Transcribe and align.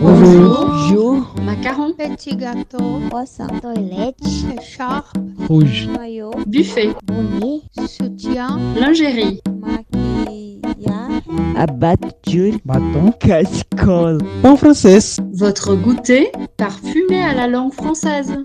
Bonjour. 0.00 0.66
Bonjour. 0.66 1.34
Macaron. 1.42 1.92
Petit 1.92 2.36
gâteau. 2.36 3.00
Croissant. 3.08 3.46
Toilette. 3.60 4.16
Écharpe. 4.58 5.16
Rouge. 5.48 5.88
Maillot. 5.98 6.32
Buffet. 6.46 6.94
Bonnet. 7.04 7.62
Soutien. 7.86 8.58
Lingerie. 8.78 9.40
Maquillage. 9.60 11.22
Abattu. 11.56 12.54
Bâton. 12.64 13.12
Casserole. 13.20 14.18
En 14.44 14.56
français. 14.56 15.20
Votre 15.32 15.74
goûter 15.74 16.30
parfumé 16.56 17.22
à 17.22 17.34
la 17.34 17.48
langue 17.48 17.72
française. 17.72 18.36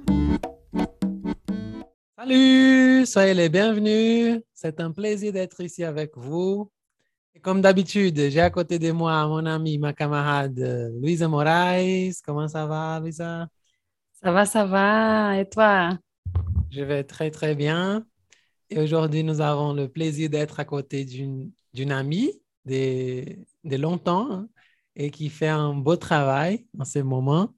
Salut, 2.18 3.06
soyez 3.08 3.34
les 3.34 3.50
bienvenus. 3.50 4.42
C'est 4.54 4.80
un 4.80 4.92
plaisir 4.92 5.34
d'être 5.34 5.60
ici 5.62 5.84
avec 5.84 6.12
vous. 6.16 6.70
Comme 7.42 7.62
d'habitude, 7.62 8.30
j'ai 8.30 8.40
à 8.40 8.52
côté 8.52 8.78
de 8.78 8.92
moi 8.92 9.28
mon 9.28 9.46
amie, 9.48 9.80
ma 9.80 9.94
camarade 9.94 10.60
euh, 10.60 10.90
Louisa 11.02 11.28
Moraes. 11.28 12.22
Comment 12.24 12.48
ça 12.48 12.68
va, 12.68 13.00
Louisa? 13.00 13.48
Ça 14.22 14.32
va, 14.32 14.46
ça 14.46 14.66
va. 14.66 15.40
Et 15.40 15.50
toi? 15.50 15.98
Je 16.70 16.84
vais 16.84 17.04
très, 17.04 17.32
très 17.32 17.56
bien. 17.56 18.06
Et 18.70 18.80
aujourd'hui, 18.80 19.24
nous 19.24 19.42
avons 19.42 19.74
le 19.74 19.90
plaisir 19.90 20.30
d'être 20.30 20.60
à 20.60 20.66
côté 20.66 21.04
d'une 21.04 21.52
d'une 21.74 21.92
amie 21.92 22.32
de, 22.66 23.24
de 23.64 23.76
longtemps 23.78 24.32
hein, 24.32 24.48
et 24.96 25.10
qui 25.10 25.30
fait 25.30 25.48
un 25.48 25.74
beau 25.74 25.96
travail 25.96 26.68
en 26.78 26.86
ce 26.86 27.00
moment. 27.00 27.56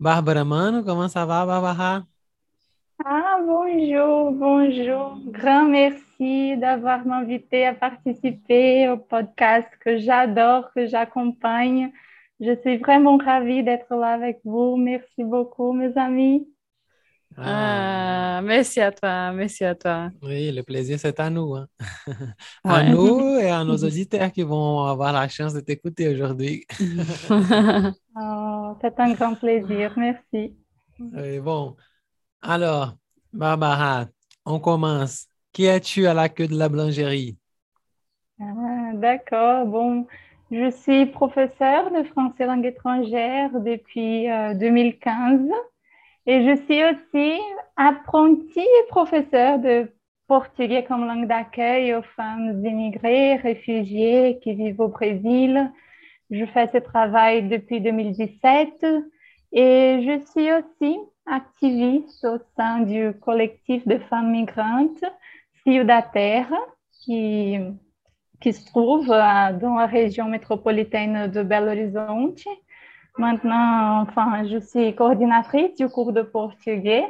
Barbara 0.00 0.44
Mano, 0.44 0.82
comment 0.82 1.08
ça 1.08 1.26
va, 1.26 1.44
Barbara? 1.44 2.04
Ah, 3.02 3.38
bonjour, 3.44 4.32
bonjour. 4.32 5.18
Grand 5.26 5.64
merci 5.68 6.56
d'avoir 6.58 7.04
m'invité 7.06 7.66
à 7.66 7.74
participer 7.74 8.88
au 8.88 8.96
podcast 8.98 9.68
que 9.80 9.98
j'adore, 9.98 10.70
que 10.74 10.86
j'accompagne. 10.86 11.90
Je 12.40 12.54
suis 12.60 12.76
vraiment 12.78 13.16
ravie 13.16 13.62
d'être 13.64 13.94
là 13.94 14.12
avec 14.14 14.40
vous. 14.44 14.76
Merci 14.76 15.24
beaucoup, 15.24 15.72
mes 15.72 15.96
amis. 15.96 16.48
Ah, 17.36 18.40
merci 18.44 18.80
à 18.80 18.92
toi, 18.92 19.32
merci 19.32 19.64
à 19.64 19.74
toi. 19.74 20.10
Oui, 20.22 20.52
le 20.52 20.62
plaisir, 20.62 20.98
c'est 21.00 21.18
à 21.18 21.30
nous. 21.30 21.54
hein. 21.56 21.66
À 22.64 22.84
Ouais. 22.84 22.90
nous 22.90 23.38
et 23.38 23.50
à 23.50 23.64
nos 23.64 23.76
auditeurs 23.76 24.30
qui 24.30 24.42
vont 24.42 24.84
avoir 24.84 25.12
la 25.12 25.26
chance 25.28 25.52
de 25.52 25.60
t'écouter 25.60 26.08
aujourd'hui. 26.14 26.64
Oh, 28.16 28.76
c'est 28.80 28.98
un 29.00 29.12
grand 29.14 29.34
plaisir. 29.34 29.92
Merci. 29.96 30.54
Oui, 31.00 31.40
bon, 31.40 31.76
alors, 32.44 32.94
Barbara, 33.32 34.06
on 34.44 34.60
commence. 34.60 35.26
Qui 35.52 35.64
es-tu 35.64 36.06
à 36.06 36.14
la 36.14 36.28
queue 36.28 36.46
de 36.46 36.56
la 36.56 36.68
boulangerie? 36.68 37.38
Ah, 38.40 38.92
d'accord. 38.94 39.66
Bon, 39.66 40.06
je 40.50 40.70
suis 40.70 41.06
professeure 41.06 41.90
de 41.90 42.02
français 42.04 42.46
langue 42.46 42.66
étrangère 42.66 43.50
depuis 43.60 44.30
euh, 44.30 44.54
2015 44.54 45.40
et 46.26 46.44
je 46.44 46.62
suis 46.64 46.82
aussi 46.84 47.40
apprentie 47.76 48.60
et 48.60 48.88
professeure 48.88 49.58
de 49.58 49.92
portugais 50.26 50.84
comme 50.84 51.06
langue 51.06 51.28
d'accueil 51.28 51.94
aux 51.94 52.02
femmes 52.16 52.64
immigrées, 52.64 53.36
réfugiées 53.36 54.38
qui 54.42 54.54
vivent 54.54 54.80
au 54.80 54.88
Brésil. 54.88 55.70
Je 56.30 56.44
fais 56.46 56.68
ce 56.72 56.78
travail 56.78 57.48
depuis 57.48 57.80
2017 57.80 58.86
et 59.52 60.00
je 60.02 60.24
suis 60.30 60.52
aussi 60.52 60.98
activiste 61.26 62.24
au 62.24 62.38
sein 62.56 62.80
du 62.80 63.12
collectif 63.20 63.86
de 63.86 63.98
femmes 64.10 64.30
migrantes 64.30 65.04
Ciudad 65.64 66.04
Terra 66.12 66.58
qui 66.92 67.58
qui 68.40 68.52
se 68.52 68.66
trouve 68.66 69.10
euh, 69.10 69.52
dans 69.58 69.76
la 69.76 69.86
région 69.86 70.28
métropolitaine 70.28 71.30
de 71.30 71.42
Belo 71.42 71.68
Horizonte. 71.68 72.42
Maintenant, 73.16 74.02
enfin, 74.02 74.44
je 74.44 74.58
suis 74.58 74.94
coordinatrice 74.94 75.74
du 75.76 75.88
cours 75.88 76.12
de 76.12 76.20
portugais 76.20 77.06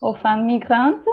aux 0.00 0.14
femmes 0.14 0.46
migrantes. 0.46 1.08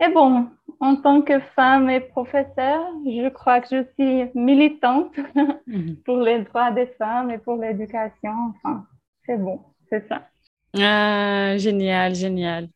Et 0.00 0.08
bon, 0.08 0.46
en 0.78 0.96
tant 0.96 1.22
que 1.22 1.40
femme 1.56 1.90
et 1.90 2.00
professeure, 2.00 2.86
je 3.04 3.28
crois 3.30 3.60
que 3.60 3.68
je 3.76 3.84
suis 3.94 4.30
militante 4.34 5.14
pour 6.04 6.18
les 6.18 6.40
droits 6.44 6.70
des 6.70 6.86
femmes 6.86 7.30
et 7.30 7.38
pour 7.38 7.56
l'éducation. 7.56 8.52
Enfin, 8.54 8.86
c'est 9.24 9.38
bon, 9.38 9.60
c'est 9.88 10.06
ça. 10.08 10.28
Ah, 10.74 11.56
génial, 11.58 12.14
génial. 12.14 12.68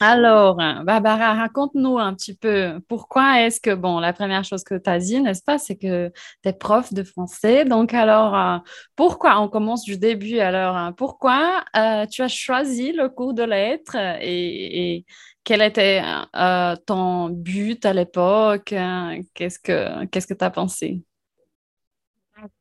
Alors, 0.00 0.56
Barbara, 0.84 1.34
raconte-nous 1.34 1.98
un 1.98 2.14
petit 2.14 2.34
peu 2.36 2.80
pourquoi 2.88 3.40
est-ce 3.42 3.60
que, 3.60 3.74
bon, 3.74 4.00
la 4.00 4.12
première 4.12 4.44
chose 4.44 4.64
que 4.64 4.74
tu 4.74 4.90
as 4.90 4.98
dit, 4.98 5.20
n'est-ce 5.20 5.42
pas, 5.42 5.56
c'est 5.58 5.76
que 5.76 6.08
tu 6.42 6.48
es 6.48 6.52
prof 6.52 6.92
de 6.92 7.02
français. 7.04 7.64
Donc, 7.64 7.94
alors, 7.94 8.36
euh, 8.36 8.58
pourquoi, 8.96 9.40
on 9.40 9.48
commence 9.48 9.84
du 9.84 9.96
début, 9.96 10.40
alors, 10.40 10.76
hein, 10.76 10.92
pourquoi 10.92 11.64
euh, 11.76 12.06
tu 12.06 12.22
as 12.22 12.28
choisi 12.28 12.92
le 12.92 13.08
cours 13.08 13.34
de 13.34 13.44
lettres 13.44 13.96
et, 14.20 14.96
et 14.96 15.06
quel 15.44 15.62
était 15.62 16.02
euh, 16.36 16.76
ton 16.86 17.28
but 17.30 17.84
à 17.86 17.92
l'époque? 17.92 18.72
hein? 18.72 19.20
Qu'est-ce 19.32 19.58
que 19.58 20.04
qu'est-ce 20.06 20.26
que 20.26 20.34
tu 20.34 20.44
as 20.44 20.50
pensé? 20.50 21.02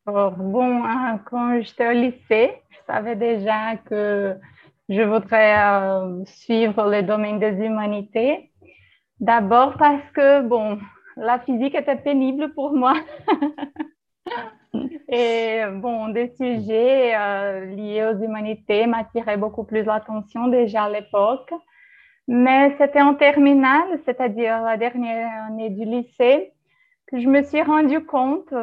Bon, 0.06 0.84
hein, 0.84 1.20
quand 1.26 1.62
j'étais 1.62 1.88
au 1.88 1.92
lycée, 1.92 2.52
je 2.70 2.78
savais 2.86 3.16
déjà 3.16 3.78
que 3.78 4.36
je 4.90 5.02
voudrais 5.02 5.58
euh, 5.58 6.24
suivre 6.26 6.90
le 6.90 7.02
domaine 7.04 7.40
des 7.40 7.54
humanités. 7.66 8.52
D'abord 9.20 9.76
parce 9.78 10.08
que, 10.14 10.42
bon, 10.42 10.80
la 11.18 11.40
physique 11.40 11.76
était 11.76 11.96
pénible 11.96 12.54
pour 12.54 12.74
moi. 12.74 12.94
Et 15.08 15.62
bon, 15.72 16.10
des 16.10 16.30
sujets 16.36 17.16
euh, 17.16 17.66
liés 17.66 18.06
aux 18.06 18.24
humanités 18.24 18.86
m'attiraient 18.88 19.38
beaucoup 19.38 19.64
plus 19.64 19.84
l'attention 19.84 20.48
déjà 20.48 20.84
à 20.84 20.90
l'époque. 20.90 21.52
Mais 22.28 22.76
c'était 22.78 23.02
en 23.02 23.16
terminale, 23.16 24.00
c'est-à-dire 24.06 24.62
la 24.62 24.78
dernière 24.78 25.46
année 25.48 25.70
du 25.70 25.86
lycée, 25.86 26.54
que 27.08 27.20
je 27.20 27.28
me 27.28 27.44
suis 27.44 27.62
rendu 27.62 28.06
compte 28.06 28.54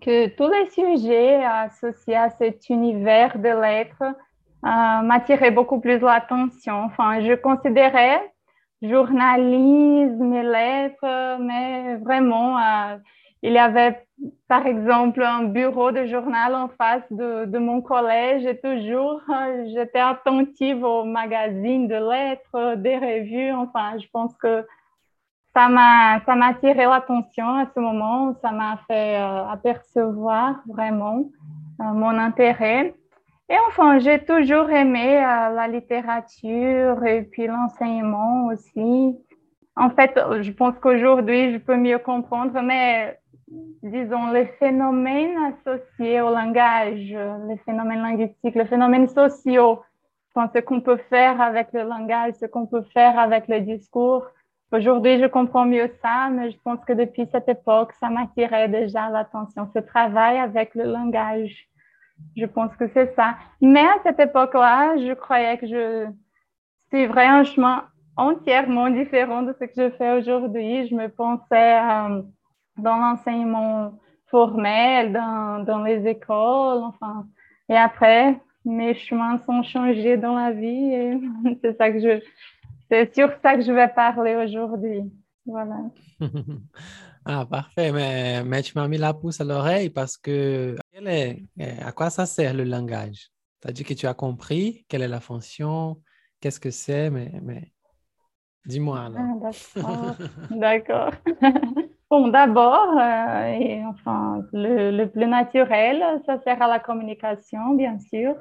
que 0.00 0.28
tous 0.28 0.48
les 0.48 0.70
sujets 0.70 1.44
associés 1.44 2.16
à 2.16 2.30
cet 2.30 2.68
univers 2.68 3.38
de 3.38 3.48
lettres 3.48 4.02
euh, 4.02 5.02
m'attiraient 5.02 5.50
beaucoup 5.50 5.80
plus 5.80 5.98
l'attention. 5.98 6.84
Enfin, 6.84 7.20
je 7.20 7.34
considérais 7.34 8.32
journalisme 8.82 10.32
et 10.34 10.42
lettres, 10.42 11.38
mais 11.40 11.96
vraiment, 11.96 12.58
euh, 12.58 12.96
il 13.42 13.52
y 13.52 13.58
avait 13.58 14.04
par 14.48 14.66
exemple 14.66 15.22
un 15.22 15.44
bureau 15.44 15.92
de 15.92 16.06
journal 16.06 16.54
en 16.54 16.68
face 16.68 17.04
de, 17.10 17.44
de 17.44 17.58
mon 17.58 17.80
collège 17.80 18.44
et 18.46 18.58
toujours 18.58 19.20
euh, 19.28 19.64
j'étais 19.72 20.00
attentive 20.00 20.82
aux 20.82 21.04
magazines 21.04 21.86
de 21.86 21.94
lettres, 21.94 22.76
des 22.76 22.96
revues. 22.96 23.52
Enfin, 23.52 23.96
je 23.98 24.06
pense 24.12 24.34
que 24.36 24.64
ça 25.58 25.68
m'a 25.68 26.20
ça 26.24 26.36
m'a 26.36 26.48
attiré 26.48 26.84
l'attention 26.84 27.48
à 27.56 27.66
ce 27.74 27.80
moment, 27.80 28.36
ça 28.42 28.52
m'a 28.52 28.78
fait 28.86 29.16
euh, 29.16 29.44
apercevoir 29.48 30.60
vraiment 30.68 31.24
euh, 31.80 31.84
mon 31.94 32.16
intérêt. 32.16 32.94
Et 33.48 33.56
enfin, 33.66 33.98
j'ai 33.98 34.24
toujours 34.24 34.70
aimé 34.70 35.16
euh, 35.16 35.48
la 35.60 35.66
littérature 35.66 37.04
et 37.04 37.22
puis 37.22 37.48
l'enseignement 37.48 38.46
aussi. 38.46 39.18
En 39.74 39.90
fait, 39.90 40.12
je 40.42 40.52
pense 40.52 40.74
qu'aujourd'hui, 40.80 41.52
je 41.52 41.58
peux 41.58 41.76
mieux 41.76 41.98
comprendre, 41.98 42.60
mais 42.62 43.18
disons, 43.82 44.30
les 44.30 44.46
phénomènes 44.60 45.36
associés 45.50 46.20
au 46.20 46.30
langage, 46.30 47.16
les 47.48 47.56
phénomènes 47.64 48.02
linguistiques, 48.02 48.54
les 48.54 48.66
phénomènes 48.66 49.08
sociaux, 49.08 49.80
ce 50.54 50.60
qu'on 50.60 50.80
peut 50.80 51.00
faire 51.10 51.40
avec 51.40 51.72
le 51.72 51.82
langage, 51.82 52.34
ce 52.40 52.46
qu'on 52.46 52.66
peut 52.66 52.84
faire 52.94 53.18
avec 53.18 53.48
le 53.48 53.60
discours. 53.60 54.24
Aujourd'hui, 54.70 55.18
je 55.18 55.26
comprends 55.26 55.64
mieux 55.64 55.90
ça, 56.02 56.28
mais 56.30 56.50
je 56.50 56.58
pense 56.62 56.84
que 56.84 56.92
depuis 56.92 57.26
cette 57.32 57.48
époque, 57.48 57.92
ça 57.98 58.10
m'attirait 58.10 58.68
déjà 58.68 59.08
l'attention, 59.08 59.66
ce 59.72 59.78
travail 59.78 60.38
avec 60.38 60.74
le 60.74 60.84
langage. 60.84 61.68
Je 62.36 62.44
pense 62.44 62.76
que 62.76 62.86
c'est 62.88 63.14
ça. 63.14 63.36
Mais 63.62 63.80
à 63.80 63.96
cette 64.02 64.20
époque-là, 64.20 64.96
je 64.98 65.14
croyais 65.14 65.56
que 65.56 65.66
je 65.66 66.06
suivrais 66.88 67.26
un 67.26 67.44
chemin 67.44 67.84
entièrement 68.18 68.90
différent 68.90 69.42
de 69.42 69.54
ce 69.58 69.64
que 69.64 69.72
je 69.74 69.90
fais 69.96 70.12
aujourd'hui. 70.18 70.86
Je 70.88 70.94
me 70.94 71.08
pensais 71.08 71.78
euh, 71.80 72.22
dans 72.76 72.96
l'enseignement 72.96 73.92
formel, 74.26 75.12
dans, 75.12 75.82
les 75.82 76.06
écoles, 76.06 76.82
enfin. 76.82 77.26
Et 77.70 77.76
après, 77.76 78.38
mes 78.66 78.92
chemins 78.94 79.38
sont 79.46 79.62
changés 79.62 80.18
dans 80.18 80.34
la 80.34 80.52
vie 80.52 80.92
et 80.92 81.18
c'est 81.62 81.76
ça 81.78 81.90
que 81.90 82.00
je, 82.00 82.20
c'est 82.90 83.14
sur 83.14 83.30
ça 83.42 83.56
que 83.56 83.62
je 83.62 83.72
vais 83.72 83.88
parler 83.88 84.36
aujourd'hui. 84.36 85.02
Voilà. 85.46 85.78
Ah, 87.30 87.44
parfait, 87.44 87.92
mais, 87.92 88.42
mais 88.42 88.62
tu 88.62 88.72
m'as 88.74 88.88
mis 88.88 88.96
la 88.96 89.12
pouce 89.12 89.38
à 89.42 89.44
l'oreille 89.44 89.90
parce 89.90 90.16
que 90.16 90.76
est, 90.94 91.44
eh, 91.58 91.82
à 91.82 91.92
quoi 91.92 92.08
ça 92.08 92.24
sert 92.24 92.54
le 92.54 92.64
langage? 92.64 93.28
Tu 93.60 93.68
as 93.68 93.72
dit 93.72 93.84
que 93.84 93.92
tu 93.92 94.06
as 94.06 94.14
compris 94.14 94.86
quelle 94.88 95.02
est 95.02 95.08
la 95.08 95.20
fonction, 95.20 96.00
qu'est-ce 96.40 96.58
que 96.58 96.70
c'est, 96.70 97.10
mais, 97.10 97.30
mais 97.42 97.72
dis-moi 98.64 98.98
alors. 99.00 99.52
Ah, 99.84 100.14
d'accord. 100.14 100.14
D'accord. 100.50 101.10
Bon, 102.10 102.28
d'abord, 102.28 102.98
euh, 102.98 103.52
et 103.52 103.84
enfin, 103.84 104.42
le, 104.54 104.90
le, 104.90 105.10
plus 105.10 105.26
naturel, 105.26 106.02
ça 106.24 106.40
sert 106.42 106.62
à 106.62 106.66
la 106.66 106.78
communication, 106.78 107.74
bien 107.74 107.98
sûr. 107.98 108.34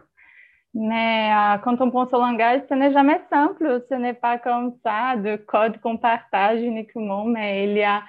Mais 0.79 1.31
euh, 1.33 1.57
quand 1.63 1.81
on 1.81 1.89
pense 1.89 2.13
au 2.13 2.19
langage, 2.19 2.62
ce 2.69 2.75
n'est 2.75 2.94
jamais 2.94 3.19
simple. 3.31 3.83
Ce 3.89 3.95
n'est 3.95 4.13
pas 4.13 4.38
comme 4.38 4.75
ça, 4.83 5.15
de 5.15 5.35
code 5.35 5.81
qu'on 5.81 5.97
partage 5.97 6.62
uniquement, 6.62 7.25
mais 7.25 7.63
il 7.63 7.77
y 7.77 7.83
a 7.83 8.03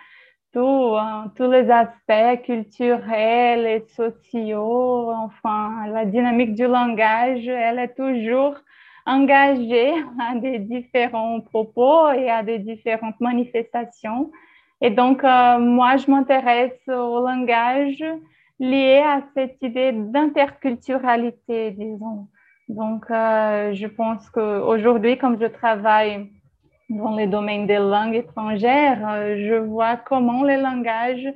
hein, 0.55 1.33
tous 1.35 1.51
les 1.51 1.71
aspects 1.71 2.43
culturels 2.45 3.65
et 3.65 3.87
sociaux. 3.97 5.11
Enfin, 5.13 5.87
la 5.95 6.05
dynamique 6.05 6.55
du 6.55 6.67
langage, 6.67 7.49
elle 7.49 7.79
est 7.79 7.95
toujours 7.95 8.57
engagée 9.07 9.95
à 10.21 10.35
des 10.35 10.59
différents 10.59 11.41
propos 11.41 12.11
et 12.11 12.29
à 12.29 12.43
des 12.43 12.59
différentes 12.59 13.19
manifestations. 13.21 14.31
Et 14.83 14.91
donc, 14.91 15.25
euh, 15.25 15.59
moi, 15.59 15.97
je 15.97 16.11
m'intéresse 16.11 16.87
au 16.87 17.21
langage 17.27 18.05
lié 18.61 19.03
à 19.07 19.23
cette 19.35 19.57
idée 19.63 19.93
d'interculturalité, 19.93 21.71
disons. 21.71 22.29
Donc, 22.69 23.11
euh, 23.11 23.73
je 23.73 23.87
pense 23.87 24.29
qu'aujourd'hui, 24.31 25.17
comme 25.17 25.41
je 25.41 25.47
travaille 25.47 26.31
dans 26.91 27.17
les 27.17 27.27
domaines 27.27 27.67
des 27.67 27.79
langues 27.79 28.15
étrangères, 28.15 29.01
euh, 29.09 29.37
je 29.49 29.55
vois 29.55 29.97
comment 29.97 30.43
le 30.43 30.61
langage 30.61 31.27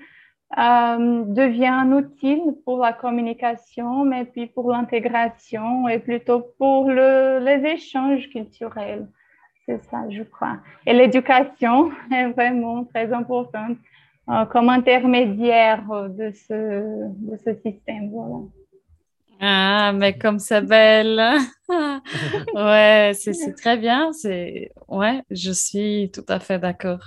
euh, 0.58 1.25
devient 1.25 1.67
un 1.67 1.93
outil 1.93 2.43
pour 2.67 2.79
la 2.79 2.93
communication, 2.93 4.05
mais 4.05 4.26
puis 4.26 4.46
pour 4.46 4.70
l'intégration 4.70 5.88
et 5.88 5.99
plutôt 5.99 6.44
pour 6.58 6.90
le, 6.90 7.38
les 7.38 7.67
échanges 7.70 8.29
culturels. 8.29 9.08
C'est 9.64 9.82
ça, 9.84 10.05
je 10.11 10.23
crois. 10.25 10.58
Et 10.87 10.93
l'éducation 10.93 11.93
est 12.12 12.29
vraiment 12.29 12.84
très 12.84 13.12
importante 13.12 13.79
comme 14.50 14.69
intermédiaire 14.69 15.82
de 16.08 16.31
ce, 16.31 16.55
de 16.55 17.37
ce 17.44 17.55
système. 17.55 18.11
Voilà. 18.11 18.44
Ah, 19.44 19.93
mais 19.93 20.17
comme 20.19 20.39
c'est 20.39 20.62
belle. 20.62 21.21
ouais, 22.55 23.12
c'est 23.15 23.55
très 23.56 23.77
bien. 23.77 24.12
C'est 24.12 24.71
ouais, 24.89 25.23
je 25.31 25.50
suis 25.53 26.11
tout 26.12 26.25
à 26.29 26.39
fait 26.41 26.59
d'accord. 26.61 27.00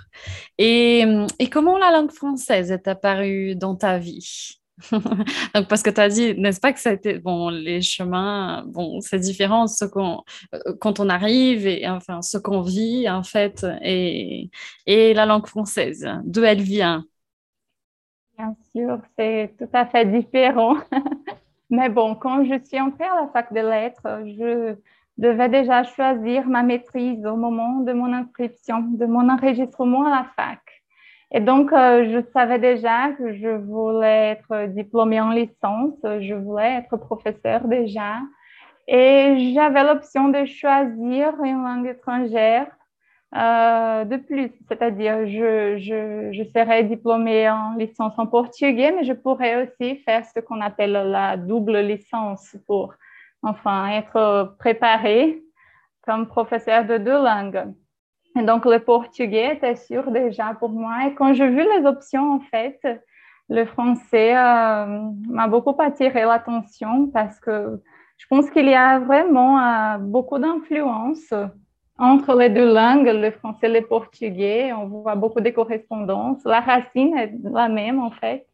Et, 0.57 1.05
et 1.39 1.49
comment 1.49 1.77
la 1.77 1.91
langue 1.91 2.11
française 2.11 2.71
est 2.71 2.87
apparue 2.87 3.55
dans 3.55 3.75
ta 3.75 3.99
vie? 3.99 4.59
Donc, 4.91 5.67
parce 5.69 5.83
que 5.83 5.89
tu 5.89 6.01
as 6.01 6.09
dit, 6.09 6.35
n'est-ce 6.35 6.59
pas 6.59 6.73
que 6.73 6.79
ça 6.81 6.89
a 6.89 6.93
été, 6.93 7.19
bon, 7.19 7.47
les 7.49 7.81
chemins, 7.81 8.63
bon, 8.67 8.99
c'est 8.99 9.19
différent 9.19 9.67
ce 9.67 9.85
qu'on, 9.85 10.21
euh, 10.53 10.59
quand 10.81 10.99
on 10.99 11.07
arrive 11.09 11.65
et 11.65 11.87
enfin, 11.87 12.21
ce 12.21 12.37
qu'on 12.37 12.61
vit, 12.61 13.09
en 13.09 13.23
fait, 13.23 13.65
et, 13.81 14.49
et 14.85 15.13
la 15.13 15.25
langue 15.25 15.47
française, 15.47 16.05
d'où 16.25 16.43
elle 16.43 16.61
vient? 16.61 17.05
Bien 18.37 18.55
sûr, 18.71 19.01
c'est 19.17 19.53
tout 19.57 19.69
à 19.73 19.85
fait 19.85 20.05
différent. 20.05 20.75
Mais 21.69 21.89
bon, 21.89 22.15
quand 22.15 22.43
je 22.43 22.59
suis 22.63 22.79
entrée 22.79 23.05
à 23.05 23.21
la 23.21 23.27
fac 23.27 23.51
de 23.51 23.59
lettres, 23.59 24.21
je 24.37 24.75
devais 25.17 25.49
déjà 25.49 25.83
choisir 25.83 26.47
ma 26.47 26.63
maîtrise 26.63 27.25
au 27.25 27.35
moment 27.35 27.79
de 27.79 27.93
mon 27.93 28.11
inscription, 28.13 28.81
de 28.81 29.05
mon 29.05 29.29
enregistrement 29.29 30.05
à 30.05 30.09
la 30.09 30.25
fac. 30.35 30.59
Et 31.31 31.39
donc, 31.39 31.73
euh, 31.73 32.05
je 32.11 32.21
savais 32.33 32.59
déjà 32.59 33.11
que 33.13 33.33
je 33.33 33.49
voulais 33.49 34.37
être 34.37 34.67
diplômée 34.67 35.19
en 35.19 35.31
licence, 35.31 35.97
je 36.03 36.35
voulais 36.35 36.75
être 36.75 36.97
professeur 36.97 37.67
déjà. 37.67 38.19
Et 38.87 39.53
j'avais 39.53 39.83
l'option 39.83 40.29
de 40.29 40.45
choisir 40.45 41.33
une 41.43 41.63
langue 41.63 41.87
étrangère 41.87 42.67
euh, 43.33 44.05
de 44.05 44.17
plus, 44.17 44.51
c'est-à-dire 44.67 45.27
je, 45.27 45.77
je, 46.31 46.43
serai 46.53 46.83
diplômée 46.83 47.49
en 47.49 47.75
licence 47.75 48.13
en 48.17 48.27
portugais, 48.27 48.91
mais 48.91 49.03
je 49.03 49.13
pourrais 49.13 49.63
aussi 49.63 49.97
faire 49.97 50.23
ce 50.25 50.39
qu'on 50.39 50.61
appelle 50.61 50.91
la 50.91 51.35
double 51.35 51.79
licence 51.79 52.55
pour 52.67 52.93
enfin 53.41 53.89
être 53.89 54.55
préparée 54.59 55.41
comme 56.03 56.27
professeur 56.27 56.85
de 56.85 56.97
deux 56.97 57.21
langues. 57.21 57.73
Et 58.37 58.43
donc 58.43 58.65
le 58.65 58.79
portugais 58.79 59.55
était 59.55 59.75
sûr 59.75 60.11
déjà 60.11 60.53
pour 60.53 60.69
moi. 60.69 61.07
Et 61.07 61.15
quand 61.15 61.33
j'ai 61.33 61.49
vu 61.49 61.63
les 61.77 61.85
options, 61.85 62.35
en 62.35 62.39
fait, 62.39 62.79
le 63.49 63.65
français 63.65 64.35
euh, 64.35 65.09
m'a 65.29 65.47
beaucoup 65.47 65.75
attiré 65.79 66.23
l'attention 66.23 67.07
parce 67.07 67.39
que 67.39 67.81
je 68.17 68.25
pense 68.27 68.49
qu'il 68.49 68.67
y 68.67 68.73
a 68.73 68.99
vraiment 68.99 69.59
euh, 69.59 69.97
beaucoup 69.97 70.39
d'influence 70.39 71.33
entre 71.97 72.35
les 72.35 72.49
deux 72.49 72.73
langues, 72.73 73.07
le 73.07 73.31
français 73.31 73.67
et 73.67 73.79
le 73.79 73.87
portugais, 73.87 74.73
on 74.73 74.87
voit 74.87 75.15
beaucoup 75.15 75.41
de 75.41 75.49
correspondances. 75.49 76.43
La 76.43 76.59
racine 76.59 77.17
est 77.17 77.33
la 77.43 77.69
même, 77.69 77.99
en 77.99 78.11
fait. 78.11 78.45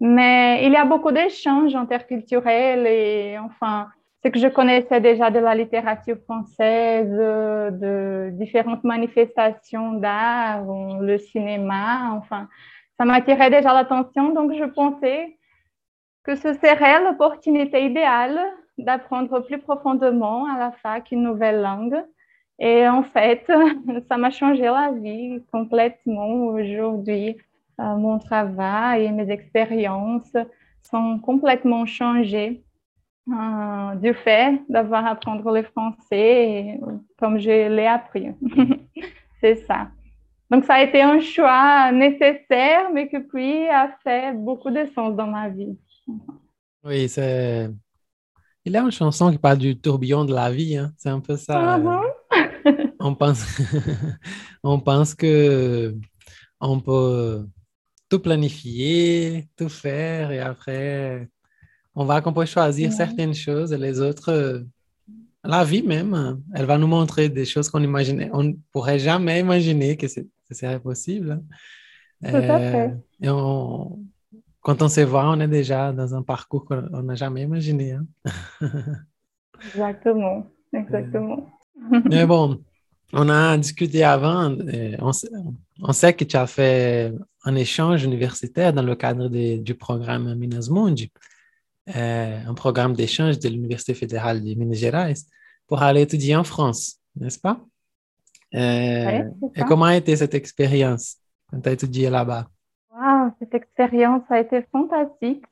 Mais 0.00 0.66
il 0.66 0.72
y 0.72 0.76
a 0.76 0.84
beaucoup 0.84 1.12
d'échanges 1.12 1.76
interculturels 1.76 2.86
et, 2.86 3.38
enfin, 3.38 3.88
ce 4.24 4.28
que 4.30 4.38
je 4.38 4.48
connaissais 4.48 5.00
déjà 5.00 5.30
de 5.30 5.38
la 5.38 5.54
littérature 5.54 6.18
française, 6.24 7.10
de 7.10 8.30
différentes 8.32 8.82
manifestations 8.82 9.92
d'art, 9.92 10.64
le 11.00 11.18
cinéma, 11.18 12.12
enfin, 12.16 12.48
ça 12.98 13.04
m'attirait 13.04 13.50
déjà 13.50 13.72
l'attention. 13.72 14.30
Donc, 14.30 14.54
je 14.54 14.64
pensais 14.64 15.38
que 16.24 16.34
ce 16.34 16.52
serait 16.54 17.02
l'opportunité 17.02 17.84
idéale 17.84 18.40
d'apprendre 18.78 19.40
plus 19.40 19.58
profondément 19.58 20.46
à 20.46 20.58
la 20.58 20.72
fac 20.72 21.12
une 21.12 21.22
nouvelle 21.22 21.60
langue 21.60 22.02
et 22.58 22.88
en 22.88 23.02
fait, 23.02 23.44
ça 24.08 24.16
m'a 24.16 24.30
changé 24.30 24.62
la 24.62 24.92
vie 24.92 25.42
complètement 25.50 26.46
aujourd'hui. 26.46 27.36
Euh, 27.80 27.96
mon 27.96 28.18
travail 28.18 29.06
et 29.06 29.10
mes 29.10 29.30
expériences 29.30 30.36
sont 30.82 31.18
complètement 31.18 31.86
changées 31.86 32.62
euh, 33.28 33.94
du 33.96 34.14
fait 34.14 34.60
d'avoir 34.68 35.06
apprendre 35.06 35.50
le 35.52 35.62
français 35.62 36.78
comme 37.18 37.38
je 37.38 37.68
l'ai 37.68 37.86
appris. 37.86 38.28
C'est 39.40 39.56
ça. 39.66 39.88
Donc, 40.50 40.64
ça 40.64 40.74
a 40.74 40.82
été 40.82 41.00
un 41.00 41.18
choix 41.18 41.90
nécessaire, 41.92 42.90
mais 42.92 43.08
qui 43.08 43.18
puis 43.20 43.66
a 43.68 43.96
fait 44.04 44.34
beaucoup 44.36 44.70
de 44.70 44.86
sens 44.94 45.16
dans 45.16 45.26
ma 45.26 45.48
vie. 45.48 45.78
Oui, 46.84 47.08
c'est. 47.08 47.70
Il 48.64 48.72
y 48.72 48.76
a 48.76 48.82
une 48.82 48.90
chanson 48.90 49.32
qui 49.32 49.38
parle 49.38 49.56
du 49.58 49.80
tourbillon 49.80 50.26
de 50.26 50.34
la 50.34 50.50
vie. 50.50 50.76
Hein. 50.76 50.92
C'est 50.98 51.08
un 51.08 51.20
peu 51.20 51.36
ça. 51.36 51.78
Uh 51.78 51.82
-huh 51.82 52.11
on 53.02 53.14
pense, 53.14 53.44
on 54.62 54.78
pense 54.80 55.14
que 55.14 55.94
on 56.60 56.80
peut 56.80 57.46
tout 58.08 58.20
planifier, 58.20 59.48
tout 59.56 59.68
faire 59.68 60.30
et 60.30 60.40
après, 60.40 61.28
on 61.94 62.04
va 62.04 62.20
qu'on 62.20 62.32
peut 62.32 62.46
choisir 62.46 62.92
certaines 62.92 63.34
choses 63.34 63.72
et 63.72 63.78
les 63.78 64.00
autres, 64.00 64.64
la 65.44 65.64
vie 65.64 65.82
même, 65.82 66.40
elle 66.54 66.66
va 66.66 66.78
nous 66.78 66.86
montrer 66.86 67.28
des 67.28 67.44
choses 67.44 67.68
qu'on 67.68 67.82
imaginait, 67.82 68.30
on 68.32 68.44
ne 68.44 68.52
pourrait 68.72 68.98
jamais 68.98 69.40
imaginer 69.40 69.96
que 69.96 70.08
ce 70.08 70.20
serait 70.50 70.80
possible. 70.80 71.42
Euh, 72.24 72.88
et 73.20 73.28
quand 74.60 74.80
on 74.80 74.88
se 74.88 75.00
voit, 75.00 75.28
on 75.28 75.40
est 75.40 75.48
déjà 75.48 75.92
dans 75.92 76.14
un 76.14 76.22
parcours 76.22 76.64
qu'on 76.64 77.02
n'a 77.02 77.16
jamais 77.16 77.42
imaginé. 77.42 77.92
Hein. 77.92 78.06
exactement, 79.60 80.46
exactement. 80.72 81.50
Mais 82.08 82.26
bon, 82.26 82.62
on 83.12 83.28
a 83.28 83.56
discuté 83.58 84.04
avant, 84.04 84.50
euh, 84.52 84.96
on, 85.00 85.92
sait 85.92 86.14
que 86.14 86.24
tu 86.24 86.36
as 86.36 86.46
fait 86.46 87.12
un 87.44 87.54
échange 87.54 88.04
universitaire 88.04 88.72
dans 88.72 88.82
le 88.82 88.94
cadre 88.94 89.28
du 89.28 89.74
programme 89.74 90.34
Minas 90.34 90.68
Mundi, 90.70 91.12
euh, 91.94 92.38
un 92.46 92.54
programme 92.54 92.94
d'échange 92.94 93.38
de 93.38 93.48
l'Université 93.48 93.94
fédérale 93.94 94.42
de 94.42 94.54
Minas 94.54 94.76
Gerais 94.76 95.14
pour 95.66 95.82
aller 95.82 96.02
étudier 96.02 96.36
en 96.36 96.44
France, 96.44 97.00
n'est-ce 97.16 97.38
pas? 97.38 97.60
Euh, 98.54 99.24
et 99.54 99.62
comment 99.66 99.86
a 99.86 99.96
été 99.96 100.14
cette 100.16 100.34
expérience 100.34 101.16
quand 101.50 101.60
tu 101.60 101.68
as 101.68 101.72
étudié 101.72 102.10
là-bas? 102.10 102.46
Wow, 102.94 103.30
cette 103.38 103.54
expérience 103.54 104.22
a 104.28 104.40
été 104.40 104.62
fantastique. 104.70 105.44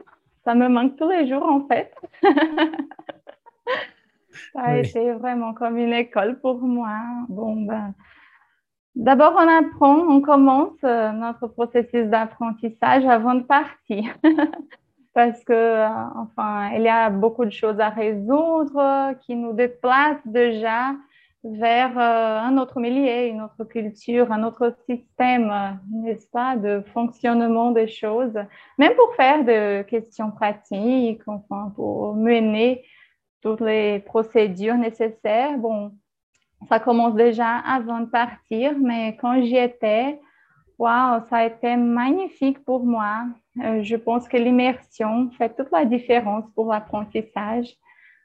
Ça 0.45 0.55
me 0.55 0.69
manque 0.69 0.97
tous 0.97 1.09
les 1.09 1.29
jours 1.29 1.45
en 1.45 1.67
fait. 1.67 1.95
Ça 4.53 4.61
a 4.63 4.79
été 4.79 5.13
vraiment 5.13 5.55
comme 5.55 5.77
une 5.77 5.93
école 5.93 6.41
pour 6.41 6.61
moi. 6.61 6.99
Bon, 7.29 7.57
ben, 7.63 7.95
D'abord, 8.97 9.35
on 9.37 9.49
apprend, 9.49 9.99
on 10.09 10.21
commence 10.21 10.77
euh, 10.83 11.13
notre 11.13 11.47
processus 11.47 12.07
d'apprentissage 12.07 13.05
avant 13.07 13.35
de 13.35 13.43
partir. 13.43 14.05
Parce 15.15 15.43
que, 15.45 15.53
euh, 15.53 15.89
enfin, 16.17 16.71
il 16.75 16.83
y 16.83 16.89
a 16.89 17.09
beaucoup 17.09 17.45
de 17.45 17.51
choses 17.51 17.79
à 17.79 17.89
résoudre 17.89 19.15
qui 19.23 19.37
nous 19.37 19.53
déplacent 19.53 20.27
déjà 20.27 20.95
vers 21.45 21.99
euh, 21.99 22.41
un 22.41 22.59
autre 22.59 22.81
milieu, 22.81 23.29
une 23.29 23.43
autre 23.43 23.65
culture, 23.65 24.31
un 24.33 24.43
autre 24.43 24.75
système, 24.89 25.79
n'est-ce 25.91 26.27
pas, 26.29 26.57
de 26.57 26.83
fonctionnement 26.93 27.71
des 27.71 27.89
choses, 27.89 28.35
même 28.77 28.95
pour 28.95 29.15
faire 29.15 29.45
des 29.45 29.85
questions 29.89 30.31
pratiques, 30.31 31.23
enfin, 31.27 31.73
pour 31.77 32.15
mener 32.15 32.85
toutes 33.43 33.61
les 33.61 34.01
procédures 34.01 34.77
nécessaires. 34.77 35.57
Bon, 35.59 35.93
ça 36.69 36.79
commence 36.79 37.15
déjà 37.15 37.59
avant 37.59 38.01
de 38.01 38.07
partir, 38.07 38.79
mais 38.79 39.17
quand 39.21 39.41
j'y 39.43 39.57
étais, 39.57 40.19
Wow, 40.81 41.21
ça 41.29 41.37
a 41.37 41.45
été 41.45 41.77
magnifique 41.77 42.65
pour 42.65 42.87
moi. 42.87 43.27
Euh, 43.63 43.83
je 43.83 43.97
pense 43.97 44.27
que 44.27 44.39
l'immersion 44.39 45.31
fait 45.37 45.55
toute 45.55 45.71
la 45.71 45.85
différence 45.85 46.47
pour 46.55 46.73
l'apprentissage. 46.73 47.67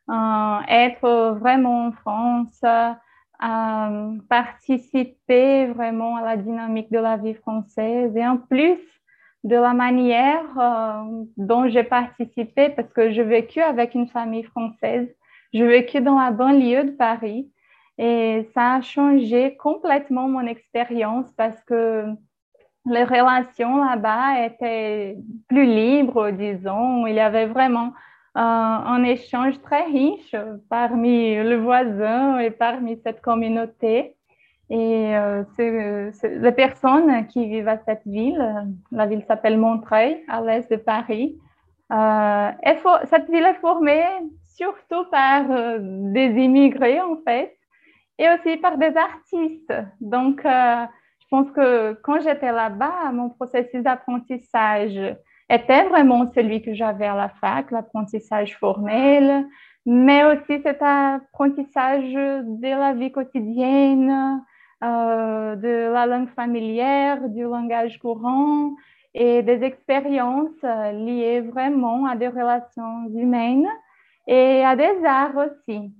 Euh, 0.09 0.59
être 0.69 1.35
vraiment 1.37 1.87
en 1.87 1.91
France, 1.91 2.63
euh, 2.63 4.17
participer 4.29 5.65
vraiment 5.65 6.15
à 6.15 6.21
la 6.21 6.37
dynamique 6.37 6.89
de 6.93 6.99
la 6.99 7.17
vie 7.17 7.33
française 7.33 8.15
et 8.15 8.25
en 8.25 8.37
plus 8.37 8.79
de 9.45 9.55
la 9.55 9.73
manière 9.73 10.43
dont 11.37 11.67
j'ai 11.69 11.83
participé 11.83 12.69
parce 12.69 12.91
que 12.91 13.11
j'ai 13.11 13.23
vécu 13.23 13.61
avec 13.61 13.93
une 13.93 14.07
famille 14.07 14.43
française. 14.43 15.07
J'ai 15.53 15.67
vécu 15.67 16.01
dans 16.01 16.17
la 16.19 16.31
banlieue 16.31 16.85
de 16.85 16.91
Paris 16.91 17.51
et 17.99 18.49
ça 18.55 18.73
a 18.73 18.81
changé 18.81 19.55
complètement 19.57 20.27
mon 20.27 20.47
expérience 20.47 21.31
parce 21.37 21.63
que 21.63 22.07
les 22.87 23.03
relations 23.03 23.83
là-bas 23.83 24.45
étaient 24.45 25.15
plus 25.47 25.65
libres, 25.65 26.31
disons. 26.31 27.05
Il 27.05 27.13
y 27.13 27.19
avait 27.19 27.45
vraiment 27.45 27.93
euh, 28.37 28.39
un 28.39 29.03
échange 29.03 29.61
très 29.61 29.85
riche 29.85 30.35
parmi 30.69 31.35
le 31.35 31.57
voisin 31.57 32.39
et 32.39 32.49
parmi 32.49 32.99
cette 33.03 33.21
communauté. 33.21 34.14
Et 34.69 35.15
euh, 35.15 35.43
les 36.23 36.51
personnes 36.51 37.27
qui 37.27 37.47
vivent 37.47 37.67
à 37.67 37.77
cette 37.85 38.01
ville, 38.05 38.67
la 38.91 39.05
ville 39.05 39.23
s'appelle 39.27 39.57
Montreuil, 39.57 40.23
à 40.27 40.41
l'est 40.41 40.69
de 40.71 40.77
Paris. 40.77 41.37
Euh, 41.91 42.51
cette 43.05 43.29
ville 43.29 43.45
est 43.45 43.59
formée 43.61 44.03
surtout 44.55 45.05
par 45.11 45.43
des 45.79 46.27
immigrés, 46.27 47.01
en 47.01 47.17
fait, 47.27 47.55
et 48.17 48.27
aussi 48.29 48.57
par 48.57 48.77
des 48.77 48.93
artistes. 48.95 49.73
Donc, 49.99 50.41
je 50.43 51.27
pense 51.29 51.51
que 51.51 51.93
quand 52.01 52.21
j'étais 52.21 52.53
là-bas, 52.53 53.11
mon 53.11 53.29
processus 53.29 53.83
d'apprentissage 53.83 54.97
était 55.49 55.83
vraiment 55.89 56.31
celui 56.33 56.61
que 56.61 56.73
j'avais 56.73 57.05
à 57.05 57.15
la 57.15 57.29
fac, 57.29 57.71
l'apprentissage 57.71 58.57
formel, 58.57 59.45
mais 59.85 60.23
aussi 60.23 60.61
cet 60.63 60.81
apprentissage 60.81 62.13
de 62.13 62.79
la 62.79 62.93
vie 62.93 63.11
quotidienne, 63.11 64.41
euh, 64.83 65.55
de 65.55 65.91
la 65.93 66.05
langue 66.05 66.29
familière, 66.29 67.29
du 67.29 67.43
langage 67.43 67.97
courant 67.99 68.75
et 69.13 69.41
des 69.43 69.63
expériences 69.63 70.61
liées 70.61 71.39
vraiment 71.41 72.05
à 72.05 72.15
des 72.15 72.27
relations 72.27 73.07
humaines 73.13 73.67
et 74.27 74.65
à 74.65 74.75
des 74.75 75.05
arts 75.05 75.37
aussi. 75.37 75.93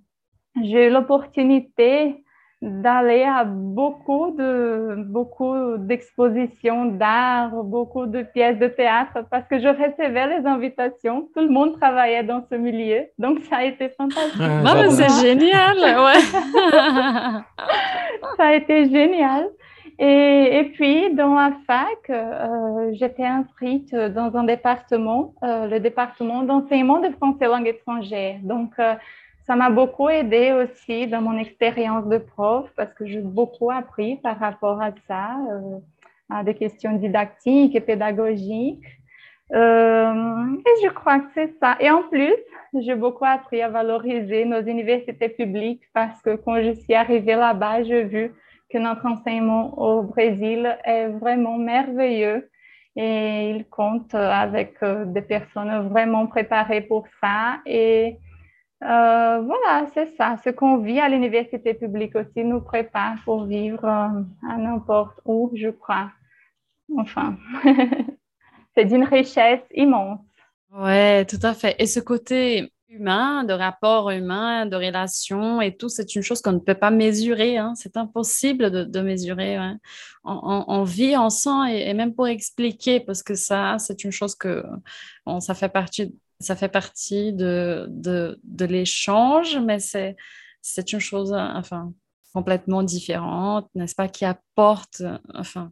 J'ai 0.62 0.88
eu 0.88 0.89
l'opportunité 0.89 2.25
d'aller 2.66 3.24
à 3.24 3.46
beaucoup 3.46 4.32
de 4.32 4.96
beaucoup 4.98 5.78
d'expositions 5.78 6.86
d'art, 6.86 7.52
beaucoup 7.64 8.08
de 8.08 8.24
pièces 8.24 8.58
de 8.58 8.68
théâtre 8.68 9.20
parce 9.30 9.48
que 9.48 9.60
je 9.60 9.68
recevais 9.68 10.40
les 10.40 10.48
invitations. 10.48 11.30
Tout 11.36 11.42
le 11.42 11.50
monde 11.50 11.80
travaillait 11.80 12.24
dans 12.24 12.44
ce 12.50 12.56
milieu, 12.56 13.04
donc 13.20 13.42
ça 13.50 13.58
a 13.58 13.66
été 13.66 13.90
fantastique. 13.90 14.42
Ah, 14.42 14.90
c'est 14.90 15.28
génial, 15.28 15.78
ouais. 15.78 16.22
ça 18.38 18.46
a 18.46 18.56
été 18.56 18.90
génial. 18.90 19.48
Et, 19.98 20.58
et, 20.58 20.64
puis, 20.74 21.14
dans 21.14 21.36
la 21.36 21.54
fac, 21.66 22.10
euh, 22.10 22.92
j'étais 22.94 23.24
inscrite 23.24 23.96
dans 23.96 24.36
un 24.36 24.44
département, 24.44 25.34
euh, 25.44 25.68
le 25.68 25.80
département 25.80 26.44
d'enseignement 26.44 27.00
de 27.00 27.10
français 27.12 27.46
langue 27.46 27.68
étrangère. 27.68 28.40
Donc, 28.44 28.74
euh, 28.80 28.96
ça 29.46 29.56
m'a 29.56 29.70
beaucoup 29.70 30.10
aidé 30.10 30.52
aussi 30.52 31.08
dans 31.08 31.22
mon 31.22 31.38
expérience 31.38 32.08
de 32.08 32.18
prof 32.18 32.70
parce 32.75 32.94
que 32.94 33.06
j'ai 33.06 33.22
beaucoup 33.22 33.70
appris 33.72 34.18
par 34.18 34.40
rapport 34.40 34.82
à 34.82 34.92
ça, 35.08 35.38
euh, 35.52 35.80
à 36.30 36.44
des 36.44 36.56
questions 36.56 36.94
didactiques 36.94 37.75
et 37.75 37.82
pédagogiques. 37.82 38.86
Euh, 39.54 40.58
et 40.66 40.84
je 40.84 40.90
crois 40.90 41.20
que 41.20 41.28
c'est 41.36 41.54
ça. 41.60 41.78
Et 41.80 41.92
en 41.92 42.02
plus, 42.04 42.36
j'ai 42.74 42.96
beaucoup 42.96 43.25
appris 43.25 43.62
à 43.62 43.70
valoriser 43.70 44.46
nos 44.46 44.62
universités 44.62 45.30
publiques 45.30 45.84
parce 45.94 46.20
que 46.24 46.36
quand 46.36 46.62
je 46.64 46.72
suis 46.72 46.96
arrivée 46.96 47.36
là-bas, 47.36 47.84
j'ai 47.84 48.04
vu 48.04 48.34
que 48.72 48.80
notre 48.80 49.06
enseignement 49.06 49.78
au 49.78 50.02
Brésil 50.02 50.75
est 50.84 51.10
vraiment 51.10 51.60
merveilleux 51.60 52.50
et 52.96 53.52
il 53.52 53.66
compte 53.66 54.16
avec 54.16 54.75
euh, 54.82 55.06
des 55.06 55.22
personnes 55.22 55.90
vraiment 55.90 56.25
préparées 56.25 56.82
pour 56.82 57.06
ça. 57.22 57.60
Et 57.68 58.18
euh, 58.86 59.42
voilà, 59.42 59.88
c'est 59.94 60.15
ça. 60.15 60.38
Ce 60.44 60.51
qu'on 60.51 60.77
vit 60.77 61.00
à 61.00 61.10
l'université 61.10 61.74
publique 61.74 62.15
aussi 62.15 62.44
nous 62.44 62.62
prépare 62.62 63.15
pour 63.25 63.46
vivre 63.46 63.84
euh, 63.84 64.22
à 64.48 64.58
n'importe 64.58 65.20
où, 65.25 65.51
je 65.56 65.70
crois. 65.70 66.12
Enfin, 66.96 67.36
c'est 68.75 68.86
d'une 68.86 69.04
richesse 69.04 69.63
immense. 69.74 70.20
Ouais, 70.72 71.25
tout 71.25 71.39
à 71.42 71.56
fait. 71.56 71.75
Et 71.80 71.88
ce 71.88 72.00
côté 72.00 72.72
humain, 72.89 73.44
de 73.44 73.54
rapport 73.54 74.12
humain, 74.12 74.68
de 74.68 74.75
relation 74.75 75.62
et 75.62 75.75
tout, 75.75 75.89
c'est 75.89 76.13
une 76.13 76.22
chose 76.22 76.42
qu'on 76.44 76.51
ne 76.51 76.60
peut 76.60 76.75
pas 76.75 76.92
mesurer. 76.92 77.58
Hein. 77.58 77.74
C'est 77.75 77.98
impossible 77.98 78.70
de, 78.92 79.01
mesurer. 79.01 79.58
On, 80.24 80.84
vit, 80.84 81.18
on 81.18 81.32
sent 81.32 81.72
et, 81.72 81.94
même 81.96 82.13
pour 82.13 82.27
expliquer, 82.27 83.00
parce 83.00 83.24
que 83.24 83.34
ça, 83.34 83.77
c'est 83.80 84.04
une 84.04 84.12
chose 84.12 84.36
que 84.36 84.63
ça 85.39 85.56
fait 85.56 85.70
partie 85.70 86.13
ça 86.39 86.56
fait 86.56 86.70
partie 86.70 87.34
de, 87.34 87.88
de, 87.89 88.39
de 88.44 88.65
l'échange, 88.65 89.58
mais 89.58 89.80
c'est, 89.80 90.15
c'est 90.62 90.94
une 90.94 91.00
chose 91.00 91.34
enfin, 91.34 91.94
complètement 92.34 92.84
différente, 92.84 93.70
n'est-ce 93.75 93.96
pas, 93.96 94.08
qui 94.08 94.25
apporte 94.25 95.01
enfin, 95.34 95.72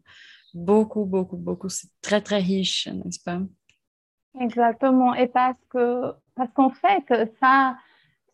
beaucoup, 0.53 1.05
beaucoup, 1.05 1.37
beaucoup. 1.37 1.69
C'est 1.69 1.89
très, 2.01 2.21
très 2.21 2.39
riche, 2.39 2.87
n'est-ce 2.87 3.19
pas? 3.23 3.39
Exactement. 4.39 5.13
Et 5.13 5.27
parce 5.27 5.57
que 5.69 6.13
parce 6.35 6.51
qu'en 6.53 6.71
fait, 6.71 7.03
ça, 7.39 7.75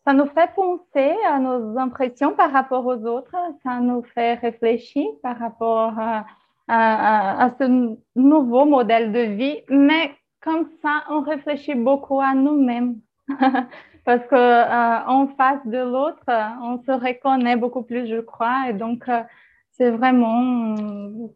ça 0.06 0.12
nous 0.12 0.26
fait 0.26 0.50
penser 0.54 1.14
à 1.28 1.38
nos 1.38 1.78
impressions 1.78 2.34
par 2.34 2.52
rapport 2.52 2.86
aux 2.86 3.04
autres, 3.04 3.36
ça 3.62 3.80
nous 3.80 4.02
fait 4.14 4.34
réfléchir 4.34 5.04
par 5.22 5.38
rapport 5.38 5.92
à, 5.98 6.24
à, 6.68 7.50
ce 7.58 7.96
nouveau 8.14 8.64
modèle 8.64 9.12
de 9.12 9.20
vie, 9.20 9.60
mais 9.68 10.12
comme 10.40 10.68
ça, 10.82 11.04
on 11.10 11.20
réfléchit 11.22 11.74
beaucoup 11.74 12.20
à 12.20 12.34
nous-mêmes. 12.34 13.00
Parce 14.04 14.26
que 14.26 14.34
euh, 14.34 15.06
en 15.06 15.28
face 15.36 15.64
de 15.66 15.78
l'autre, 15.78 16.24
on 16.62 16.82
se 16.82 16.90
reconnaît 16.90 17.56
beaucoup 17.56 17.82
plus, 17.82 18.08
je 18.08 18.20
crois. 18.20 18.68
Et 18.68 18.72
donc, 18.72 19.08
euh, 19.08 19.22
c'est 19.72 19.90
vraiment, 19.90 20.74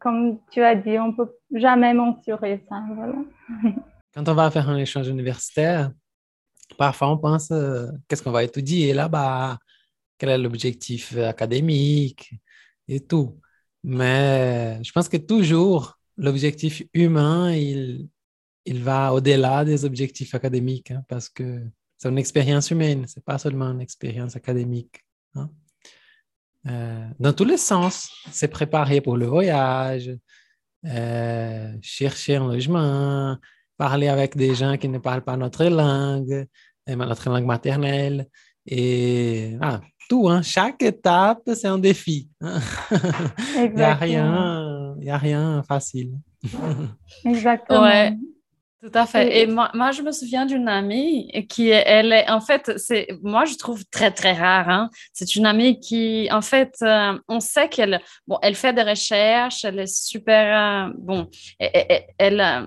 comme 0.01 0.39
tu 0.51 0.63
as 0.63 0.75
dit, 0.75 0.99
on 0.99 1.09
ne 1.09 1.13
peut 1.13 1.31
jamais 1.53 1.93
mensurer 1.93 2.65
ça. 2.69 2.83
Quand 4.15 4.29
on 4.29 4.35
va 4.35 4.51
faire 4.51 4.69
un 4.69 4.77
échange 4.79 5.09
universitaire, 5.09 5.91
parfois 6.79 7.11
on 7.11 7.19
pense 7.19 7.51
euh, 7.51 7.89
qu'est-ce 8.09 8.23
qu'on 8.23 8.31
va 8.31 8.45
étudier 8.45 8.93
là-bas, 8.95 9.59
quel 10.19 10.31
est 10.31 10.39
l'objectif 10.39 11.17
académique? 11.19 12.33
Et 12.87 13.01
tout. 13.01 13.41
Mais 13.83 14.83
je 14.85 14.93
pense 14.93 15.09
que 15.09 15.17
toujours 15.17 15.99
l'objectif 16.17 16.83
humain, 16.93 17.53
il, 17.53 18.09
il 18.65 18.83
va 18.83 19.13
au-delà 19.13 19.65
des 19.65 19.85
objectifs 19.85 20.35
académiques 20.35 20.91
hein, 20.91 21.05
parce 21.09 21.29
que 21.29 21.61
c'est 21.97 22.09
une 22.09 22.19
expérience 22.19 22.71
humaine, 22.71 23.05
c'est 23.07 23.25
pas 23.25 23.39
seulement 23.39 23.71
une 23.71 23.81
expérience 23.81 24.37
académique. 24.37 25.05
Hein. 25.35 25.51
Euh, 26.67 27.07
dans 27.19 27.33
tous 27.33 27.45
les 27.45 27.57
sens, 27.57 28.11
c'est 28.31 28.49
préparer 28.49 29.01
pour 29.01 29.17
le 29.17 29.27
voyage, 29.27 30.11
euh, 30.87 31.73
chercher 31.83 32.37
un 32.37 32.49
logement, 32.49 33.37
parler 33.77 34.09
avec 34.09 34.37
des 34.37 34.55
gens 34.55 34.77
qui 34.77 34.89
ne 34.89 34.99
parlent 34.99 35.25
pas 35.25 35.37
notre 35.37 35.65
langue, 35.67 36.47
euh, 36.89 36.97
notre 36.97 37.29
langue 37.29 37.45
maternelle, 37.45 38.27
et 38.67 39.57
ah, 39.61 39.81
tout, 40.09 40.29
hein, 40.29 40.43
chaque 40.43 40.83
étape, 40.83 41.43
c'est 41.55 41.69
un 41.69 41.79
défi. 41.79 42.31
Il 42.41 43.73
n'y 43.75 43.83
a 43.83 43.95
rien, 43.95 44.97
il 45.01 45.11
a 45.11 45.19
rien 45.19 45.63
facile. 45.63 46.19
Exactement. 47.25 48.17
Tout 48.85 48.99
à 48.99 49.07
fait. 49.07 49.41
Et, 49.41 49.47
moi, 49.47 49.71
moi, 49.73 49.93
je 49.93 50.03
me 50.03 50.13
souviens 50.13 50.45
d'une 50.45 50.69
amie 50.69 51.33
qui, 51.49 51.71
elle 51.71 52.13
est, 52.13 52.29
en 52.29 52.43
fait, 52.43 52.73
c'est, 52.77 53.09
moi, 53.23 53.47
je 53.47 53.55
trouve 53.55 53.83
très, 53.87 54.11
très 54.11 54.35
rare. 54.35 54.69
Hein. 54.69 54.91
C'est 55.15 55.37
une 55.37 55.47
amie 55.47 55.81
qui, 55.81 56.29
en 56.31 56.43
fait, 56.43 56.75
euh, 56.83 57.19
on 57.27 57.41
sait 57.41 57.71
qu'elle, 57.71 57.99
bon, 58.27 58.39
elle 58.43 58.55
fait 58.55 58.75
des 58.75 58.83
recherches, 58.83 59.65
elle 59.65 59.79
est 59.79 59.87
super, 59.87 60.89
euh, 60.89 60.93
bon, 60.99 61.31
elle, 61.59 62.05
elle, 62.19 62.41
euh, 62.43 62.67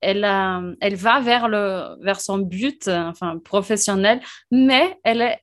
elle, 0.00 0.76
elle, 0.80 0.94
va 0.94 1.18
vers, 1.18 1.48
le, 1.48 2.00
vers 2.04 2.20
son 2.20 2.38
but, 2.38 2.86
enfin, 2.86 3.38
professionnel, 3.44 4.20
mais 4.52 4.96
elle 5.02 5.22
est, 5.22 5.40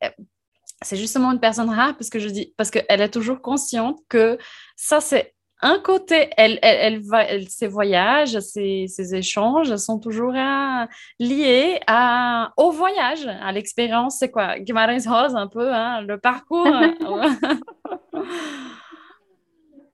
c'est 0.82 0.98
justement 0.98 1.32
une 1.32 1.42
personne 1.42 1.70
rare 1.70 1.98
parce 1.98 2.10
que 2.10 2.20
je 2.20 2.30
dis, 2.30 2.54
parce 2.56 2.72
qu'elle 2.72 3.02
est 3.02 3.10
toujours 3.10 3.42
consciente 3.42 4.00
que 4.08 4.38
ça, 4.78 5.02
c'est 5.02 5.33
un 5.64 5.80
côté, 5.80 6.30
elle, 6.38 6.60
elle, 6.62 7.02
va, 7.02 7.24
ses 7.48 7.68
voyages, 7.68 8.40
ses, 8.40 8.88
ses, 8.88 9.16
échanges 9.16 9.76
sont 9.78 10.00
toujours 10.00 10.34
euh, 10.36 10.86
liés 11.20 11.80
à, 11.88 12.52
au 12.58 12.72
voyage, 12.72 13.26
à 13.28 13.52
l'expérience. 13.52 14.18
C'est 14.20 14.30
quoi? 14.30 14.60
Guimarães 14.60 15.08
Rose, 15.08 15.36
un 15.36 15.48
peu, 15.48 15.74
hein, 15.74 16.02
le 16.02 16.18
parcours. 16.20 16.68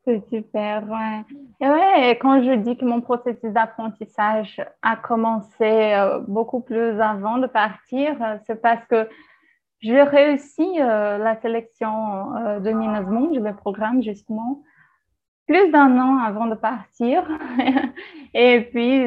C'est 0.05 0.27
super, 0.29 0.83
ouais. 0.89 1.23
Et 1.61 1.69
ouais, 1.69 2.17
quand 2.19 2.41
je 2.41 2.55
dis 2.55 2.75
que 2.75 2.85
mon 2.85 2.99
processus 2.99 3.53
d'apprentissage 3.53 4.59
a 4.81 4.95
commencé 4.95 5.45
euh, 5.61 6.19
beaucoup 6.27 6.61
plus 6.61 6.99
avant 6.99 7.37
de 7.37 7.45
partir, 7.45 8.15
euh, 8.23 8.37
c'est 8.47 8.59
parce 8.59 8.83
que 8.87 9.07
j'ai 9.81 10.01
réussi 10.01 10.67
euh, 10.79 11.17
la 11.17 11.39
sélection 11.41 12.35
euh, 12.35 12.59
de 12.59 12.71
Minas 12.71 13.01
le 13.01 13.55
programme 13.55 14.03
justement, 14.03 14.61
plus 15.49 15.71
d'un 15.71 15.97
an 15.97 16.19
avant 16.19 16.45
de 16.45 16.53
partir. 16.53 17.27
et 18.35 18.61
puis, 18.71 19.03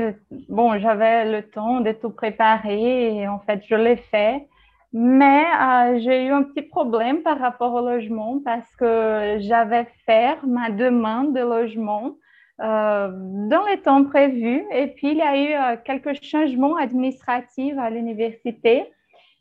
bon, 0.48 0.76
j'avais 0.80 1.30
le 1.30 1.48
temps 1.48 1.80
de 1.80 1.92
tout 1.92 2.10
préparer 2.10 3.16
et 3.16 3.28
en 3.28 3.38
fait, 3.38 3.62
je 3.68 3.76
l'ai 3.76 3.96
fait. 3.96 4.48
Mais 4.92 5.44
euh, 5.44 6.00
j'ai 6.00 6.26
eu 6.26 6.30
un 6.30 6.42
petit 6.42 6.62
problème 6.62 7.22
par 7.22 7.38
rapport 7.38 7.72
au 7.72 7.80
logement 7.80 8.40
parce 8.44 8.74
que 8.74 9.38
j'avais 9.40 9.86
fait 10.04 10.36
ma 10.44 10.68
demande 10.70 11.32
de 11.32 11.40
logement 11.40 12.16
euh, 12.60 13.08
dans 13.48 13.64
les 13.66 13.78
temps 13.78 14.04
prévus. 14.04 14.64
Et 14.74 14.88
puis, 14.88 15.12
il 15.12 15.18
y 15.18 15.22
a 15.22 15.36
eu 15.36 15.54
euh, 15.54 15.76
quelques 15.84 16.20
changements 16.24 16.74
administratifs 16.76 17.78
à 17.78 17.88
l'université. 17.88 18.90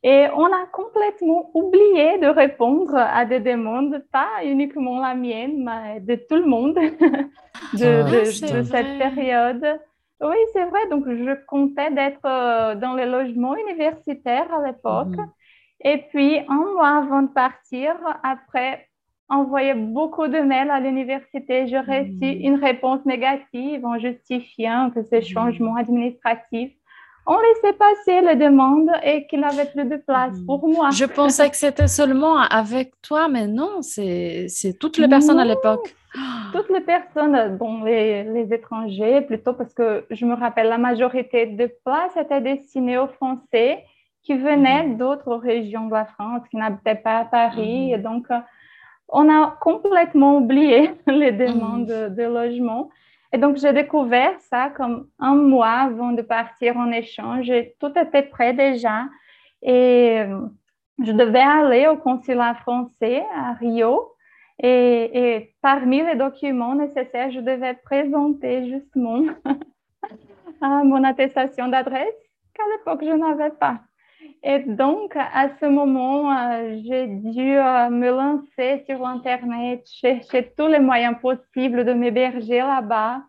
Et 0.03 0.27
on 0.35 0.45
a 0.45 0.65
complètement 0.73 1.51
oublié 1.53 2.17
de 2.19 2.27
répondre 2.27 2.95
à 2.95 3.25
des 3.25 3.39
demandes, 3.39 4.03
pas 4.11 4.43
uniquement 4.43 4.99
la 4.99 5.13
mienne, 5.15 5.63
mais 5.63 5.99
de 5.99 6.15
tout 6.15 6.35
le 6.37 6.45
monde 6.45 6.75
de, 7.73 8.03
Ah, 8.03 8.03
de- 8.03 8.31
de 8.47 8.63
cette 8.63 8.97
période. 8.97 9.63
Oui, 10.21 10.35
c'est 10.53 10.65
vrai. 10.65 10.79
Donc, 10.89 11.05
je 11.07 11.45
comptais 11.45 11.91
d'être 11.91 12.25
euh, 12.25 12.75
dans 12.75 12.95
les 12.95 13.05
logements 13.05 13.55
universitaires 13.55 14.51
à 14.53 14.65
l'époque. 14.67 15.15
Mhm. 15.15 15.31
Et 15.83 15.97
puis, 16.09 16.39
un 16.47 16.73
mois 16.75 16.97
avant 16.99 17.23
de 17.23 17.29
partir, 17.33 17.95
après 18.23 18.87
envoyer 19.29 19.73
beaucoup 19.73 20.27
de 20.27 20.39
mails 20.39 20.69
à 20.71 20.79
l'université, 20.79 21.67
j'ai 21.67 21.79
reçu 21.79 22.25
Mhm. 22.25 22.41
une 22.41 22.55
réponse 22.55 23.03
négative 23.05 23.85
en 23.85 23.97
justifiant 23.97 24.91
que 24.91 25.03
ces 25.03 25.21
Mhm. 25.21 25.23
changements 25.23 25.75
administratifs 25.77 26.73
ont 27.27 27.37
laissé 27.39 27.73
passer 27.77 28.21
les 28.21 28.35
demandes 28.35 28.89
et 29.03 29.27
qu'il 29.27 29.39
n'avait 29.41 29.65
plus 29.65 29.85
de 29.85 29.97
place 29.97 30.33
Mhm. 30.39 30.45
pour 30.45 30.67
moi. 30.67 30.89
Je 30.91 31.05
pensais 31.05 31.49
que 31.49 31.55
c'était 31.55 31.87
seulement 31.87 32.37
avec 32.39 32.93
toi, 33.01 33.27
mais 33.27 33.47
non, 33.47 33.81
c'est 33.81 34.47
toutes 34.79 34.97
les 34.97 35.07
personnes 35.07 35.39
à 35.39 35.45
l'époque. 35.45 35.95
Toutes 36.51 36.69
les 36.69 36.81
personnes, 36.81 37.55
bon, 37.57 37.83
les, 37.83 38.23
les 38.23 38.53
étrangers, 38.53 39.21
plutôt 39.21 39.53
parce 39.53 39.73
que 39.73 40.05
je 40.09 40.25
me 40.25 40.35
rappelle, 40.35 40.67
la 40.67 40.77
majorité 40.77 41.45
des 41.45 41.69
places 41.85 42.17
étaient 42.17 42.41
destinées 42.41 42.97
aux 42.97 43.07
Français 43.07 43.85
qui 44.23 44.33
venaient 44.35 44.89
d'autres 45.01 45.35
régions 45.35 45.85
de 45.87 45.93
la 45.93 46.05
France, 46.05 46.41
qui 46.49 46.57
n'habitaient 46.57 46.95
pas 46.95 47.19
à 47.19 47.25
Paris. 47.25 47.87
Mhm. 47.87 47.93
Et 47.93 47.97
donc, 47.97 48.25
euh, 48.29 48.39
on 49.09 49.29
a 49.29 49.55
complètement 49.61 50.37
oublié 50.37 50.91
les 51.07 51.31
demandes 51.31 51.85
de, 51.85 52.09
de 52.09 52.23
logement. 52.23 52.89
Et 53.33 53.37
donc, 53.37 53.57
j'ai 53.57 53.73
découvert 53.73 54.39
ça 54.41 54.69
comme 54.69 55.07
un 55.19 55.35
mois 55.35 55.87
avant 55.87 56.11
de 56.11 56.21
partir 56.21 56.77
en 56.77 56.91
échange. 56.91 57.51
Tout 57.79 57.91
était 57.97 58.23
prêt 58.23 58.53
déjà. 58.53 59.05
Et 59.61 60.19
euh, 60.19 60.41
je 61.03 61.11
devais 61.11 61.39
aller 61.39 61.87
au 61.87 61.97
consulat 61.97 62.55
français 62.55 63.23
à 63.35 63.53
Rio. 63.53 64.13
Et, 64.63 65.55
parmi 65.61 66.03
les 66.03 66.15
documents 66.15 66.75
nécessaires, 66.75 67.31
je 67.31 67.39
devais 67.39 67.73
présenter 67.73 68.69
justement 68.69 69.23
mon 70.61 71.03
attestation 71.03 71.67
d'adresse 71.67 72.13
qu'à 72.53 72.63
l'époque, 72.71 73.03
je 73.03 73.13
n'avais 73.13 73.49
pas. 73.51 73.79
Et 74.43 74.59
donc, 74.59 75.15
à 75.15 75.49
ce 75.59 75.67
moment, 75.67 76.35
euh, 76.35 76.75
j'ai 76.83 77.05
dû 77.07 77.57
euh, 77.57 77.89
me 77.89 78.09
lancer 78.09 78.83
sur 78.87 79.05
Internet, 79.05 79.83
chercher 79.85 80.51
tous 80.57 80.65
les 80.67 80.79
moyens 80.79 81.15
possibles 81.21 81.85
de 81.85 81.93
m'héberger 81.93 82.57
là-bas. 82.57 83.21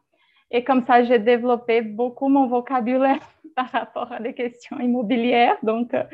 Et 0.51 0.65
comme 0.65 0.85
ça, 0.87 1.05
j'ai 1.05 1.19
développé 1.19 1.83
beaucoup 1.83 2.29
mon 2.29 2.47
vocabulaire 2.47 3.21
par 3.57 3.69
rapport 3.71 4.11
à 4.11 4.21
des 4.21 4.33
questions 4.33 4.79
immobilières. 4.81 5.57
Donc, 5.63 5.93
euh, 5.93 6.05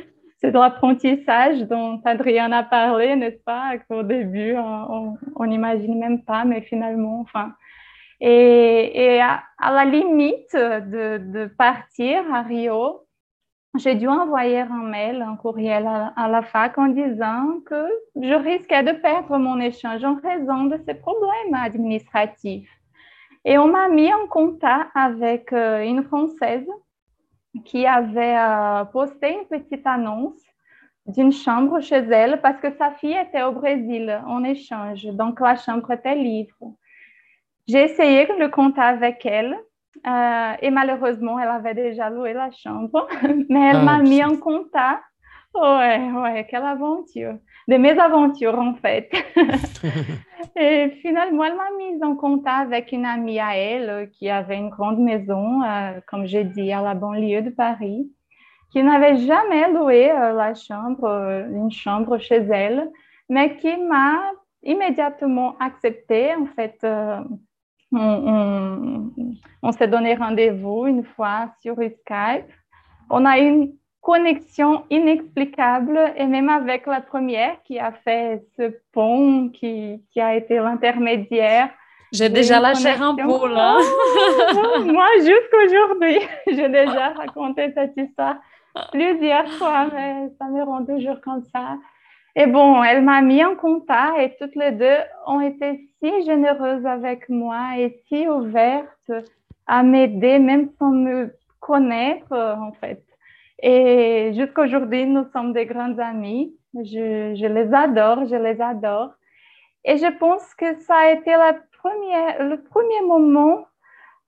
c'est 0.40 0.50
de 0.50 0.58
l'apprentissage 0.58 1.60
dont 1.62 2.00
Adrien 2.04 2.50
a 2.50 2.64
parlé, 2.64 3.14
n'est-ce 3.14 3.42
pas? 3.44 3.78
Qu'au 3.88 4.02
début, 4.02 4.54
on 4.56 5.46
n'imagine 5.46 5.98
même 5.98 6.22
pas, 6.22 6.44
mais 6.44 6.60
finalement, 6.60 7.20
enfin. 7.20 7.54
Et, 8.20 9.20
à, 9.20 9.42
la 9.60 9.84
limite 9.84 10.54
de 10.54 11.46
partir 11.58 12.22
à 12.32 12.42
Rio, 12.42 13.07
j'ai 13.76 13.94
dû 13.94 14.08
envoyer 14.08 14.60
un 14.60 14.82
mail, 14.82 15.22
un 15.22 15.36
courriel 15.36 15.86
à, 15.86 16.28
la 16.28 16.42
fac 16.42 16.78
en 16.78 16.88
disant 16.88 17.60
que 17.66 17.88
je 18.16 18.34
risquais 18.34 18.82
de 18.82 18.92
perdre 18.92 19.36
mon 19.38 19.60
échange 19.60 20.04
en 20.04 20.16
raison 20.16 20.64
de 20.64 20.78
ces 20.86 20.94
problèmes 20.94 21.54
administratifs. 21.54 22.70
Et 23.44 23.58
on 23.58 23.68
m'a 23.68 23.88
mis 23.88 24.12
en 24.12 24.26
contact 24.26 24.90
avec 24.94 25.52
euh, 25.52 25.82
une 25.82 26.02
Française 26.02 26.66
qui 27.64 27.86
avait 27.86 28.36
euh, 28.36 28.84
posté 28.84 29.32
une 29.32 29.46
petite 29.46 29.86
annonce 29.86 30.42
d'une 31.06 31.32
chambre 31.32 31.80
chez 31.80 31.96
elle 31.96 32.40
parce 32.40 32.60
que 32.60 32.70
sa 32.76 32.90
fille 32.92 33.16
était 33.16 33.42
au 33.42 33.52
Brésil 33.52 34.20
en 34.26 34.44
échange. 34.44 35.04
Donc, 35.04 35.40
la 35.40 35.56
chambre 35.56 35.90
était 35.90 36.14
libre. 36.14 36.74
J'ai 37.66 37.84
essayé 37.84 38.26
le 38.38 38.48
contact 38.48 39.02
avec 39.02 39.24
elle 39.24 39.56
euh, 40.06 40.52
et 40.62 40.70
malheureusement, 40.70 41.38
elle 41.38 41.48
avait 41.48 41.74
déjà 41.74 42.10
loué 42.10 42.32
la 42.32 42.50
chambre, 42.50 43.08
mais 43.48 43.70
elle 43.70 43.80
Ah, 43.80 43.82
m'a 43.82 43.98
mis 44.00 44.22
en 44.24 44.36
contact. 44.36 45.02
Ouais, 45.54 46.10
ouais, 46.12 46.46
quelle 46.48 46.64
aventure. 46.64 47.34
De 47.68 47.76
mes 47.76 47.98
aventures, 47.98 48.58
en 48.58 48.74
fait. 48.76 49.10
Et 50.56 50.90
finalement, 51.02 51.44
elle 51.44 51.56
m'a 51.56 51.70
mise 51.78 52.02
en 52.02 52.14
contact 52.16 52.72
avec 52.72 52.92
une 52.92 53.06
amie 53.06 53.40
à 53.40 53.56
elle 53.56 53.90
euh, 53.90 54.06
qui 54.06 54.28
avait 54.30 54.56
une 54.58 54.68
grande 54.70 54.98
maison, 55.00 55.62
euh, 55.64 56.00
comme 56.06 56.26
j'ai 56.26 56.44
dit, 56.44 56.72
à 56.72 56.82
la 56.82 56.94
banlieue 56.94 57.42
de 57.42 57.50
Paris, 57.50 58.10
qui 58.70 58.82
n'avait 58.82 59.16
jamais 59.18 59.72
loué 59.72 60.10
euh, 60.10 60.32
la 60.32 60.54
chambre, 60.54 61.06
une 61.50 61.70
chambre 61.70 62.18
chez 62.18 62.36
elle, 62.36 62.90
mais 63.28 63.56
qui 63.56 63.76
m'a 63.76 64.20
immédiatement 64.62 65.56
accepté. 65.58 66.34
En 66.34 66.46
fait, 66.46 66.84
on, 67.92 67.98
on- 67.98 69.10
on 69.62 69.72
s'est 69.72 69.88
donné 69.88 70.14
rendez-vous 70.14 70.86
une 70.86 71.04
fois 71.04 71.50
sur 71.60 71.74
Skype. 71.76 72.46
On 73.10 73.24
a 73.24 73.38
eu 73.38 73.46
une 73.48 73.72
connexion 74.00 74.84
inexplicable 74.90 75.98
et 76.16 76.26
même 76.26 76.48
avec 76.48 76.86
la 76.86 77.00
première 77.00 77.60
qui 77.64 77.78
a 77.78 77.92
fait 77.92 78.42
ce 78.56 78.72
pont, 78.92 79.48
qui, 79.50 80.02
qui 80.10 80.20
a 80.20 80.34
été 80.36 80.56
l'intermédiaire. 80.58 81.68
J'ai 82.12 82.28
déjà 82.30 82.58
la 82.60 82.72
chair 82.74 83.02
en 83.02 83.14
poule. 83.16 83.52
hein. 83.56 83.78
Oh, 84.54 84.82
moi, 84.84 85.06
jusqu'aujourd'hui, 85.18 86.20
j'ai 86.46 86.68
déjà 86.68 87.08
raconté 87.10 87.70
cette 87.74 87.96
histoire 87.96 88.36
plusieurs 88.92 89.48
fois, 89.58 89.86
mais 89.92 90.28
ça 90.38 90.46
me 90.46 90.62
rend 90.62 90.84
toujours 90.84 91.20
comme 91.20 91.42
ça. 91.52 91.76
Et 92.40 92.46
bon, 92.46 92.84
elle 92.84 93.02
m'a 93.02 93.20
mis 93.20 93.44
en 93.44 93.56
contact 93.56 94.16
et 94.20 94.36
toutes 94.38 94.54
les 94.54 94.70
deux 94.70 94.98
ont 95.26 95.40
été 95.40 95.90
si 95.98 96.24
généreuses 96.24 96.86
avec 96.86 97.28
moi 97.28 97.76
et 97.76 98.00
si 98.06 98.28
ouvertes 98.28 99.10
à 99.66 99.82
m'aider, 99.82 100.38
même 100.38 100.70
sans 100.78 100.92
me 100.92 101.34
connaître, 101.58 102.30
euh, 102.30 102.54
en 102.54 102.70
fait. 102.74 103.02
Et 103.60 104.32
jusqu'aujourd'hui, 104.36 105.04
nous 105.04 105.24
sommes 105.32 105.52
des 105.52 105.66
grandes 105.66 105.98
amies. 105.98 106.54
Je, 106.74 107.44
les 107.44 107.74
adore, 107.74 108.24
je 108.26 108.36
les 108.36 108.60
adore. 108.60 109.10
Et 109.84 109.96
je 109.96 110.06
pense 110.18 110.54
que 110.54 110.78
ça 110.82 110.94
a 110.94 111.10
été 111.10 111.32
la 111.32 111.54
première, 111.82 112.44
le 112.44 112.62
premier 112.62 113.00
moment 113.08 113.66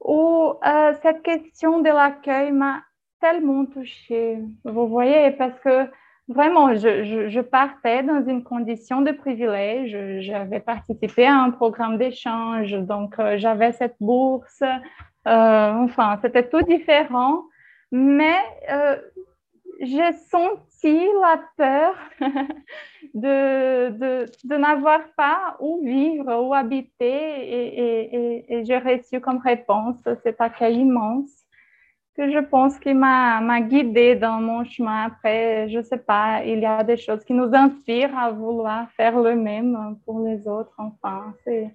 où 0.01 0.55
euh, 0.67 0.95
cette 1.01 1.23
question 1.23 1.79
de 1.79 1.91
l'accueil 1.91 2.51
m'a 2.51 2.83
tellement 3.21 3.67
touchée. 3.67 4.41
Vous 4.65 4.89
voyez, 4.89 5.31
parce 5.31 5.61
que 5.61 5.89
vraiment, 6.31 6.75
je, 6.75 7.41
partais 7.41 8.03
dans 8.03 8.25
une 8.27 8.43
condition 8.43 9.03
de 9.03 9.11
privilège. 9.11 10.23
J'avais 10.23 10.61
participé 10.61 11.27
à 11.27 11.37
un 11.37 11.51
programme 11.51 11.99
d'échange, 11.99 12.73
donc 12.73 13.19
euh, 13.19 13.37
j'avais 13.39 13.73
cette 13.73 13.97
bourse. 14.01 14.63
Euh, 14.63 15.73
enfin, 15.85 16.19
c'était 16.23 16.49
tout 16.49 16.63
différent. 16.63 17.45
Mais 17.93 18.39
euh, 18.71 18.97
j'ai 19.81 20.13
senti 20.31 21.01
la 21.21 21.41
peur 21.57 21.95
de, 23.15 23.91
de, 23.91 24.27
de 24.45 24.57
n'avoir 24.57 25.01
pas 25.17 25.57
où 25.59 25.85
vivre, 25.85 26.43
où 26.43 26.55
habiter, 26.55 26.95
et, 27.01 27.81
et, 27.81 28.17
et, 28.17 28.55
et 28.55 28.65
j'ai 28.65 28.79
reçu 28.79 29.21
comme 29.21 29.39
réponse 29.39 29.97
cet 30.23 30.41
accueil 30.41 30.77
immense 30.77 31.45
que 32.17 32.31
je 32.33 32.39
pense 32.39 32.79
qui 32.79 32.93
m'a 32.95 33.41
m'a 33.41 33.61
guidée 33.61 34.17
dans 34.17 34.41
mon 34.41 34.65
chemin. 34.65 35.05
Après, 35.05 35.69
je 35.71 35.83
sais 35.83 35.99
pas, 35.99 36.45
il 36.45 36.61
y 36.61 36.67
a 36.67 36.83
des 36.85 36.97
choses 36.97 37.25
qui 37.25 37.33
nous 37.33 37.51
inspirent 37.55 38.17
à 38.17 38.31
vouloir 38.31 38.91
faire 38.93 39.19
le 39.19 39.35
même 39.37 39.97
pour 40.05 40.21
les 40.21 40.47
autres. 40.47 40.75
Enfin, 40.79 41.35
c'est 41.45 41.71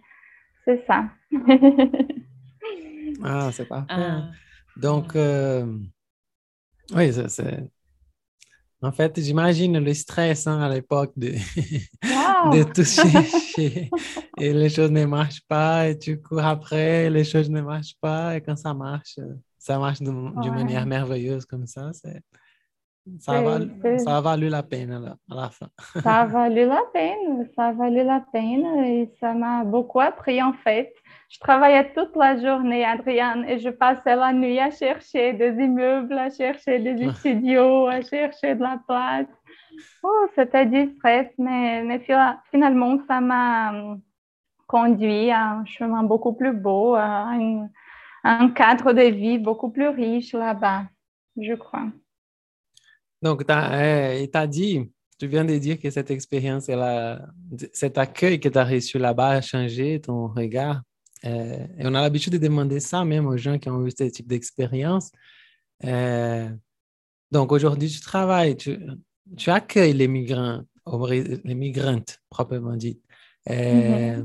c'est 0.66 0.84
ça. 0.86 1.06
Ah, 3.24 3.50
c'est 3.52 3.66
parfait. 3.66 3.88
Ah. 3.90 4.30
Donc, 4.76 5.16
euh, 5.16 5.66
oui, 6.94 7.14
ça, 7.14 7.30
c'est. 7.30 7.64
En 8.82 8.92
fait, 8.92 9.20
j'imagine 9.20 9.80
le 9.80 9.94
stress 9.94 10.46
hein, 10.46 10.62
à 10.62 10.70
l'époque 10.70 11.14
de, 11.16 11.30
Wow. 12.04 12.52
de 12.54 12.64
tout 12.64 12.84
chercher 12.84 13.90
et 14.38 14.54
les 14.54 14.70
choses 14.70 14.92
ne 14.92 15.06
marchent 15.06 15.46
pas 15.48 15.88
et 15.88 15.98
tu 15.98 16.22
cours 16.22 16.44
après, 16.44 17.10
les 17.10 17.24
choses 17.24 17.50
ne 17.50 17.62
marchent 17.62 17.98
pas 18.00 18.36
et 18.36 18.42
quand 18.42 18.56
ça 18.56 18.74
marche, 18.74 19.18
ça 19.66 19.80
marche 19.80 20.00
d'une 20.02 20.32
Ouais. 20.36 20.50
manière 20.52 20.86
merveilleuse 20.86 21.46
comme 21.46 21.66
ça. 21.66 21.92
c'est- 21.94 22.22
Ça 23.20 23.34
a, 23.38 23.42
valu, 23.42 23.70
ça 24.00 24.18
a 24.18 24.22
valu 24.22 24.48
la 24.50 24.64
peine 24.64 24.92
à 24.92 25.00
la, 25.00 25.12
à 25.32 25.36
la 25.42 25.50
fin. 25.58 25.70
Ça 26.06 26.14
a 26.22 26.26
valu 26.26 26.66
la 26.66 26.82
peine, 26.94 27.48
ça 27.56 27.64
a 27.68 27.72
valu 27.74 28.04
la 28.04 28.22
peine 28.34 28.66
et 28.84 29.12
ça 29.20 29.34
m'a 29.34 29.64
beaucoup 29.64 30.00
appris 30.02 30.42
en 30.42 30.54
fait. 30.54 30.92
Je 31.30 31.40
travaillais 31.40 31.86
toute 31.94 32.16
la 32.16 32.32
journée, 32.46 32.84
Adriane, 32.86 33.44
et 33.52 33.60
je 33.60 33.70
passais 33.70 34.16
la 34.16 34.32
nuit 34.34 34.60
à 34.60 34.72
chercher 34.72 35.34
des 35.34 35.52
immeubles, 35.68 36.18
à 36.18 36.30
chercher 36.32 36.80
des 36.80 36.96
studios, 37.20 37.88
à 37.88 38.02
chercher 38.02 38.56
de 38.56 38.62
la 38.62 38.78
place. 38.88 39.28
Oh, 40.04 40.26
c'était 40.36 40.66
du 40.66 40.82
stress, 40.96 41.28
mais, 41.38 41.84
mais 41.84 42.00
finalement, 42.52 42.98
ça 43.08 43.22
m'a 43.22 43.72
conduit 44.68 45.30
à 45.32 45.42
un 45.60 45.66
chemin 45.66 46.04
beaucoup 46.04 46.34
plus 46.34 46.54
beau, 46.54 46.96
à 46.96 47.10
une- 47.40 47.66
à 47.66 47.70
un 48.26 48.50
cadre 48.50 48.92
de 48.92 49.04
vie 49.04 49.38
beaucoup 49.38 49.70
plus 49.70 49.88
riche 49.88 50.34
là-bas, 50.34 50.88
je 51.38 51.54
crois. 51.54 51.88
Donc, 53.22 53.46
t'as, 53.46 53.80
euh, 53.80 54.20
il 54.20 54.30
t'a 54.32 54.48
dit, 54.48 54.92
tu 55.20 55.28
viens 55.28 55.46
de 55.46 55.56
dire 55.58 55.80
que 55.80 55.92
cette 55.92 56.10
expérience, 56.10 56.70
cet 57.72 57.98
accueil 58.00 58.40
que 58.40 58.50
tu 58.50 58.58
as 58.58 58.66
reçu 58.66 58.98
là-bas 58.98 59.30
a 59.30 59.42
changé 59.42 60.02
ton 60.02 60.28
regard. 60.28 60.82
Euh, 61.24 61.68
et 61.78 61.86
on 61.86 61.94
a 61.94 62.02
l'habitude 62.02 62.34
de 62.34 62.40
demander 62.40 62.80
ça 62.80 63.06
même 63.06 63.28
aux 63.28 63.38
gens 63.38 63.60
qui 63.60 63.70
ont 63.70 63.86
eu 63.86 63.92
ce 63.92 64.04
type 64.06 64.28
d'expérience. 64.28 65.12
Euh, 65.84 66.50
donc, 67.32 67.52
aujourd'hui, 67.52 67.90
tu 67.90 68.00
travailles, 68.00 68.58
tu, 68.58 68.80
tu 69.38 69.52
accueilles 69.52 69.94
les 69.94 70.08
migrants, 70.08 70.64
les 71.14 71.56
migrantes, 71.56 72.20
proprement 72.30 72.76
dit, 72.76 73.00
euh, 73.52 74.24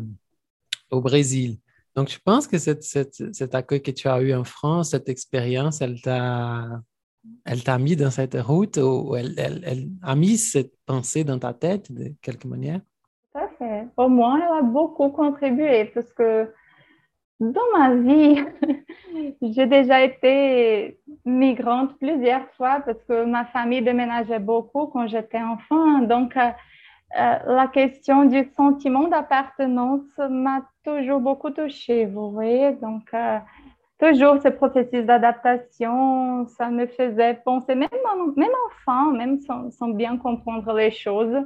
au 0.91 1.03
Brésil. 1.03 1.59
Donc, 1.97 2.09
tu 2.09 2.21
penses 2.21 2.47
que 2.47 2.59
cette, 2.59 2.83
cette- 2.83 3.35
cet 3.35 3.55
accueil 3.55 3.83
que 3.83 3.91
tu 3.91 4.09
as 4.09 4.21
eu 4.23 4.33
en 4.35 4.45
France, 4.45 4.91
cette 4.91 5.09
expérience, 5.09 5.81
elle 5.81 6.01
t'a 6.03 7.79
mis 7.79 7.97
dans 7.97 8.11
cette 8.11 8.35
route 8.41 8.77
ou 8.79 9.15
elle, 9.17 9.35
elle- 9.37 9.89
a 10.03 10.15
mis 10.15 10.39
cette 10.39 10.73
pensée 10.87 11.25
dans 11.25 11.39
ta 11.39 11.53
tête 11.53 11.93
de 11.93 12.13
quelque 12.23 12.47
manière? 12.47 12.81
Tout 13.33 13.39
à 13.41 13.49
fait. 13.59 13.89
Au 13.97 14.09
moins, 14.09 14.37
elle 14.39 14.59
a 14.59 14.63
beaucoup 14.63 15.09
contribué 15.11 15.87
parce 15.87 16.13
que 16.13 16.53
dans 17.41 17.61
ma 17.77 17.95
vie, 17.95 18.37
j'ai 19.43 19.67
déjà 19.67 20.03
été 20.05 21.01
migrante 21.25 21.99
plusieurs 21.99 22.49
fois 22.57 22.81
parce 22.85 23.03
que 23.05 23.25
ma 23.25 23.45
famille 23.47 23.83
déménageait 23.83 24.39
beaucoup 24.41 24.87
quand 24.89 25.07
j'étais 25.09 25.41
enfant. 25.43 26.01
Donc, 26.01 26.37
euh, 27.19 27.39
la 27.47 27.67
question 27.69 28.25
du 28.25 28.45
sentiment 28.57 29.09
d'appartenance 29.09 30.07
m'a 30.19 30.63
toujours 30.85 31.21
beaucoup 31.21 31.51
touchée, 31.51 32.07
vous 32.07 32.31
voyez. 32.31 32.73
Donc, 32.75 33.03
euh, 33.15 33.39
toujours 33.99 34.41
ce 34.43 34.49
processus 34.49 35.05
d'adaptation, 35.05 36.47
ça 36.47 36.71
me 36.71 36.87
faisait 36.87 37.35
penser, 37.45 37.75
même, 37.75 37.89
en- 38.13 38.33
même 38.41 38.51
enfant, 38.69 39.13
même 39.13 39.39
sans, 39.41 39.89
bien 39.89 40.17
comprendre 40.19 40.73
les 40.75 40.91
choses, 40.91 41.37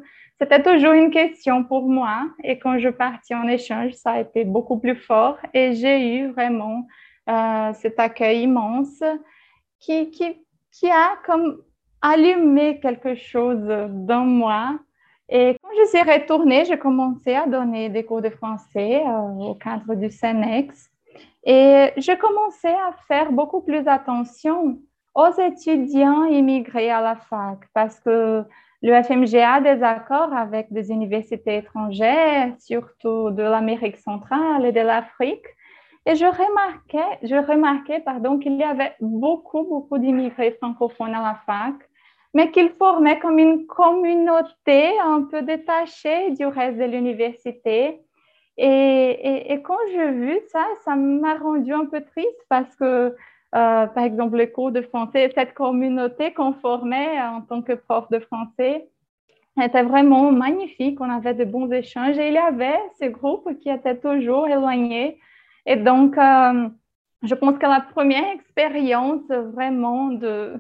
c'était 0.41 0.63
toujours 0.63 0.93
une 0.93 1.11
question 1.11 1.65
pour 1.65 1.89
moi. 1.89 2.27
Et 2.43 2.59
quand 2.59 2.79
je 2.79 2.89
partis 2.89 3.35
en 3.35 3.47
échange, 3.49 3.93
ça 3.95 4.13
a 4.13 4.21
été 4.21 4.45
beaucoup 4.45 4.79
plus 4.79 4.97
fort. 4.97 5.39
Et 5.55 5.75
j'ai 5.75 6.17
eu 6.19 6.31
vraiment 6.33 6.87
euh, 7.29 7.73
cet 7.75 7.99
accueil 7.99 8.43
immense 8.43 9.03
qui, 9.81 10.11
qui, 10.11 10.37
qui 10.73 10.91
a 10.91 11.17
comme 11.25 11.59
allumé 12.03 12.81
quelque 12.81 13.15
chose 13.15 13.65
dans 13.91 14.25
moi. 14.25 14.79
Et 15.37 15.57
quand 15.61 15.71
je 15.77 15.89
suis 15.89 16.01
retournée, 16.01 16.65
j'ai 16.65 16.79
commencé 16.79 17.35
à 17.35 17.47
donner 17.47 17.89
des 17.89 18.05
cours 18.05 18.23
de 18.23 18.31
français 18.31 19.03
euh, 19.05 19.51
au 19.51 19.55
cadre 19.55 19.97
du 19.97 20.09
CENEX. 20.09 20.93
Et 21.43 21.91
je 21.97 22.17
commençais 22.17 22.73
à 22.89 22.93
faire 23.09 23.33
beaucoup 23.33 23.61
plus 23.61 23.89
attention 23.89 24.79
aux 25.13 25.33
étudiants 25.41 26.23
immigrés 26.27 26.89
à 26.89 27.01
la 27.01 27.17
fac 27.17 27.59
parce 27.75 27.99
que 27.99 28.45
le 28.81 29.03
FMG 29.03 29.35
a 29.35 29.61
des 29.61 29.83
accords 29.83 30.33
avec 30.33 30.73
des 30.73 30.93
universités 30.93 31.57
étrangères, 31.57 32.55
surtout 32.61 33.33
de 33.33 33.43
l'Amérique 33.43 33.97
centrale 33.97 34.65
et 34.65 34.73
de 34.73 34.83
l'Afrique. 34.83 35.47
Et 36.07 36.15
je 36.15 36.27
remarquais, 36.27 37.19
je 37.25 37.35
remarquais 37.35 37.99
pardon, 37.99 38.39
qu'il 38.39 38.57
y 38.57 38.63
avait 38.63 38.95
beaucoup, 39.01 39.65
beaucoup 39.65 39.99
d'immigrés 39.99 40.53
francophones 40.53 41.15
à 41.15 41.23
la 41.23 41.35
fac, 41.45 41.75
mais 42.35 42.51
qu'ils 42.51 42.71
formaient 42.71 43.19
comme 43.21 43.39
une 43.39 43.67
communauté 43.67 44.99
un 45.01 45.23
peu 45.23 45.43
détachée 45.43 46.33
du 46.33 46.45
reste 46.47 46.79
de 46.79 46.85
l'université. 46.85 48.01
Et, 48.57 49.61
quand 49.65 49.79
j'ai 49.93 50.11
vu 50.11 50.39
ça, 50.49 50.65
ça 50.85 50.95
m'a 50.97 51.35
rendu 51.35 51.73
un 51.73 51.87
peu 51.87 52.01
triste 52.03 52.45
parce 52.49 52.75
que 52.77 53.15
euh, 53.55 53.87
par 53.87 54.03
exemple, 54.03 54.37
les 54.37 54.51
cours 54.51 54.73
de 54.73 54.83
français, 54.83 55.31
cette 55.33 55.55
communauté 55.55 56.33
qu'on 56.33 56.55
formait 56.55 57.21
en 57.21 57.41
tant 57.41 57.63
que 57.63 57.73
prof 57.73 58.09
de 58.11 58.19
français 58.19 58.89
était 59.63 59.85
vraiment 59.85 60.33
magnifique. 60.33 61.01
On 61.01 61.09
avait 61.09 61.35
de 61.35 61.45
bons 61.45 61.71
échanges 61.71 62.19
et 62.19 62.29
il 62.29 62.35
y 62.35 62.39
avait 62.39 62.81
ces 62.99 63.11
groupes 63.11 63.49
qui 63.61 63.71
étaient 63.71 63.97
toujours 63.97 64.49
éloignés. 64.49 65.21
Et 65.67 65.77
donc, 65.77 66.19
euh, 66.19 66.69
je 67.23 67.35
pense 67.37 67.57
que 67.59 67.67
la 67.67 67.81
première 67.81 68.29
expérience 68.33 69.23
vraiment 69.29 70.09
de, 70.09 70.55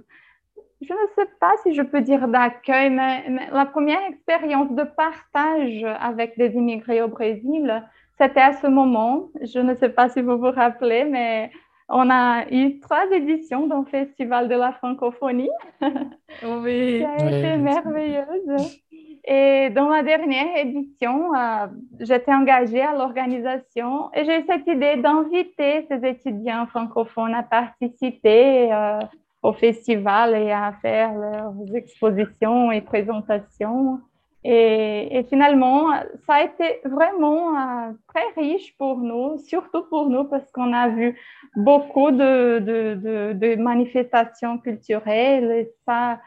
je 0.86 0.92
ne 0.92 1.08
sais 1.16 1.30
pas 1.40 1.52
si 1.62 1.74
je 1.74 1.82
peux 1.82 2.00
dire 2.00 2.28
d'accueil, 2.28 2.90
mais, 2.90 3.24
mais, 3.28 3.48
la 3.52 3.66
première 3.66 4.02
expérience 4.08 4.70
de 4.72 4.82
partage 4.82 5.84
avec 6.00 6.36
des 6.38 6.54
immigrés 6.54 7.02
au 7.02 7.08
Brésil, 7.08 7.82
c'était 8.18 8.40
à 8.40 8.52
ce 8.54 8.66
moment. 8.66 9.30
Je 9.42 9.58
ne 9.58 9.74
sais 9.74 9.88
pas 9.88 10.08
si 10.08 10.22
vous 10.22 10.38
vous 10.38 10.50
rappelez, 10.50 11.04
mais 11.04 11.50
on 11.88 12.08
a 12.10 12.44
eu 12.50 12.80
trois 12.80 13.06
éditions 13.12 13.66
dans 13.66 13.80
le 13.80 13.86
Festival 13.86 14.48
de 14.48 14.54
la 14.54 14.72
francophonie. 14.72 15.50
Oui. 15.82 17.00
Ça 17.18 17.24
a 17.24 17.30
été 17.30 17.56
merveilleuse. 17.56 18.80
Et 19.26 19.70
dans 19.70 19.88
la 19.88 20.02
dernière 20.02 20.54
édition, 20.58 21.34
euh, 21.34 21.66
j'étais 22.00 22.32
engagée 22.32 22.82
à 22.82 22.92
l'organisation 22.92 24.10
et 24.12 24.24
j'ai 24.24 24.40
eu 24.40 24.44
cette 24.46 24.66
idée 24.66 24.96
d'inviter 24.96 25.86
ces 25.88 26.06
étudiants 26.06 26.66
francophones 26.66 27.34
à 27.34 27.42
participer 27.42 28.70
euh, 28.70 28.98
au 29.44 29.52
festival 29.52 30.34
et 30.34 30.50
à 30.50 30.72
faire 30.80 31.12
leurs 31.12 31.76
expositions 31.76 32.72
et 32.72 32.80
présentations. 32.80 34.00
Et, 34.42 35.24
finalement, 35.28 35.90
ça 36.26 36.34
a 36.34 36.42
été 36.44 36.80
vraiment 36.84 37.56
euh, 37.56 37.92
très 38.08 38.42
riche 38.42 38.76
pour 38.76 38.98
nous, 38.98 39.38
surtout 39.38 39.84
pour 39.90 40.08
nous, 40.08 40.24
parce 40.24 40.50
qu'on 40.50 40.72
a 40.72 40.88
vu 40.88 41.18
beaucoup 41.56 42.10
de, 42.10 42.58
de, 42.58 43.56
manifestations 43.56 44.58
culturelles 44.58 45.50
et 45.52 45.70
ça, 45.86 46.20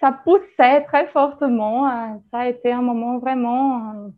ça 0.00 0.12
poussait 0.12 0.82
très 0.82 1.06
fortement. 1.08 1.88
Euh, 1.88 1.90
ça 2.30 2.40
a 2.40 2.48
été 2.48 2.72
un 2.72 2.82
moment 2.82 3.18
vraiment 3.18 3.76
euh, 3.78 4.08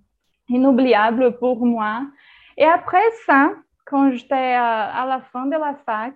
inoubliable 0.48 1.36
pour 1.38 1.64
moi. 1.64 2.02
Et 2.56 2.64
après 2.64 3.08
ça, 3.26 3.52
quand 3.86 4.10
j'étais 4.12 4.54
à 4.54 5.04
la 5.06 5.20
fin 5.32 5.46
de 5.46 5.56
la 5.56 5.74
fac, 5.86 6.14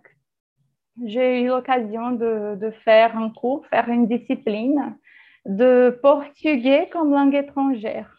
j'ai 1.04 1.42
eu 1.42 1.48
l'occasion 1.48 2.12
de, 2.12 2.70
faire 2.84 3.16
un 3.16 3.30
cours, 3.30 3.66
faire 3.66 3.88
une 3.88 4.06
discipline 4.06 4.96
de 5.46 5.98
portugais 6.02 6.88
comme 6.92 7.12
langue 7.12 7.34
étrangère. 7.34 8.14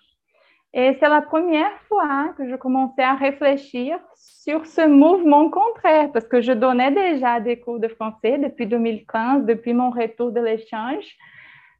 Et 0.73 0.95
c'est 0.99 1.09
la 1.09 1.21
première 1.21 1.73
fois 1.87 2.33
que 2.37 2.47
je 2.47 2.55
commençais 2.55 3.01
à 3.01 3.15
réfléchir 3.15 3.97
sur 4.15 4.65
ce 4.65 4.87
mouvement 4.87 5.49
contraire, 5.49 6.11
parce 6.11 6.27
que 6.27 6.41
je 6.41 6.51
donnais 6.51 6.91
déjà 6.91 7.39
des 7.39 7.59
cours 7.59 7.79
de 7.79 7.87
français 7.87 8.37
depuis 8.37 8.67
2015, 8.67 9.45
depuis 9.45 9.73
mon 9.73 9.89
retour 9.89 10.31
de 10.31 10.39
l'échange. 10.39 11.05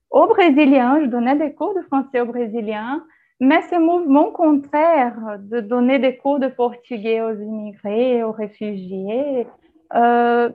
Aux 0.09 0.25
Brésiliens, 0.25 1.01
je 1.01 1.05
donnais 1.05 1.35
des 1.35 1.53
cours 1.53 1.75
de 1.75 1.81
français 1.83 2.21
aux 2.21 2.25
Brésiliens, 2.25 3.03
mais 3.39 3.61
ce 3.63 3.75
mouvement 3.75 4.31
contraire 4.31 5.37
de 5.39 5.59
donner 5.61 5.99
des 5.99 6.17
cours 6.17 6.39
de 6.39 6.47
portugais 6.47 7.21
aux 7.21 7.35
immigrés, 7.35 8.23
aux 8.23 8.31
réfugiés, 8.31 9.47
euh, 9.95 10.49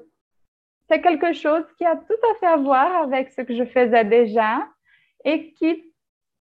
c'est 0.95 1.01
quelque 1.01 1.33
chose 1.33 1.65
qui 1.77 1.85
a 1.85 1.97
tout 1.97 2.21
à 2.31 2.39
fait 2.39 2.47
à 2.47 2.57
voir 2.57 3.03
avec 3.03 3.31
ce 3.33 3.43
que 3.43 3.55
je 3.55 3.65
faisais 3.65 4.05
déjà 4.05 4.67
et 5.25 5.53
qui 5.55 5.83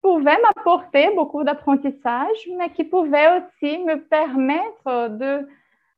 pouvait 0.03 0.39
m'apporter 0.43 1.15
beaucoup 1.15 1.45
d'apprentissage, 1.45 2.49
mais 2.59 2.71
qui 2.71 2.83
pouvait 2.83 3.29
aussi 3.39 3.79
me 3.79 3.97
permettre 4.01 5.11
de, 5.11 5.47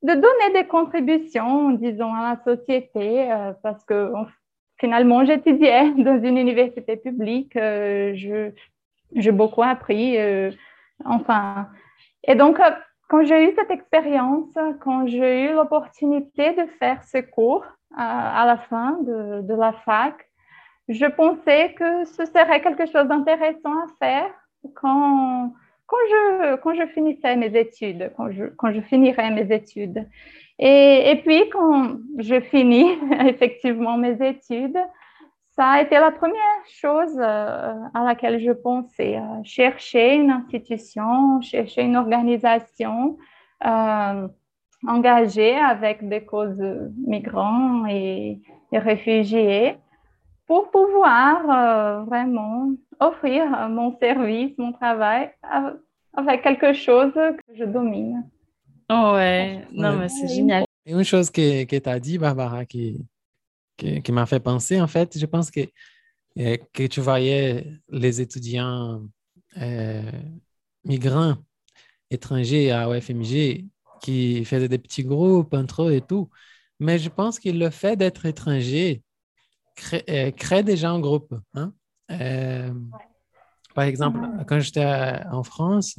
de 0.02 0.14
donner 0.14 0.52
des 0.52 0.66
contributions, 0.66 1.70
disons, 1.70 2.12
à 2.12 2.34
la 2.34 2.56
société, 2.56 3.32
euh, 3.32 3.52
parce 3.62 3.82
que 3.84 4.12
finalement, 4.78 5.24
j'étudiais 5.24 5.90
dans 5.96 6.22
une 6.22 6.36
université 6.36 6.96
publique, 6.96 7.56
euh, 7.56 8.14
j'ai 9.14 9.32
beaucoup 9.32 9.62
appris, 9.62 10.18
euh, 10.18 10.50
enfin. 11.06 11.68
Et 12.24 12.34
donc, 12.34 12.60
quand 13.08 13.24
j'ai 13.24 13.48
eu 13.48 13.54
cette 13.54 13.70
expérience, 13.70 14.52
quand 14.80 15.06
j'ai 15.06 15.44
eu 15.44 15.54
l'opportunité 15.54 16.52
de 16.52 16.66
faire 16.78 17.02
ce 17.04 17.18
cours 17.18 17.64
à 17.96 18.44
la 18.46 18.58
fin 18.58 18.98
de, 19.02 19.54
la 19.54 19.72
fac, 19.72 20.14
je 20.88 21.06
pensais 21.06 21.74
que 21.74 22.04
ce 22.04 22.24
serait 22.26 22.60
quelque 22.60 22.86
chose 22.86 23.08
d'intéressant 23.08 23.72
à 23.72 23.86
faire 23.98 24.30
quand, 24.74 25.52
quand 25.86 25.96
je, 26.10 26.56
quand 26.56 26.74
je 26.74 26.86
finissais 26.88 27.36
mes 27.36 27.56
études, 27.58 28.12
quand 28.16 28.30
je, 28.30 28.44
quand 28.56 28.72
je 28.72 28.80
finirais 28.80 29.30
mes 29.30 29.54
études. 29.54 30.06
Et, 30.58 31.10
et 31.10 31.16
puis, 31.22 31.48
quand 31.50 31.96
je 32.18 32.40
finis 32.40 32.98
effectivement 33.26 33.96
mes 33.96 34.16
études, 34.26 34.78
ça 35.56 35.68
a 35.68 35.82
été 35.82 35.94
la 35.94 36.10
première 36.10 36.64
chose 36.66 37.16
euh, 37.16 37.74
à 37.94 38.04
laquelle 38.04 38.40
je 38.40 38.50
pensais, 38.50 39.16
euh, 39.16 39.42
chercher 39.44 40.14
une 40.16 40.30
institution, 40.30 41.40
chercher 41.42 41.82
une 41.82 41.96
organisation 41.96 43.18
euh, 43.64 44.28
engagée 44.86 45.54
avec 45.56 46.06
des 46.08 46.24
causes 46.24 46.60
migrants 47.06 47.86
et, 47.86 48.40
et 48.72 48.78
réfugiés 48.78 49.76
pour 50.46 50.70
pouvoir 50.70 51.48
euh, 51.50 52.04
vraiment 52.04 52.70
offrir 53.00 53.46
mon 53.70 53.96
service, 53.98 54.52
mon 54.58 54.72
travail 54.72 55.30
euh, 55.54 55.72
avec 56.14 56.42
quelque 56.42 56.72
chose 56.74 57.12
que 57.14 57.54
je 57.56 57.64
domine. 57.64 58.28
Oh 58.90 59.12
ouais, 59.14 59.64
non, 59.72 59.90
Ouais. 59.92 59.96
mais 60.00 60.08
c'est 60.08 60.28
génial. 60.28 60.64
Et 60.86 60.92
une 60.92 61.04
chose 61.04 61.30
que, 61.30 61.64
que 61.64 61.76
tu 61.76 61.88
as 61.88 61.98
dit, 61.98 62.18
Barbara, 62.18 62.66
qui, 62.66 63.00
qui, 63.76 64.02
qui 64.02 64.12
m'a 64.12 64.26
fait 64.26 64.40
penser, 64.40 64.80
en 64.80 64.86
fait, 64.86 65.18
je 65.18 65.24
pense 65.26 65.50
que, 65.50 65.60
euh, 66.38 66.56
que 66.74 66.86
tu 66.86 67.00
voyais 67.00 67.66
les 67.88 68.20
étudiants 68.20 69.02
euh, 69.60 70.02
migrants 70.84 71.36
étrangers 72.10 72.70
à 72.70 72.88
OFMG 72.90 73.64
qui 74.00 74.44
faisaient 74.44 74.68
des 74.68 74.78
petits 74.78 75.04
groupes 75.04 75.54
entre 75.54 75.84
eux 75.84 75.92
et 75.92 76.00
tout. 76.00 76.30
Mais 76.80 76.98
je 76.98 77.08
pense 77.08 77.38
que 77.38 77.48
le 77.48 77.70
fait 77.70 77.96
d'être 77.96 78.26
étranger 78.26 79.02
crée, 79.76 80.04
euh, 80.08 80.62
déjà 80.62 80.90
un 80.90 81.00
groupe. 81.00 81.34
hein. 81.54 81.72
Euh, 82.10 82.72
par 83.74 83.84
exemple, 83.84 84.20
quand 84.46 84.60
j'étais 84.60 84.84
en 85.30 85.42
France, 85.42 85.98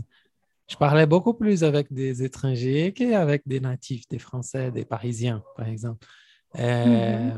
je 0.67 0.75
parlais 0.77 1.05
beaucoup 1.05 1.33
plus 1.33 1.63
avec 1.63 1.91
des 1.91 2.23
étrangers 2.23 2.93
qu'avec 2.93 3.43
des 3.45 3.59
natifs, 3.59 4.07
des 4.09 4.19
Français, 4.19 4.71
des 4.71 4.85
Parisiens, 4.85 5.43
par 5.55 5.67
exemple. 5.67 6.07
Euh, 6.57 7.31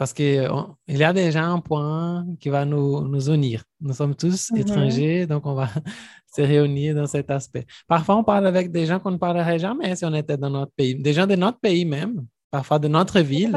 Parce 0.00 0.14
qu'il 0.14 0.48
y 0.88 1.02
a 1.04 1.12
déjà 1.12 1.44
un 1.44 1.58
point 1.60 2.24
qui 2.40 2.48
va 2.48 2.64
nous, 2.64 3.06
nous 3.06 3.28
unir. 3.30 3.62
Nous 3.82 3.92
sommes 3.92 4.14
tous 4.14 4.50
Mhm. 4.50 4.58
étrangers, 4.62 5.26
donc 5.26 5.44
on 5.44 5.52
va 5.52 5.68
se 6.34 6.40
réunir 6.40 6.94
dans 6.94 7.06
cet 7.06 7.30
aspect. 7.30 7.66
Parfois, 7.86 8.16
on 8.16 8.24
parle 8.24 8.46
avec 8.46 8.70
des 8.72 8.86
gens 8.86 8.98
qu'on 8.98 9.10
ne 9.10 9.18
parlerait 9.18 9.58
jamais 9.58 9.94
si 9.96 10.06
on 10.06 10.14
était 10.14 10.38
dans 10.38 10.48
notre 10.48 10.72
pays, 10.72 10.94
des 10.94 11.12
gens 11.12 11.26
de 11.26 11.36
notre 11.36 11.60
pays 11.60 11.84
même, 11.84 12.24
parfois 12.50 12.78
de 12.78 12.88
notre 12.88 13.20
ville. 13.20 13.52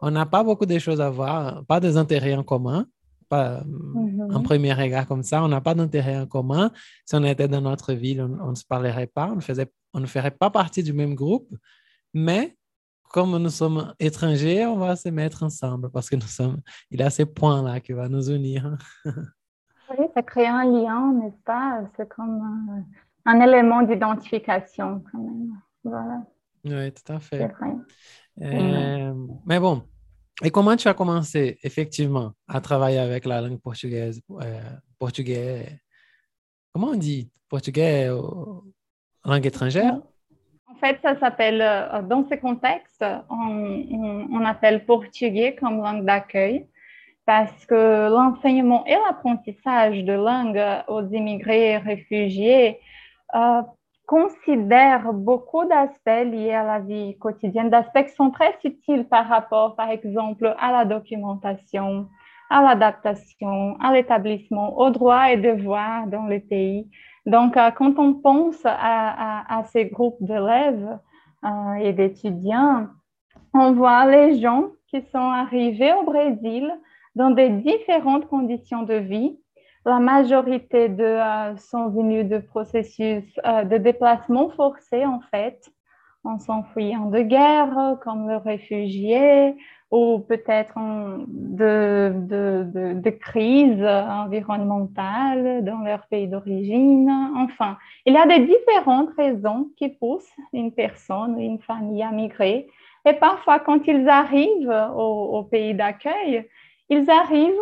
On 0.00 0.10
n'a 0.10 0.24
pas 0.24 0.42
beaucoup 0.42 0.64
de 0.64 0.78
choses 0.78 1.02
à 1.02 1.10
voir, 1.10 1.62
pas 1.66 1.80
des 1.80 1.98
intérêts 1.98 2.34
en 2.34 2.42
commun. 2.44 2.86
Pas, 3.28 3.62
Mhm. 3.66 4.34
En 4.36 4.40
premier 4.42 4.72
regard 4.72 5.06
comme 5.06 5.22
ça, 5.22 5.44
on 5.44 5.48
n'a 5.48 5.60
pas 5.60 5.74
d'intérêt 5.74 6.16
en 6.16 6.26
commun. 6.26 6.70
Si 7.04 7.14
on 7.14 7.24
était 7.24 7.46
dans 7.54 7.60
notre 7.60 7.92
ville, 7.92 8.22
on, 8.22 8.32
on 8.46 8.50
ne 8.52 8.54
se 8.54 8.64
parlerait 8.64 9.06
pas, 9.18 9.28
on 9.32 9.36
ne, 9.36 9.42
faisait, 9.42 9.70
on 9.92 10.00
ne 10.00 10.06
ferait 10.06 10.30
pas 10.42 10.48
partie 10.48 10.82
du 10.82 10.94
même 10.94 11.14
groupe. 11.14 11.50
Mais 12.14 12.56
comme 13.14 13.38
nous 13.38 13.48
sommes 13.50 13.94
étrangers, 14.00 14.66
on 14.66 14.74
va 14.76 14.96
se 14.96 15.08
mettre 15.08 15.44
ensemble 15.44 15.88
parce 15.88 16.10
que 16.10 16.16
nous 16.16 16.22
sommes, 16.22 16.60
il 16.90 16.98
y 16.98 17.02
a 17.04 17.10
ces 17.10 17.24
points-là 17.24 17.78
qui 17.78 17.92
vont 17.92 18.08
nous 18.08 18.28
unir. 18.28 18.76
Oui, 19.96 20.06
ça 20.14 20.22
crée 20.22 20.46
un 20.46 20.64
lien, 20.64 21.12
n'est-ce 21.12 21.40
pas? 21.44 21.82
C'est 21.94 22.08
comme 22.08 22.40
un, 22.40 23.30
un 23.30 23.40
élément 23.40 23.82
d'identification 23.82 25.04
quand 25.12 25.18
même. 25.18 25.52
Voilà, 25.84 26.22
Oui, 26.64 26.90
tout 26.90 27.12
à 27.12 27.20
fait. 27.20 27.46
vrai. 27.46 27.74
Euh, 28.40 29.14
mais 29.46 29.60
bon, 29.60 29.82
et 30.42 30.50
comment 30.50 30.74
tu 30.74 30.88
as 30.88 30.94
commencé 30.94 31.58
effectivement 31.62 32.32
à 32.48 32.60
travailler 32.62 32.98
avec 32.98 33.26
la 33.26 33.42
langue 33.42 33.60
portugaise, 33.60 34.22
euh, 34.40 34.60
portugais, 34.98 35.80
comment 36.72 36.88
on 36.88 36.96
dit, 36.96 37.30
portugais, 37.48 38.08
euh, 38.08 38.22
langue 39.24 39.46
étrangère? 39.46 40.00
Fait, 40.84 40.98
ça 41.02 41.18
s'appelle, 41.18 41.62
euh, 41.62 42.02
dans 42.02 42.24
ce 42.28 42.34
contexte, 42.34 43.04
on, 43.30 44.44
appelle 44.44 44.84
portugais 44.84 45.56
comme 45.58 45.78
langue 45.78 46.04
d'accueil 46.04 46.66
parce 47.24 47.64
que 47.64 48.10
l'enseignement 48.10 48.84
et 48.84 48.96
l'apprentissage 49.06 50.04
de 50.04 50.12
langue 50.12 50.62
aux 50.88 51.06
immigrés 51.08 51.70
et 51.70 51.76
réfugiés 51.78 52.78
euh, 53.34 53.62
considèrent 54.06 55.14
beaucoup 55.14 55.64
d'aspects 55.64 56.26
liés 56.26 56.52
à 56.52 56.64
la 56.64 56.80
vie 56.80 57.16
quotidienne, 57.18 57.70
d'aspects 57.70 58.04
qui 58.04 58.14
sont 58.14 58.30
très 58.30 58.54
subtils 58.60 59.06
par 59.08 59.26
rapport, 59.26 59.74
par 59.76 59.88
exemple, 59.88 60.54
à 60.60 60.70
la 60.70 60.84
documentation, 60.84 62.08
à 62.50 62.60
l'adaptation, 62.60 63.78
à 63.80 63.94
l'établissement, 63.94 64.78
aux 64.78 64.90
droits 64.90 65.32
et 65.32 65.38
devoirs 65.38 66.06
dans 66.08 66.26
le 66.26 66.40
pays. 66.40 66.90
Donc, 67.26 67.56
euh, 67.56 67.70
quand 67.70 67.98
on 67.98 68.14
pense 68.14 68.60
à, 68.64 69.62
ces 69.72 69.86
groupes 69.86 70.18
d'élèves 70.20 70.98
euh, 71.44 71.74
et 71.74 71.92
d'étudiants, 71.92 72.88
on 73.54 73.72
voit 73.72 74.06
les 74.06 74.40
gens 74.40 74.68
qui 74.88 75.02
sont 75.12 75.18
arrivés 75.18 75.92
au 75.92 76.04
Brésil 76.04 76.70
dans 77.14 77.30
des 77.30 77.48
différentes 77.48 78.26
conditions 78.28 78.82
de 78.82 78.94
vie. 78.94 79.38
La 79.86 80.00
majorité 80.00 80.88
de 80.88 81.04
euh, 81.04 81.56
sont 81.56 81.88
venus 81.88 82.28
de 82.28 82.38
processus 82.38 83.24
de 83.44 83.78
déplacement 83.78 84.50
forcé, 84.50 85.04
en 85.04 85.20
fait, 85.30 85.70
en 86.24 86.38
s'enfuyant 86.38 87.10
de 87.10 87.20
guerre, 87.20 87.98
comme 88.02 88.28
le 88.28 88.36
réfugié, 88.36 89.56
ou 89.94 90.18
peut-être 90.18 90.74
de, 91.28 92.12
de, 92.32 92.66
de, 92.74 93.00
de 93.00 93.10
crise 93.10 93.80
environnementale 94.24 95.64
dans 95.64 95.82
leur 95.88 96.02
pays 96.08 96.26
d'origine. 96.26 97.08
Enfin, 97.36 97.78
il 98.04 98.14
y 98.14 98.16
a 98.16 98.26
des 98.26 98.40
différentes 98.40 99.10
raisons 99.16 99.68
qui 99.76 99.90
poussent 99.90 100.36
une 100.52 100.72
personne, 100.72 101.38
une 101.38 101.60
famille 101.60 102.02
à 102.02 102.10
migrer. 102.10 102.66
Et 103.06 103.12
parfois, 103.12 103.60
quand 103.60 103.86
ils 103.86 104.08
arrivent 104.08 104.88
au, 104.96 105.38
au 105.38 105.42
pays 105.44 105.74
d'accueil, 105.74 106.44
ils 106.88 107.08
arrivent 107.08 107.54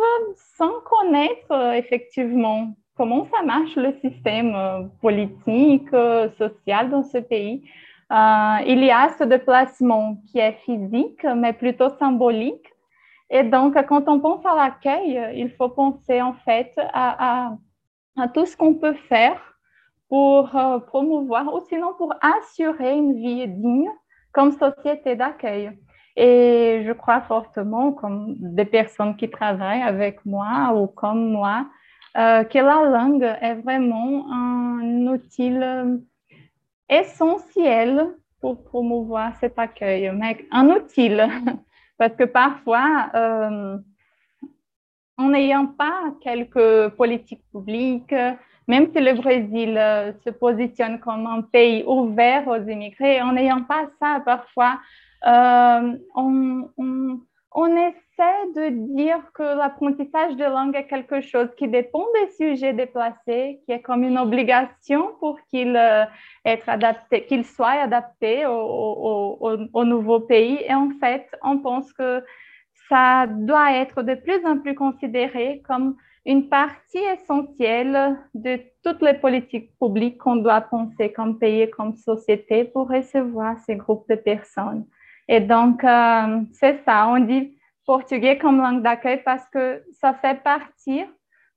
sans 0.57 0.73
connaître 0.85 1.51
euh, 1.51 1.73
effectivement 1.73 2.73
comment 2.97 3.27
ça 3.31 3.43
marche 3.43 3.75
le 3.75 3.93
système 4.01 4.55
euh, 4.55 4.81
politique, 5.01 5.93
euh, 5.93 6.29
social 6.39 6.89
dans 6.89 7.03
ce 7.03 7.19
pays. 7.19 7.63
Euh, 8.13 8.57
il 8.67 8.83
y 8.83 8.91
a 8.91 9.09
ce 9.17 9.23
déplacement 9.23 10.17
qui 10.27 10.37
est 10.37 10.57
physique, 10.65 11.23
mais 11.35 11.53
plutôt 11.53 11.89
symbolique. 11.97 12.67
Et 13.31 13.43
donc, 13.43 13.75
quand 13.87 14.07
on 14.07 14.19
pense 14.19 14.45
à 14.45 14.55
l'accueil, 14.55 15.19
il 15.35 15.49
faut 15.51 15.69
penser 15.69 16.21
en 16.21 16.33
fait 16.33 16.71
à, 16.93 17.53
tout 18.35 18.45
ce 18.45 18.55
qu'on 18.55 18.75
peut 18.75 18.93
faire 19.09 19.41
pour 20.09 20.55
euh, 20.55 20.77
promouvoir 20.77 21.51
ou 21.51 21.61
sinon 21.67 21.95
pour 21.97 22.13
assurer 22.21 22.95
une 22.95 23.15
vie 23.15 23.47
digne 23.47 23.89
comme 24.31 24.51
société 24.51 25.15
d'accueil. 25.15 25.71
Et 26.15 26.83
je 26.85 26.91
crois 26.91 27.21
fortement, 27.21 27.93
comme 27.93 28.35
des 28.37 28.65
personnes 28.65 29.15
qui 29.15 29.27
travaillent 29.27 29.81
avec 29.81 30.23
moi 30.23 30.71
ou 30.75 30.85
comme 30.85 31.31
moi, 31.31 31.65
euh, 32.15 32.43
que 32.43 32.59
la 32.59 32.83
langue 32.83 33.35
est 33.41 33.55
vraiment 33.55 34.31
un 34.31 35.07
outil 35.07 35.49
essentiel 36.89 38.15
pour 38.41 38.63
promouvoir 38.63 39.35
cet 39.39 39.57
accueil, 39.57 40.11
mais 40.13 40.45
un 40.51 40.69
outil, 40.69 41.11
parce 41.97 42.15
que 42.15 42.25
parfois, 42.25 43.09
euh, 43.15 43.77
en 45.17 45.29
n'ayant 45.29 45.67
pas 45.67 46.13
quelques 46.21 46.89
politiques 46.95 47.43
publiques, 47.51 48.13
même 48.67 48.87
si 48.93 48.99
le 49.01 49.13
Brésil 49.13 49.77
euh, 49.77 50.13
se 50.25 50.29
positionne 50.29 50.99
comme 50.99 51.27
un 51.27 51.41
pays 51.41 51.83
ouvert 51.85 52.47
aux 52.47 52.61
immigrés, 52.67 53.21
en 53.21 53.33
n'ayant 53.33 53.63
pas 53.63 53.89
ça, 53.99 54.21
parfois, 54.23 54.79
euh, 55.27 55.97
on, 56.15 56.69
on, 56.77 57.19
on, 57.51 57.77
essaie 58.13 58.69
de 58.69 58.95
dire 58.95 59.19
que 59.33 59.43
l'apprentissage 59.43 60.35
de 60.35 60.43
langue 60.43 60.75
est 60.75 60.87
quelque 60.87 61.21
chose 61.21 61.49
qui 61.57 61.67
dépend 61.67 62.05
des 62.13 62.31
sujets 62.31 62.73
déplacés, 62.73 63.61
qui 63.65 63.71
est 63.71 63.81
comme 63.81 64.03
une 64.03 64.17
obligation 64.17 65.11
pour 65.19 65.39
qu'il 65.49 65.75
euh, 65.75 66.05
adapté, 66.67 67.25
qu'il 67.25 67.45
soit 67.45 67.81
adapté 67.81 68.45
au, 68.45 69.85
nouveau 69.85 70.19
pays. 70.19 70.59
Et 70.67 70.73
en 70.73 70.91
fait, 70.99 71.27
on 71.43 71.59
pense 71.59 71.91
que 71.93 72.23
ça 72.89 73.27
doit 73.27 73.73
être 73.73 74.03
de 74.03 74.15
plus 74.15 74.45
en 74.45 74.57
plus 74.59 74.75
considéré 74.75 75.61
comme 75.67 75.95
une 76.25 76.47
partie 76.47 77.03
essentielle 77.13 78.17
de 78.33 78.59
toutes 78.83 79.01
les 79.01 79.13
politiques 79.13 79.71
publiques 79.79 80.17
qu'on 80.17 80.37
doit 80.37 80.61
penser 80.61 81.11
comme 81.11 81.37
pays, 81.37 81.69
comme 81.69 81.95
société 81.95 82.63
pour 82.63 82.89
recevoir 82.89 83.57
ces 83.59 83.75
groupes 83.75 84.07
de 84.09 84.15
personnes. 84.15 84.85
Et 85.27 85.39
donc, 85.39 85.83
euh, 85.83 86.41
c'est 86.51 86.83
ça, 86.85 87.07
on 87.07 87.19
dit 87.19 87.52
portugais 87.85 88.37
comme 88.37 88.57
langue 88.61 88.81
d'accueil 88.81 89.21
parce 89.23 89.47
que 89.49 89.83
ça 89.99 90.13
fait 90.13 90.41
partie 90.43 91.03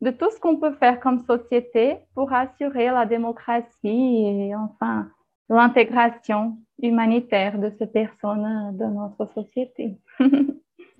de 0.00 0.10
tout 0.10 0.30
ce 0.30 0.38
qu'on 0.38 0.58
peut 0.58 0.74
faire 0.74 1.00
comme 1.00 1.24
société 1.24 1.96
pour 2.14 2.32
assurer 2.32 2.86
la 2.86 3.06
démocratie 3.06 3.68
et 3.84 4.54
enfin 4.54 5.08
l'intégration 5.48 6.58
humanitaire 6.82 7.58
de 7.58 7.72
ces 7.78 7.86
personnes 7.86 8.76
dans 8.76 8.90
notre 8.90 9.32
société. 9.32 9.96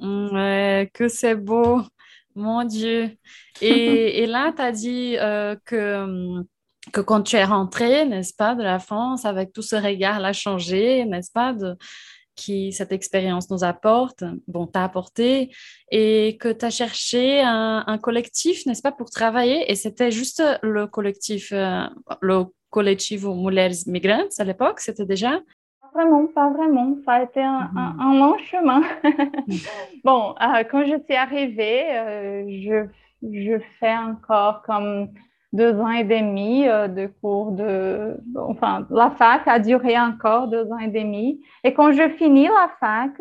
ouais, 0.01 0.91
que 0.95 1.09
c'est 1.09 1.35
beau, 1.35 1.83
mon 2.35 2.65
Dieu. 2.65 3.11
Et, 3.61 4.23
et 4.23 4.27
là, 4.27 4.53
tu 4.55 4.63
as 4.63 4.73
dit 4.73 5.17
euh, 5.19 5.57
que 5.65 6.45
que 6.93 7.01
quand 7.01 7.23
tu 7.23 7.37
es 7.37 7.45
rentrée, 7.45 8.07
n'est-ce 8.07 8.35
pas, 8.35 8.55
de 8.55 8.63
la 8.63 8.79
France, 8.79 9.25
avec 9.25 9.53
tout 9.53 9.63
ce 9.63 9.77
regard-là 9.77 10.33
changé, 10.33 11.05
n'est-ce 11.05 11.33
pas, 11.33 11.53
de, 11.53 11.77
qui 12.37 12.73
cette 12.73 12.93
expérience 12.93 13.51
nous 13.51 13.65
apporte, 13.65 14.23
bon, 14.47 14.67
t'a 14.67 14.85
apporté, 14.85 15.51
et 15.91 16.37
que 16.39 16.53
tu 16.53 16.65
as 16.65 16.71
cherché 16.71 17.41
un, 17.43 17.99
collectif, 17.99 18.67
n'est-ce 18.67 18.83
pas, 18.83 18.93
pour 18.93 19.11
travailler, 19.11 19.71
et 19.71 19.75
c'était 19.75 20.11
juste 20.11 20.43
le 20.63 20.87
collectif, 20.87 21.51
euh, 21.53 21.85
le 22.21 22.45
collectif 22.71 23.25
Mulheres 23.25 23.87
Migrantes 23.87 24.39
à 24.39 24.45
l'époque, 24.45 24.81
c'était 24.81 25.07
déjà? 25.07 25.41
Pas 25.81 25.91
vraiment, 25.95 26.27
pas 26.27 26.51
vraiment. 26.51 26.97
Ça 27.05 27.13
a 27.13 27.23
été 27.23 27.43
un, 27.43 27.71
mhm. 27.73 28.19
long 28.19 28.39
chemin. 28.39 28.83
bon, 30.05 30.35
euh, 30.43 30.63
quand 30.71 30.85
je 30.85 30.97
suis 31.05 31.17
arrivée, 31.17 31.85
euh, 31.91 32.45
je, 32.65 32.87
je 33.23 33.59
fais 33.81 33.97
encore 33.97 34.63
comme 34.63 35.09
deux 35.53 35.79
ans 35.81 35.91
et 35.91 36.05
demi 36.05 36.69
euh, 36.69 36.89
de 36.89 37.07
cours 37.21 37.53
de... 37.53 38.17
Enfin, 38.37 38.87
la 38.91 39.11
fac 39.11 39.47
a 39.47 39.59
duré 39.59 39.99
encore 39.99 40.49
deux 40.49 40.71
ans 40.73 40.79
et 40.79 40.89
demi. 40.89 41.41
Et 41.65 41.73
quand 41.73 41.93
je 41.93 42.09
finis 42.11 42.49
la 42.49 42.71
fac, 42.81 43.13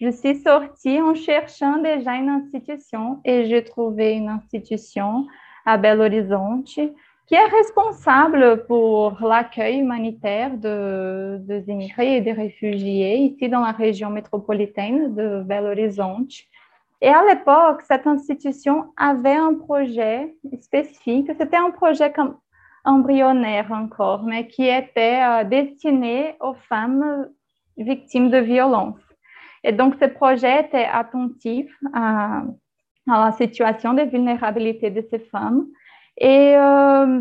je 0.00 0.10
suis 0.10 0.36
sortie 0.36 1.00
en 1.00 1.14
cherchant 1.14 1.78
déjà 1.78 2.14
une 2.14 2.28
institution 2.28 3.20
et 3.24 3.44
j'ai 3.44 3.62
trouvé 3.64 4.14
une 4.14 4.28
institution 4.28 5.26
à 5.64 5.78
Belo 5.78 6.04
Horizonte 6.04 6.66
qui 7.26 7.34
est 7.34 7.56
responsable 7.56 8.64
pour 8.66 9.16
l'accueil 9.22 9.78
humanitaire 9.78 10.56
de, 10.56 11.38
des 11.40 11.70
immigrés 11.70 12.16
et 12.16 12.20
des 12.20 12.32
réfugiés 12.32 13.16
ici 13.16 13.48
dans 13.48 13.60
la 13.60 13.70
région 13.70 14.10
métropolitaine 14.10 15.14
de 15.14 15.42
Belo 15.42 15.68
Horizonte. 15.68 16.32
Et 17.02 17.08
à 17.08 17.24
l'époque, 17.24 17.82
cette 17.82 18.06
institution 18.06 18.92
avait 18.96 19.34
un 19.34 19.54
projet 19.54 20.36
spécifique. 20.60 21.28
C'était 21.36 21.56
un 21.56 21.72
projet 21.72 22.12
embryonnaire 22.84 23.72
encore, 23.72 24.22
mais 24.22 24.46
qui 24.46 24.68
était 24.68 25.20
euh, 25.20 25.42
destiné 25.42 26.36
aux 26.40 26.54
femmes 26.54 27.28
victimes 27.76 28.30
de 28.30 28.38
violences. 28.38 29.02
Et 29.64 29.72
donc, 29.72 29.96
ce 30.00 30.04
projet 30.04 30.60
était 30.60 30.88
attentif 30.92 31.76
à, 31.92 32.42
la 33.08 33.32
situation 33.32 33.94
de 33.94 34.02
vulnérabilité 34.02 34.90
de 34.90 35.04
ces 35.10 35.18
femmes 35.18 35.66
et 36.16 36.54
euh, 36.56 37.20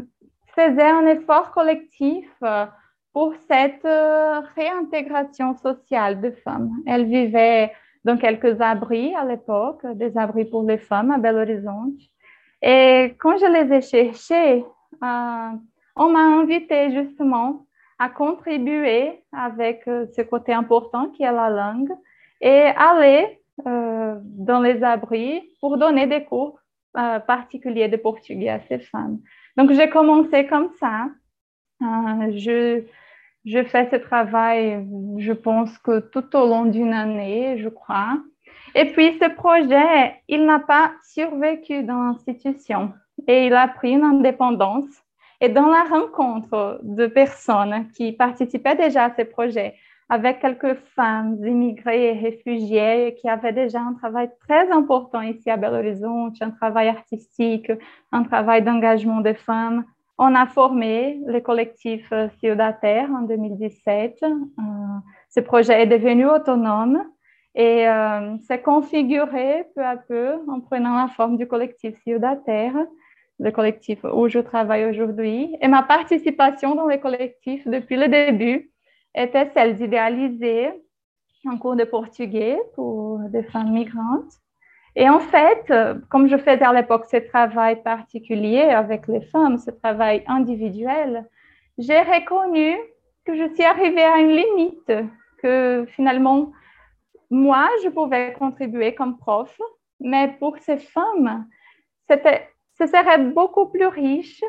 faisait 0.56 0.91
un 0.91 1.08
effort 1.08 1.50
collectif 1.50 2.30
euh, 2.44 2.67
pour 3.13 3.34
cette 3.50 3.88
réintégration 4.56 5.56
sociale 5.58 6.22
de 6.22 6.32
femmes. 6.44 6.72
Elles 6.86 7.06
vivaient 7.06 7.74
dans 8.04 8.18
quelques 8.18 8.60
abris 8.62 9.14
à 9.16 9.24
l'époque, 9.26 9.86
des 9.96 10.18
abris 10.18 10.46
pour 10.46 10.64
les 10.64 10.78
femmes 10.78 11.12
à 11.12 11.18
Belo 11.18 11.40
Horizonte. 11.40 12.00
Et 12.62 13.16
quand 13.20 13.38
je 13.38 13.46
les 13.46 13.74
ai 13.74 13.82
cherchés, 13.82 14.66
euh, 15.04 15.50
on 15.96 16.10
m'a 16.10 16.20
invité 16.42 16.92
justement 16.92 17.66
à 18.00 18.10
contribuer 18.10 19.24
avec 19.32 19.88
euh, 19.88 20.06
ce 20.16 20.22
côté 20.22 20.54
important 20.54 21.10
qui 21.10 21.24
est 21.24 21.32
la 21.32 21.50
langue 21.50 21.92
et 22.40 22.66
aller 22.76 23.40
euh, 23.68 24.16
dans 24.24 24.62
les 24.62 24.84
abris 24.84 25.42
pour 25.60 25.78
donner 25.78 26.08
des 26.08 26.24
cours 26.24 26.58
particuliers 26.94 27.88
de 27.88 27.96
portugais 27.96 28.50
à 28.50 28.60
ces 28.68 28.80
femmes. 28.80 29.20
Donc 29.56 29.72
j'ai 29.72 29.90
commencé 29.90 30.46
comme 30.48 30.72
ça. 30.78 31.08
je 31.80 32.84
je 33.46 33.64
fais 33.64 33.90
ce 33.90 33.96
travail, 33.96 34.86
je 35.18 35.34
pense 35.34 35.78
que 35.80 36.00
tout 36.00 36.36
au 36.36 36.48
long 36.48 36.66
d'une 36.66 36.94
année, 36.94 37.58
je 37.60 37.70
crois. 37.70 38.18
Et 38.76 38.86
puis, 38.86 39.18
ce 39.22 39.30
projet, 39.30 40.16
il 40.28 40.46
n'a 40.46 40.60
pas 40.60 40.92
survécu 41.04 41.84
dans 41.84 42.04
l'institution 42.04 42.94
et 43.28 43.48
il 43.48 43.54
a 43.54 43.68
pris 43.68 43.92
une 43.92 44.04
indépendance. 44.04 44.90
Et 45.42 45.50
dans 45.50 45.68
la 45.68 45.84
rencontre 45.84 46.80
de 46.84 47.08
personnes 47.08 47.88
qui 47.96 48.12
participaient 48.12 48.76
déjà 48.76 49.06
à 49.06 49.16
ce 49.16 49.24
projet, 49.24 49.76
avec 50.08 50.42
quelques 50.42 50.76
femmes 50.96 51.38
immigrées 51.44 52.10
et 52.10 52.20
réfugiées 52.20 53.16
qui 53.20 53.30
avaient 53.30 53.54
déjà 53.54 53.80
un 53.80 53.94
travail 53.94 54.30
très 54.42 54.70
important 54.70 55.22
ici 55.22 55.50
à 55.50 55.56
Belo 55.56 55.78
Horizonte, 55.78 56.36
un 56.42 56.52
travail 56.52 56.90
artistique, 56.90 57.72
un 58.12 58.24
travail 58.24 58.62
d'engagement 58.62 59.22
des 59.22 59.34
femmes, 59.34 59.86
on 60.24 60.36
a 60.36 60.46
formé 60.46 61.20
le 61.26 61.40
collectif 61.42 62.08
euh, 62.12 62.30
Ciudater 62.40 63.06
en 63.12 63.24
2017. 63.24 64.20
Euh, 64.22 64.30
ce 65.32 65.40
projet 65.40 65.82
est 65.82 65.88
devenu 65.88 66.28
autonome 66.28 67.04
et 67.56 67.88
euh, 67.88 68.38
s'est 68.48 68.62
configuré 68.62 69.66
peu 69.76 69.84
à 69.84 69.98
peu 69.98 70.36
en 70.48 70.60
prenant 70.60 70.96
la 70.96 71.08
forme 71.08 71.38
du 71.38 71.48
collectif 71.48 71.96
Ciudater, 72.04 72.70
le 73.40 73.52
collectif 73.52 74.04
où 74.04 74.28
je 74.28 74.38
travaille 74.38 74.86
aujourd'hui. 74.86 75.58
Et 75.60 75.68
ma 75.68 75.82
participation 75.82 76.76
dans 76.76 76.86
le 76.86 76.98
collectif 76.98 77.68
depuis 77.68 77.98
le 77.98 78.08
début 78.08 78.72
était 79.16 79.50
celle 79.56 79.76
d'idéaliser 79.76 80.70
un 81.46 81.58
cours 81.58 81.76
de 81.76 81.84
portugais 81.84 82.60
pour 82.76 83.18
des 83.30 83.42
femmes 83.42 83.72
migrantes 83.72 84.34
et 84.96 85.10
en 85.10 85.20
fait, 85.20 85.66
euh, 85.70 85.96
comme 86.10 86.28
je 86.28 86.38
faisais 86.38 86.64
à 86.64 86.74
l'époque 86.74 87.06
ce 87.10 87.18
travail 87.18 87.82
particulier 87.82 88.62
avec 88.62 89.08
les 89.08 89.22
femmes, 89.22 89.58
ce 89.58 89.72
travail 89.72 90.24
individuel, 90.28 91.28
j'ai 91.78 92.00
reconnu 92.00 92.78
que 93.26 93.36
je 93.36 93.54
suis 93.54 93.64
arrivée 93.64 94.04
à 94.04 94.18
une 94.18 94.36
limite, 94.36 94.92
que 95.42 95.86
finalement, 95.96 96.52
moi, 97.30 97.70
je 97.84 97.90
pouvais 97.90 98.34
contribuer 98.34 98.94
comme 98.94 99.18
prof, 99.18 99.56
mais 100.00 100.36
pour 100.40 100.58
ces 100.60 100.78
femmes, 100.78 101.46
ce 102.10 102.86
serait 102.88 103.20
beaucoup 103.20 103.68
plus 103.68 103.88
riche 103.88 104.44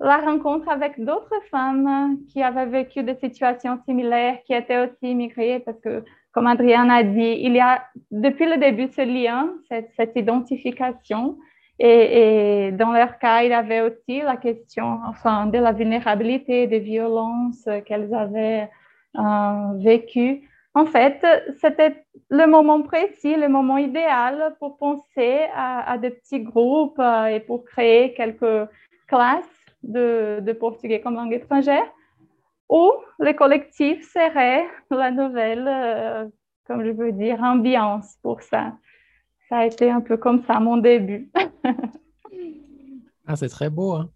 la 0.00 0.18
rencontre 0.18 0.68
avec 0.68 1.02
d'autres 1.02 1.40
femmes 1.50 2.18
qui 2.28 2.42
avaient 2.42 2.66
vécu 2.66 3.02
des 3.02 3.14
situations 3.14 3.78
similaires, 3.86 4.42
qui 4.44 4.52
étaient 4.52 4.78
aussi 4.78 5.12
immigrées, 5.12 5.60
parce 5.60 5.80
que 5.80 6.04
comme 6.34 6.48
Adrienne 6.48 6.90
a 6.90 7.04
dit, 7.04 7.38
il 7.42 7.54
y 7.54 7.60
a 7.60 7.84
depuis 8.10 8.46
le 8.46 8.58
début 8.58 8.88
ce 8.88 9.02
lien, 9.02 9.52
cette, 9.96 10.16
identification. 10.16 11.38
Et, 11.78 12.72
dans 12.72 12.92
leur 12.92 13.18
cas, 13.18 13.42
il 13.42 13.50
y 13.50 13.54
avait 13.54 13.80
aussi 13.80 14.20
la 14.20 14.36
question 14.36 14.98
enfin, 15.06 15.46
de 15.46 15.58
la 15.58 15.72
vulnérabilité, 15.72 16.66
des 16.66 16.80
violences 16.80 17.68
qu'elles 17.86 18.12
avaient 18.12 18.68
euh, 19.16 19.72
vécues. 19.76 20.48
En 20.74 20.86
fait, 20.86 21.24
c'était 21.60 22.04
le 22.30 22.46
moment 22.46 22.82
précis, 22.82 23.36
le 23.36 23.48
moment 23.48 23.78
idéal 23.78 24.56
pour 24.58 24.76
penser 24.76 25.46
à, 25.54 25.96
des 25.98 26.10
petits 26.10 26.40
groupes 26.40 26.98
euh, 26.98 27.26
et 27.26 27.38
pour 27.38 27.64
créer 27.64 28.12
quelques 28.14 28.68
classes 29.06 29.66
de, 29.84 30.40
de 30.40 30.52
portugais 30.52 31.00
comme 31.00 31.14
langue 31.14 31.32
étrangère 31.32 31.86
ou 32.68 32.92
le 33.18 33.32
collectif 33.32 34.10
serait 34.12 34.66
la 34.90 35.10
nouvelle, 35.10 35.66
euh, 35.66 36.28
comme 36.66 36.84
je 36.84 36.90
veux 36.90 37.12
dire, 37.12 37.42
ambiance 37.42 38.16
pour 38.22 38.42
ça. 38.42 38.76
Ça 39.48 39.58
a 39.58 39.66
été 39.66 39.90
un 39.90 40.00
peu 40.00 40.16
comme 40.16 40.42
ça 40.46 40.60
mon 40.60 40.78
début. 40.78 41.30
ah, 43.26 43.36
c'est 43.36 43.48
très 43.48 43.70
beau. 43.70 43.94
Hein? 43.94 44.10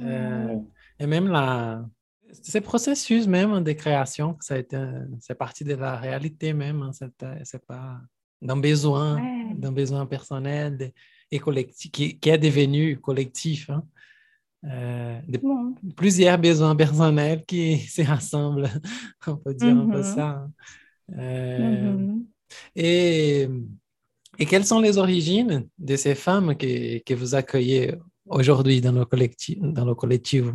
Euh, 0.00 0.56
et 1.00 1.06
même 1.06 1.28
la, 1.28 1.84
ces 2.32 2.60
processus 2.60 3.26
même 3.26 3.62
de 3.62 3.72
création, 3.72 4.36
ça 4.40 4.54
a 4.54 4.58
été, 4.58 4.78
c'est 5.20 5.34
parti 5.34 5.64
de 5.64 5.74
la 5.74 5.96
réalité 5.96 6.52
même. 6.52 6.82
Hein? 6.82 6.90
C'est, 6.92 7.64
pas 7.66 8.00
d'un 8.40 8.56
besoin, 8.56 9.20
d'un 9.54 9.72
besoin 9.72 10.06
personnel 10.06 10.92
et 11.30 11.38
collectif, 11.38 11.90
qui, 11.90 12.18
qui, 12.18 12.30
est 12.30 12.38
devenu 12.38 12.98
collectif. 13.00 13.68
Hein? 13.70 13.82
Euh, 14.64 15.20
de 15.28 15.40
plusieurs 15.94 16.36
besoins 16.36 16.74
personnels 16.74 17.44
qui 17.46 17.78
se 17.88 18.02
rassemblent, 18.02 18.68
on 19.26 19.36
peut 19.36 19.54
dire 19.54 19.68
un 19.68 19.88
peu 19.88 20.00
mm-hmm. 20.00 20.14
ça. 20.14 20.28
Hein. 20.28 20.52
Euh, 21.16 21.92
mm-hmm. 21.92 22.24
et, 22.74 23.48
et, 24.38 24.46
quelles 24.46 24.66
sont 24.66 24.80
les 24.80 24.98
origines 24.98 25.68
de 25.78 25.94
ces 25.94 26.16
femmes 26.16 26.56
que, 26.56 26.98
que 26.98 27.14
vous 27.14 27.36
accueillez 27.36 27.94
aujourd'hui 28.26 28.80
dans 28.80 28.92
le 28.92 29.04
collectif, 29.04 29.58
dans 29.60 29.84
le 29.84 29.94
collectif 29.94 30.46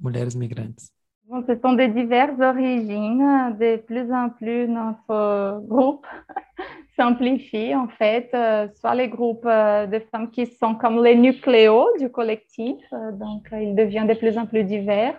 Mulheres 0.00 0.36
Migrantes? 0.36 0.90
Bon, 1.30 1.44
ce 1.46 1.54
sont 1.60 1.74
des 1.74 1.86
diverses 1.86 2.40
origines. 2.40 3.54
De 3.60 3.76
plus 3.76 4.12
en 4.12 4.30
plus, 4.30 4.66
notre 4.66 5.60
groupe 5.64 6.04
simplifie 6.96 7.72
en 7.72 7.86
fait, 7.86 8.30
euh, 8.34 8.66
soit 8.74 8.96
les 8.96 9.06
groupes 9.06 9.46
euh, 9.46 9.86
de 9.86 10.00
femmes 10.10 10.32
qui 10.32 10.46
sont 10.46 10.74
comme 10.74 11.04
les 11.04 11.14
nucléos 11.14 11.86
du 12.00 12.10
collectif, 12.10 12.78
euh, 12.92 13.12
donc 13.12 13.46
ils 13.52 13.76
deviennent 13.76 14.08
de 14.08 14.14
plus 14.14 14.36
en 14.38 14.46
plus 14.46 14.64
divers, 14.64 15.14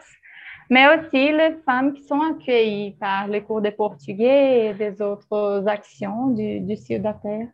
mais 0.69 0.85
aussi 0.89 1.31
les 1.31 1.55
femmes 1.65 1.93
qui 1.93 2.03
sont 2.03 2.19
accueillies 2.19 2.91
par 2.99 3.29
les 3.29 3.41
cours 3.41 3.61
de 3.61 3.69
portugais 3.69 4.65
et 4.65 4.73
des 4.73 5.01
autres 5.01 5.63
actions 5.65 6.27
du, 6.27 6.59
du 6.59 6.75
Terre. 6.75 7.47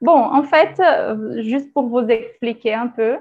Bon, 0.00 0.16
en 0.16 0.44
fait, 0.44 0.80
juste 1.42 1.74
pour 1.74 1.88
vous 1.88 2.06
expliquer 2.08 2.72
un 2.72 2.88
peu, 2.88 3.18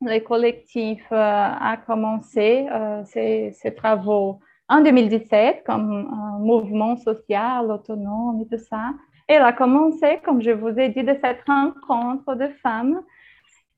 le 0.00 0.18
collectif 0.20 1.04
a 1.10 1.76
commencé 1.86 2.66
ses, 3.04 3.52
ses 3.52 3.74
travaux 3.74 4.40
en 4.68 4.80
2017 4.82 5.62
comme 5.64 6.08
un 6.12 6.38
mouvement 6.38 6.96
social 6.96 7.70
autonome 7.70 8.42
et 8.42 8.56
tout 8.56 8.62
ça. 8.62 8.92
Elle 9.28 9.42
a 9.42 9.52
commencé, 9.52 10.20
comme 10.24 10.40
je 10.40 10.50
vous 10.50 10.78
ai 10.78 10.88
dit, 10.88 11.02
de 11.02 11.16
cette 11.22 11.42
rencontre 11.46 12.34
de 12.34 12.48
femmes 12.62 13.00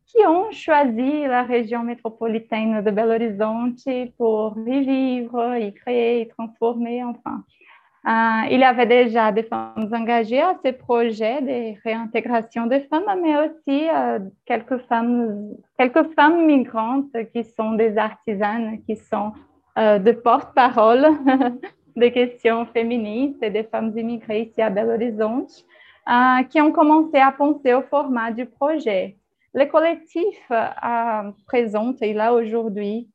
qui 0.06 0.24
ont 0.26 0.50
choisi 0.50 1.26
la 1.26 1.42
région 1.42 1.82
métropolitaine 1.82 2.82
de 2.82 2.90
Belo 2.90 3.12
Horizonte 3.12 3.78
pour 4.16 4.56
y 4.66 4.80
vivre, 4.84 5.56
y 5.56 5.72
créer, 5.74 6.22
y 6.22 6.28
transformer, 6.28 7.04
enfin. 7.04 7.44
Euh, 8.08 8.48
il 8.50 8.60
y 8.60 8.64
avait 8.64 8.86
déjà 8.86 9.32
des 9.32 9.42
femmes 9.42 9.90
engagées 9.92 10.40
à 10.40 10.54
ces 10.64 10.72
projets 10.72 11.42
de 11.42 11.78
réintégration 11.84 12.66
des 12.66 12.80
femmes, 12.80 13.04
mais 13.22 13.36
aussi 13.36 13.86
euh, 13.90 14.18
quelques, 14.46 14.78
femmes, 14.86 15.50
quelques 15.76 16.14
femmes 16.14 16.46
migrantes 16.46 17.12
qui 17.34 17.44
sont 17.44 17.72
des 17.72 17.98
artisanes, 17.98 18.80
qui 18.86 18.96
sont 18.96 19.32
euh, 19.76 19.98
de 19.98 20.12
porte-parole 20.12 21.06
des 21.96 22.10
questions 22.10 22.64
féministes 22.72 23.42
et 23.42 23.50
des 23.50 23.64
femmes 23.64 23.92
immigrées 23.94 24.42
ici 24.44 24.62
à 24.62 24.70
Belo 24.70 24.92
Horizonte, 24.92 25.66
qui 26.48 26.62
ont 26.62 26.72
commencé 26.72 27.18
à 27.18 27.32
penser 27.32 27.74
au 27.74 27.82
format 27.82 28.32
du 28.32 28.46
projet. 28.46 29.18
Le 29.52 29.66
collectif 29.66 30.50
présente, 31.46 31.96
il 32.00 32.18
a 32.18 32.32
aujourd'hui 32.32 33.10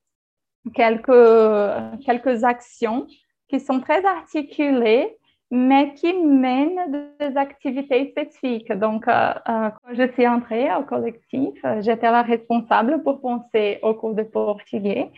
quelques, 0.76 2.06
quelques 2.06 2.44
actions 2.44 3.08
qui 3.54 3.60
sont 3.60 3.80
très 3.82 4.04
articulées, 4.04 5.16
mais 5.52 5.94
qui 5.94 6.12
mènent 6.12 7.08
des 7.20 7.38
activités 7.38 8.10
spécifiques. 8.10 8.72
Donc, 8.72 9.08
euh, 9.08 9.12
euh, 9.48 9.70
quand 9.70 9.94
je 9.94 10.12
suis 10.14 10.28
entrée 10.28 10.74
au 10.74 10.82
collectif, 10.82 11.54
euh, 11.64 11.80
j'étais 11.84 12.10
la 12.10 12.24
responsable 12.24 13.04
pour 13.04 13.22
penser 13.22 13.78
au 13.84 13.94
cours 13.94 14.16
de 14.16 14.24
portugais, 14.24 15.12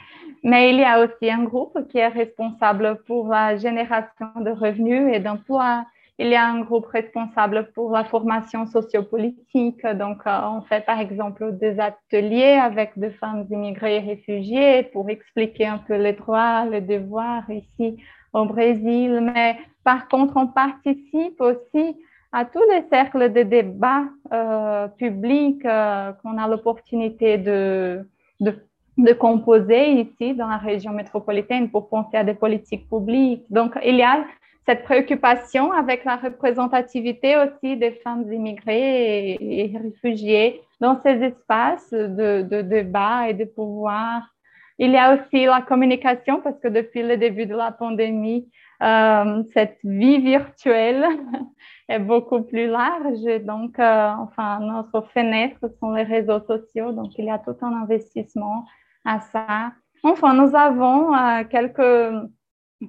mais 0.44 0.72
il 0.72 0.80
y 0.80 0.84
a 0.84 1.02
aussi 1.02 1.32
un 1.32 1.46
groupe 1.46 1.78
qui 1.88 2.00
est 2.00 2.10
responsable 2.10 3.02
pour 3.08 3.30
la 3.30 3.56
génération 3.56 4.28
de 4.42 4.52
revenus 4.52 5.14
et 5.14 5.22
d'emplois. 5.22 5.86
Il 6.20 6.28
y 6.28 6.36
a 6.36 6.46
un 6.46 6.60
groupe 6.60 6.88
responsable 6.88 7.72
pour 7.74 7.92
la 7.92 8.04
formation 8.04 8.66
sociopolitique. 8.68 9.86
Donc, 10.04 10.24
on 10.26 10.62
fait 10.62 10.86
par 10.86 11.00
exemple 11.00 11.58
des 11.58 11.78
ateliers 11.80 12.58
avec 12.70 12.92
des 12.98 13.12
femmes 13.12 13.46
immigrées 13.50 13.98
et 13.98 14.00
réfugiées 14.00 14.84
pour 14.92 15.10
expliquer 15.10 15.68
un 15.68 15.78
peu 15.78 15.96
les 15.96 16.14
droits, 16.14 16.66
les 16.66 16.82
devoirs 16.82 17.50
ici 17.50 17.98
au 18.36 18.46
Brésil, 18.46 19.22
mais 19.22 19.58
par 19.84 20.08
contre, 20.08 20.34
on 20.36 20.48
participe 20.48 21.40
aussi 21.40 21.96
à 22.32 22.44
tous 22.44 22.64
les 22.70 22.84
cercles 22.90 23.32
de 23.32 23.44
débat 23.44 24.04
euh, 24.34 24.88
publics 24.90 25.66
euh, 25.66 26.12
qu'on 26.22 26.38
a 26.38 26.48
l'opportunité 26.48 27.38
de, 27.38 28.06
de, 28.42 28.54
de, 28.98 29.14
composer 29.14 29.92
ici 29.92 30.34
dans 30.34 30.48
la 30.48 30.58
région 30.58 30.92
métropolitaine 30.92 31.70
pour 31.70 31.88
penser 31.88 32.18
à 32.18 32.26
des 32.26 32.34
politiques 32.34 32.90
publiques. 32.90 33.46
Donc, 33.50 33.78
il 33.86 33.96
y 33.96 34.04
a 34.04 34.26
cette 34.66 34.84
préoccupation 34.84 35.72
avec 35.72 36.04
la 36.04 36.18
représentativité 36.18 37.38
aussi 37.38 37.78
des 37.78 37.92
femmes 38.04 38.30
immigrées 38.34 39.32
et, 39.32 39.74
et 39.74 39.78
réfugiées 39.78 40.62
dans 40.82 41.00
ces 41.02 41.24
espaces 41.24 41.92
de, 41.94 42.42
de 42.42 42.62
débat 42.62 43.30
et 43.30 43.34
de 43.34 43.46
pouvoir 43.46 44.35
il 44.78 44.92
y 44.92 44.98
a 44.98 45.16
aussi 45.16 45.46
la 45.46 45.62
communication 45.62 46.42
parce 46.42 46.60
que 46.60 46.68
depuis 46.68 47.02
le 47.02 47.18
début 47.18 47.46
de 47.46 47.56
la 47.56 47.72
pandémie, 47.72 48.50
euh, 48.84 49.44
cette 49.54 49.78
vie 49.84 50.20
virtuelle 50.20 51.06
est 51.90 52.00
beaucoup 52.00 52.42
plus 52.44 52.68
large. 52.68 53.24
donc, 53.44 53.80
euh, 53.80 54.10
enfin, 54.20 54.60
notre 54.60 55.08
fenêtre 55.14 55.60
sont 55.80 55.92
les 55.92 56.04
réseaux 56.04 56.42
sociaux. 56.42 56.92
Donc, 56.92 57.18
il 57.18 57.26
y 57.26 57.30
a 57.30 57.40
tout 57.40 57.56
un 57.62 57.84
investissement 57.84 58.66
à 59.06 59.22
ça. 59.22 59.72
Enfin, 60.04 60.34
nous 60.34 60.56
avons 60.56 61.16
euh, 61.16 61.44
quelques, 61.46 62.30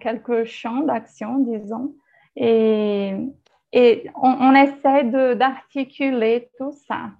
quelques 0.01 0.45
champs 0.45 0.83
d'action, 0.83 1.39
disons, 1.39 1.95
et, 2.35 3.15
et 3.73 4.11
on, 4.21 4.31
on 4.41 4.55
essaie 4.55 5.05
d'articuler 5.37 6.51
tout 6.59 6.73
ça. 6.89 7.11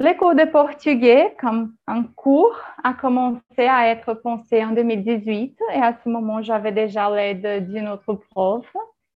Le 0.00 0.16
cours 0.16 0.36
de 0.36 0.44
portugais, 0.44 1.34
comme 1.40 1.74
un 1.88 2.04
cours, 2.04 2.56
a 2.84 2.94
commencé 2.94 3.42
à 3.58 3.88
être 3.88 4.14
pensé 4.14 4.64
en 4.64 4.70
2018 4.70 5.58
et 5.74 5.82
à 5.82 5.92
ce 5.92 6.08
moment, 6.08 6.40
j'avais 6.40 6.70
déjà 6.70 7.10
l'aide 7.10 7.68
d'une 7.68 7.88
autre 7.88 8.14
prof 8.30 8.64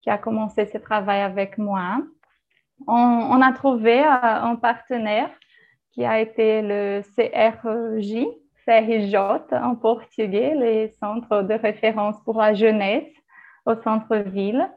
qui 0.01 0.09
a 0.09 0.17
commencé 0.17 0.65
ce 0.67 0.77
travail 0.77 1.19
avec 1.19 1.57
moi. 1.57 1.97
On, 2.87 3.41
a 3.41 3.51
trouvé 3.51 3.99
euh, 3.99 4.05
un 4.09 4.55
partenaire 4.55 5.29
qui 5.91 6.05
a 6.05 6.21
été 6.21 6.61
le 6.61 7.01
CRJ, 7.13 8.25
CRJ 8.65 9.15
en 9.51 9.75
portugais, 9.75 10.55
les 10.55 10.93
centres 11.03 11.41
de 11.41 11.55
référence 11.55 12.15
pour 12.23 12.37
la 12.37 12.53
jeunesse 12.53 13.11
au 13.65 13.75
centre-ville. 13.75 14.71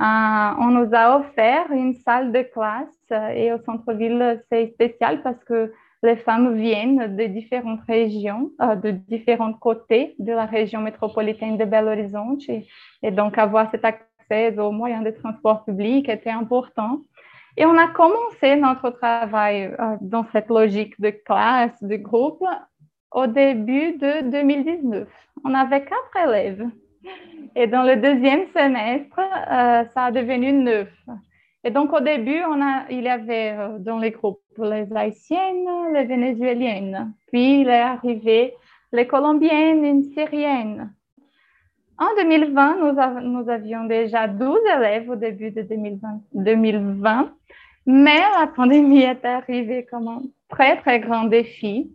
Euh, 0.00 0.50
on 0.60 0.68
nous 0.68 0.94
a 0.94 1.18
offert 1.18 1.72
une 1.72 1.94
salle 1.94 2.30
de 2.30 2.42
classe 2.42 2.86
euh, 3.10 3.28
et 3.30 3.52
au 3.52 3.58
centre-ville, 3.58 4.40
c'est 4.48 4.68
spécial 4.68 5.22
parce 5.22 5.42
que 5.42 5.72
les 6.04 6.14
femmes 6.14 6.54
viennent 6.54 7.16
de 7.16 7.24
différentes 7.24 7.80
régions, 7.88 8.52
euh, 8.62 8.76
de 8.76 8.92
différents 8.92 9.52
côtés 9.54 10.14
de 10.20 10.32
la 10.32 10.46
région 10.46 10.82
métropolitaine 10.82 11.58
de 11.58 11.64
Belo 11.64 11.88
Horizonte. 11.88 12.42
Et, 13.02 13.10
donc, 13.10 13.38
avoir 13.38 13.72
cet 13.72 13.84
accès 13.84 14.56
aux 14.56 14.70
moyens 14.70 15.04
de 15.04 15.10
transport 15.10 15.64
public 15.64 16.08
était 16.08 16.30
important. 16.30 17.00
Et 17.56 17.64
on 17.66 17.76
a 17.76 17.88
commencé 17.88 18.54
notre 18.54 18.90
travail 18.90 19.74
dans 20.00 20.24
cette 20.30 20.48
logique 20.48 21.00
de 21.00 21.10
classe, 21.10 21.82
de 21.82 21.96
groupe, 21.96 22.44
au 23.10 23.26
début 23.26 23.94
de 23.98 24.30
2019. 24.30 25.08
On 25.44 25.52
avait 25.54 25.84
quatre 25.84 26.28
élèves. 26.28 26.64
Et 27.56 27.66
dans 27.66 27.82
le 27.82 27.96
deuxième 27.96 28.46
semestre, 28.54 29.18
euh, 29.18 29.84
ça 29.94 30.04
a 30.04 30.10
devenu 30.10 30.52
neuf. 30.52 30.88
Et 31.64 31.70
donc, 31.70 31.92
au 31.92 32.00
début, 32.00 32.40
il 32.90 33.02
y 33.02 33.08
avait 33.08 33.52
euh, 33.52 33.78
dans 33.78 33.98
les 33.98 34.10
groupes 34.10 34.40
les 34.58 34.86
haïtiennes, 34.94 35.92
les 35.92 36.04
vénézuéliennes. 36.04 37.12
Puis, 37.28 37.60
il 37.60 37.68
est 37.68 37.80
arrivé 37.80 38.54
les 38.92 39.06
colombiennes, 39.06 39.84
une 39.84 40.04
syrienne. 40.12 40.92
En 41.98 42.14
2020, 42.16 43.22
nous, 43.22 43.50
avions 43.50 43.84
déjà 43.84 44.28
12 44.28 44.58
élèves 44.76 45.10
au 45.10 45.16
début 45.16 45.50
de 45.50 45.62
2020, 45.62 46.20
2020, 46.32 47.32
mais 47.86 48.20
la 48.38 48.46
pandémie 48.46 49.02
est 49.02 49.24
arrivée 49.24 49.84
comme 49.84 50.06
un 50.06 50.22
très, 50.48 50.76
très 50.76 51.00
grand 51.00 51.24
défi. 51.24 51.92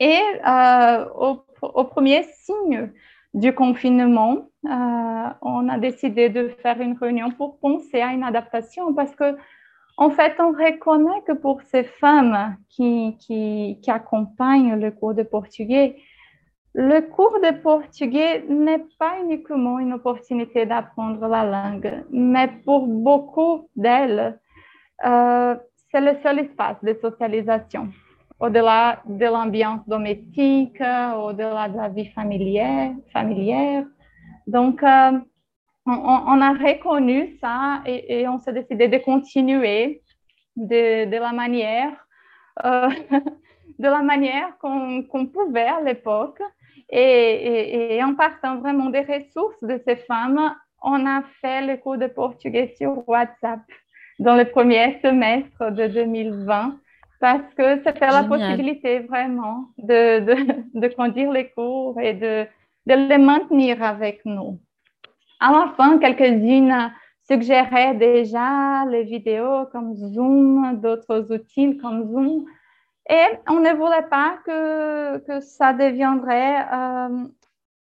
Et 0.00 0.20
euh, 0.46 1.04
au, 1.14 1.84
premier 1.84 2.24
signe 2.24 2.90
du 3.36 3.54
confinement, 3.54 4.48
euh, 4.64 5.28
on 5.42 5.68
a 5.68 5.78
décidé 5.78 6.30
de 6.30 6.48
faire 6.62 6.80
une 6.80 6.96
réunion 6.96 7.30
pour 7.30 7.58
penser 7.58 8.00
à 8.00 8.12
une 8.14 8.24
adaptation 8.24 8.94
parce 8.94 9.14
que, 9.14 9.36
en 9.98 10.10
fait, 10.10 10.34
on 10.38 10.52
reconnaît 10.52 11.22
que 11.26 11.32
pour 11.32 11.60
ces 11.70 11.84
femmes 11.84 12.56
qui, 12.70 13.16
qui, 13.20 13.90
accompagnent 13.90 14.80
le 14.80 14.90
cours 14.90 15.14
de 15.14 15.22
portugais, 15.22 15.96
le 16.74 17.00
cours 17.00 17.38
de 17.42 17.60
portugais 17.60 18.42
n'est 18.48 18.84
pas 18.98 19.20
uniquement 19.22 19.78
une 19.78 19.92
opportunité 19.92 20.64
d'apprendre 20.64 21.26
la 21.28 21.44
langue, 21.44 22.04
mais 22.10 22.48
pour 22.64 22.86
beaucoup 22.86 23.68
d'elles, 23.76 24.38
euh, 25.04 25.54
c'est 25.90 26.00
le 26.00 26.16
seul 26.22 26.38
espace 26.38 26.82
de 26.82 26.94
socialisation 27.02 27.88
au-delà 28.40 29.02
de 29.06 29.26
l'ambiance 29.26 29.86
domestique, 29.86 30.80
au-delà 30.80 31.68
de 31.68 31.76
la 31.76 31.88
vie 31.88 32.06
familière. 32.08 32.92
familière. 33.12 33.84
Donc, 34.46 34.82
euh, 34.82 35.12
on, 35.86 36.40
a 36.40 36.52
reconnu 36.52 37.36
ça 37.40 37.82
et, 37.86 38.26
on 38.28 38.38
s'est 38.38 38.52
décidé 38.52 38.88
de 38.88 38.98
continuer 38.98 40.02
de, 40.56 41.04
de 41.04 41.16
la 41.16 41.32
manière, 41.32 41.92
euh, 42.64 42.88
manière 43.78 44.56
qu'on 44.58 45.26
pouvait 45.26 45.68
à 45.68 45.80
l'époque. 45.80 46.40
Et, 46.90 47.96
et, 47.96 48.04
en 48.04 48.14
partant 48.14 48.58
vraiment 48.58 48.90
des 48.90 49.00
ressources 49.00 49.62
de 49.62 49.80
ces 49.86 49.96
femmes, 49.96 50.54
on 50.82 51.06
a 51.06 51.22
fait 51.40 51.66
le 51.66 51.76
cours 51.78 51.98
de 51.98 52.06
portugais 52.06 52.74
sur 52.76 53.08
WhatsApp 53.08 53.60
dans 54.18 54.36
le 54.36 54.44
premier 54.44 55.00
semestre 55.02 55.72
de 55.72 55.88
2020 55.88 56.78
parce 57.20 57.54
que 57.56 57.82
c'était 57.84 58.08
la 58.08 58.24
possibilité 58.24 59.00
vraiment 59.00 59.68
de, 59.78 60.20
de, 60.20 60.80
de, 60.80 60.88
conduire 60.88 61.32
les 61.32 61.50
cours 61.50 61.98
et 62.00 62.14
de, 62.14 62.46
de 62.86 63.08
les 63.08 63.18
maintenir 63.18 63.82
avec 63.82 64.24
nous. 64.24 64.58
À 65.40 65.52
la 65.52 65.72
fin, 65.76 65.98
quelques-unes 65.98 66.92
suggéraient 67.28 67.94
déjà 67.94 68.84
les 68.86 69.04
vidéos 69.04 69.66
comme 69.72 69.94
Zoom, 69.94 70.80
d'autres 70.80 71.26
outils 71.32 71.76
comme 71.78 72.10
Zoom. 72.10 72.46
Et 73.08 73.26
on 73.48 73.60
ne 73.60 73.72
voulait 73.74 74.08
pas 74.08 74.38
que, 74.44 75.18
que 75.18 75.40
ça 75.40 75.72
deviendrait 75.72 76.60
euh, 76.72 77.24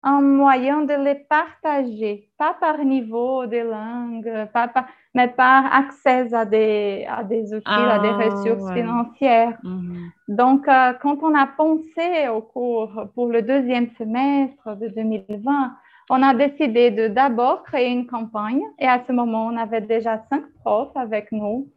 un 0.04 0.22
moyen 0.22 0.82
de 0.82 0.94
les 0.94 1.16
partager, 1.16 2.30
pas 2.38 2.56
par 2.60 2.80
niveau 2.80 3.46
de 3.46 3.58
langue, 3.58 4.50
pas 4.52 4.68
mais 5.14 5.28
par 5.28 5.66
accès 5.74 6.34
à 6.34 6.45
des, 6.45 7.05
à 7.09 7.24
des 7.24 7.53
outils, 7.53 7.64
à 7.68 7.99
des 7.99 8.09
ah, 8.09 8.30
ressources 8.30 8.72
financières. 8.74 9.57
Mhm. 9.64 10.12
Donc, 10.30 10.68
euh, 10.68 10.93
quand 11.01 11.18
on 11.22 11.36
a 11.36 11.47
pensé 11.47 12.30
au 12.34 12.41
cours 12.41 12.93
pour 13.14 13.28
le 13.28 13.41
deuxième 13.41 13.89
semestre 13.97 14.78
de 14.78 14.88
2020, 14.88 15.74
on 16.09 16.24
a 16.24 16.34
décidé 16.34 16.91
de 16.91 17.07
d'abord 17.07 17.64
créer 17.64 17.89
une 17.89 18.07
campagne 18.07 18.62
et 18.80 18.88
à 18.88 19.01
ce 19.05 19.12
moment, 19.12 19.47
on 19.47 19.57
avait 19.57 19.82
déjà 19.82 20.24
cinq 20.30 20.43
profs 20.64 20.95
avec 20.95 21.32
nous, 21.32 21.68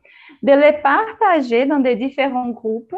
de 0.43 0.53
les 0.53 0.72
partager 0.82 1.66
dans 1.66 1.78
des 1.80 1.97
différents 1.97 2.51
groupes 2.51 2.95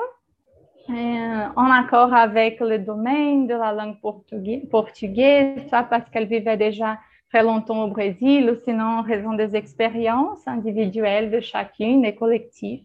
euh, 0.89 1.45
en 1.57 1.71
accord 1.71 2.15
avec 2.15 2.61
le 2.61 2.79
domaine 2.79 3.47
de 3.47 3.55
la 3.55 3.73
langue 3.73 3.99
portugais- 4.01 4.67
portugaise, 4.71 5.67
soit 5.69 5.83
parce 5.83 6.09
qu'elle 6.11 6.27
vivait 6.27 6.57
déjà 6.57 6.99
très 7.31 7.43
longtemps 7.43 7.85
au 7.85 7.89
Brésil, 7.89 8.51
ou 8.51 8.57
sinon 8.65 8.85
en 8.85 9.03
raison 9.03 9.35
des 9.35 9.57
expériences 9.57 10.47
individuelles 10.47 11.31
de 11.31 11.41
chacune 11.41 12.05
et 12.05 12.15
collectives. 12.15 12.85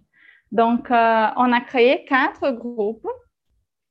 Donc, 0.52 0.92
euh, 0.92 1.28
on 1.38 1.52
a 1.52 1.62
créé 1.62 2.04
quatre 2.06 2.52
groupes 2.52 3.08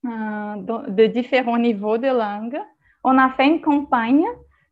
euh, 0.05 0.89
de, 0.89 1.07
différents 1.07 1.59
niveaux 1.59 1.99
de 1.99 2.09
langue. 2.09 2.59
On 3.05 3.17
a 3.17 3.31
fait 3.31 3.47
une 3.47 3.61
campagne 3.61 4.27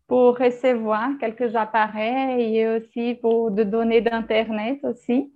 pour 0.06 0.38
recevoir 0.38 1.10
quelques 1.20 1.54
appareils 1.54 2.58
et 2.58 2.68
aussi 2.68 3.14
pour 3.14 3.50
de 3.50 3.62
données 3.62 4.00
d'Internet 4.00 4.80
aussi. 4.84 5.32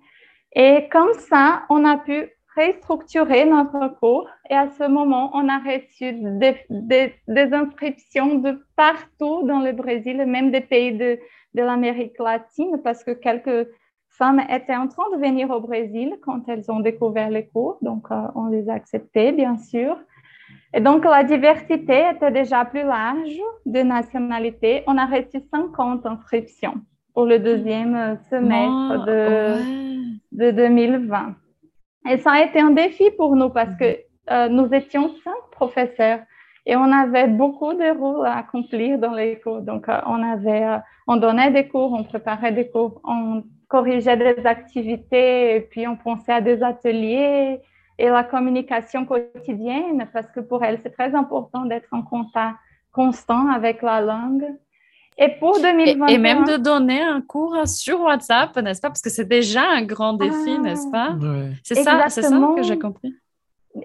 Et 0.54 0.88
comme 0.90 1.14
ça, 1.14 1.64
on 1.70 1.84
a 1.84 1.98
pu 1.98 2.30
restructurer 2.56 3.44
notre 3.44 3.88
cours 4.00 4.28
et 4.50 4.54
à 4.54 4.68
ce 4.68 4.84
moment, 4.88 5.30
on 5.34 5.48
a 5.48 5.58
reçu 5.58 6.12
des, 6.40 6.56
des- 6.70 7.14
des 7.28 7.52
inscriptions 7.54 8.36
de 8.36 8.62
partout 8.76 9.42
dans 9.46 9.60
le 9.60 9.72
Brésil, 9.72 10.24
même 10.26 10.50
des 10.50 10.60
pays 10.60 10.92
de, 10.92 11.18
de 11.54 11.62
l'Amérique 11.62 12.18
latine, 12.18 12.80
parce 12.84 13.02
que 13.04 13.12
quelques 13.12 13.68
femmes 14.08 14.40
étaient 14.50 14.76
en 14.76 14.88
train 14.88 15.04
de 15.14 15.20
venir 15.20 15.50
au 15.50 15.60
Brésil 15.60 16.16
quand 16.22 16.46
elles 16.48 16.70
ont 16.70 16.80
découvert 16.80 17.30
les 17.30 17.46
cours, 17.46 17.78
donc 17.82 18.04
euh, 18.10 18.16
on 18.34 18.46
les 18.48 18.68
a 18.68 18.74
acceptées, 18.74 19.32
bien 19.32 19.56
sûr. 19.56 19.96
Et 20.74 20.80
donc, 20.80 21.04
la 21.04 21.22
diversité 21.24 22.02
était 22.14 22.30
déjà 22.30 22.64
plus 22.64 22.82
large 22.82 23.38
de 23.66 23.80
nationalités. 23.80 24.82
On 24.86 24.96
a 24.98 25.06
reçu 25.06 25.38
50 25.50 26.04
inscriptions 26.06 26.74
pour 27.14 27.24
le 27.26 27.38
deuxième 27.38 28.18
semestre 28.30 28.70
Moi, 28.70 28.98
de, 29.06 29.54
ouais. 30.40 30.50
de 30.50 30.50
2020. 30.50 31.34
Et 32.08 32.18
ça 32.18 32.32
a 32.32 32.42
été 32.42 32.60
un 32.60 32.70
défi 32.70 33.10
pour 33.16 33.36
nous 33.36 33.50
parce 33.50 33.76
que 33.78 33.98
euh, 34.30 34.48
nous 34.48 34.72
étions 34.72 35.10
cinq 35.22 35.50
professeurs 35.50 36.20
et 36.64 36.76
on 36.76 36.92
avait 36.92 37.26
beaucoup 37.26 37.72
de 37.74 37.98
rôles 37.98 38.26
à 38.26 38.38
accomplir 38.38 38.98
dans 38.98 39.12
les 39.12 39.40
cours. 39.40 39.62
Donc, 39.62 39.88
euh, 39.88 40.00
on, 40.06 40.22
avait, 40.22 40.64
euh, 40.64 40.78
on 41.06 41.16
donnait 41.16 41.50
des 41.50 41.66
cours, 41.68 41.92
on 41.92 42.04
préparait 42.04 42.52
des 42.52 42.68
cours, 42.68 43.00
on 43.04 43.42
corrigeait 43.68 44.16
des 44.16 44.46
activités 44.46 45.56
et 45.56 45.60
puis 45.60 45.88
on 45.88 45.96
pensait 45.96 46.32
à 46.32 46.40
des 46.40 46.62
ateliers 46.62 47.60
et 47.98 48.08
la 48.08 48.24
communication 48.24 49.04
quotidienne 49.04 50.08
parce 50.12 50.30
que 50.30 50.40
pour 50.40 50.62
elle, 50.64 50.78
c'est 50.82 50.90
très 50.90 51.14
important 51.14 51.64
d'être 51.64 51.88
en 51.92 52.02
contact 52.02 52.56
constant 52.92 53.48
avec 53.48 53.82
la 53.82 54.00
langue. 54.00 54.44
Et 55.18 55.28
pour 55.38 55.58
Et, 55.58 55.62
2021... 55.62 56.06
et 56.08 56.18
même 56.18 56.44
de 56.44 56.56
donner 56.56 57.02
un 57.02 57.20
cours 57.20 57.56
sur 57.66 58.00
WhatsApp, 58.00 58.56
n'est-ce 58.56 58.80
pas? 58.80 58.88
Parce 58.88 59.02
que 59.02 59.10
c'est 59.10 59.28
déjà 59.28 59.62
un 59.70 59.82
grand 59.82 60.14
défi, 60.14 60.54
Ah. 60.56 60.62
n'est-ce 60.62 60.90
pas? 60.90 61.10
Ouais. 61.12 61.50
C'est 61.62 61.74
ça, 61.76 62.08
c'est 62.08 62.22
ça 62.22 62.28
Exactement. 62.28 62.54
que 62.54 62.62
j'ai 62.62 62.78
compris. 62.78 63.14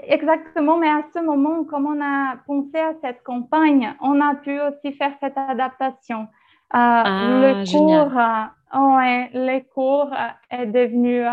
Exactement, 0.08 0.78
mais 0.78 0.90
à 0.90 1.02
ce 1.16 1.20
moment, 1.24 1.64
comme 1.64 1.86
on 1.86 2.02
a 2.02 2.36
pensé 2.46 2.78
à 2.78 2.94
cette 3.02 3.24
campagne, 3.24 3.94
on 4.02 4.20
a 4.20 4.36
pu 4.36 4.60
aussi 4.60 4.94
faire 4.98 5.14
cette 5.22 5.38
adaptation. 5.38 6.22
Euh, 6.22 6.26
Ah, 6.74 7.40
le 7.42 7.64
génial. 7.66 8.10
cours, 8.10 8.20
euh, 8.20 8.98
ouais, 8.98 9.30
le 9.34 9.60
cours 9.74 10.12
euh, 10.12 10.58
est 10.62 10.66
devenu, 10.66 11.22
euh, 11.22 11.30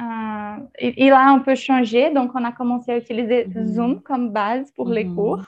euh, 0.00 0.56
il, 0.80 0.94
il 0.96 1.12
a 1.12 1.28
un 1.28 1.38
peu 1.38 1.54
changé, 1.54 2.10
donc 2.12 2.32
on 2.34 2.44
a 2.44 2.50
commencé 2.50 2.90
à 2.92 2.96
utiliser 2.98 3.46
Mhm. 3.46 3.64
Zoom 3.66 4.00
comme 4.02 4.30
base 4.30 4.72
pour 4.72 4.88
les 4.88 5.04
Mhm. 5.04 5.14
cours. 5.14 5.42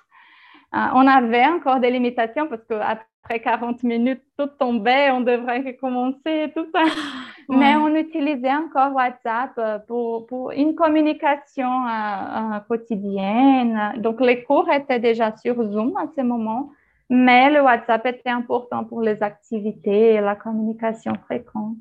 Euh, 0.75 0.79
on 0.95 1.07
avait 1.07 1.47
encore 1.47 1.81
des 1.81 1.91
limitations 1.91 2.47
parce 2.47 2.63
qu'après 2.65 3.41
40 3.41 3.83
minutes, 3.83 4.23
tout 4.39 4.49
tombait, 4.59 5.11
on 5.11 5.21
devrait 5.21 5.61
recommencer, 5.61 6.53
tout 6.55 6.67
ça. 6.75 6.83
Mais 7.49 7.77
on 7.77 7.95
utilisait 7.95 8.53
encore 8.53 8.93
WhatsApp 8.95 9.53
euh, 9.57 9.79
pour, 9.79 10.27
pour 10.27 10.51
une 10.53 10.75
communication 10.75 11.87
euh, 11.87 12.57
euh, 12.57 12.61
quotidienne. 12.69 13.95
Donc, 13.97 14.21
les 14.21 14.45
cours 14.45 14.71
étaient 14.71 14.99
déjà 14.99 15.35
sur 15.35 15.55
Zoom 15.63 15.97
à 15.97 16.07
ce 16.15 16.21
moment, 16.21 16.71
mais 17.09 17.51
le 17.51 17.63
WhatsApp 17.63 18.05
était 18.05 18.29
important 18.29 18.85
pour 18.85 19.01
les 19.01 19.23
activités 19.23 20.15
et 20.15 20.21
la 20.21 20.37
communication 20.37 21.15
fréquente. 21.25 21.79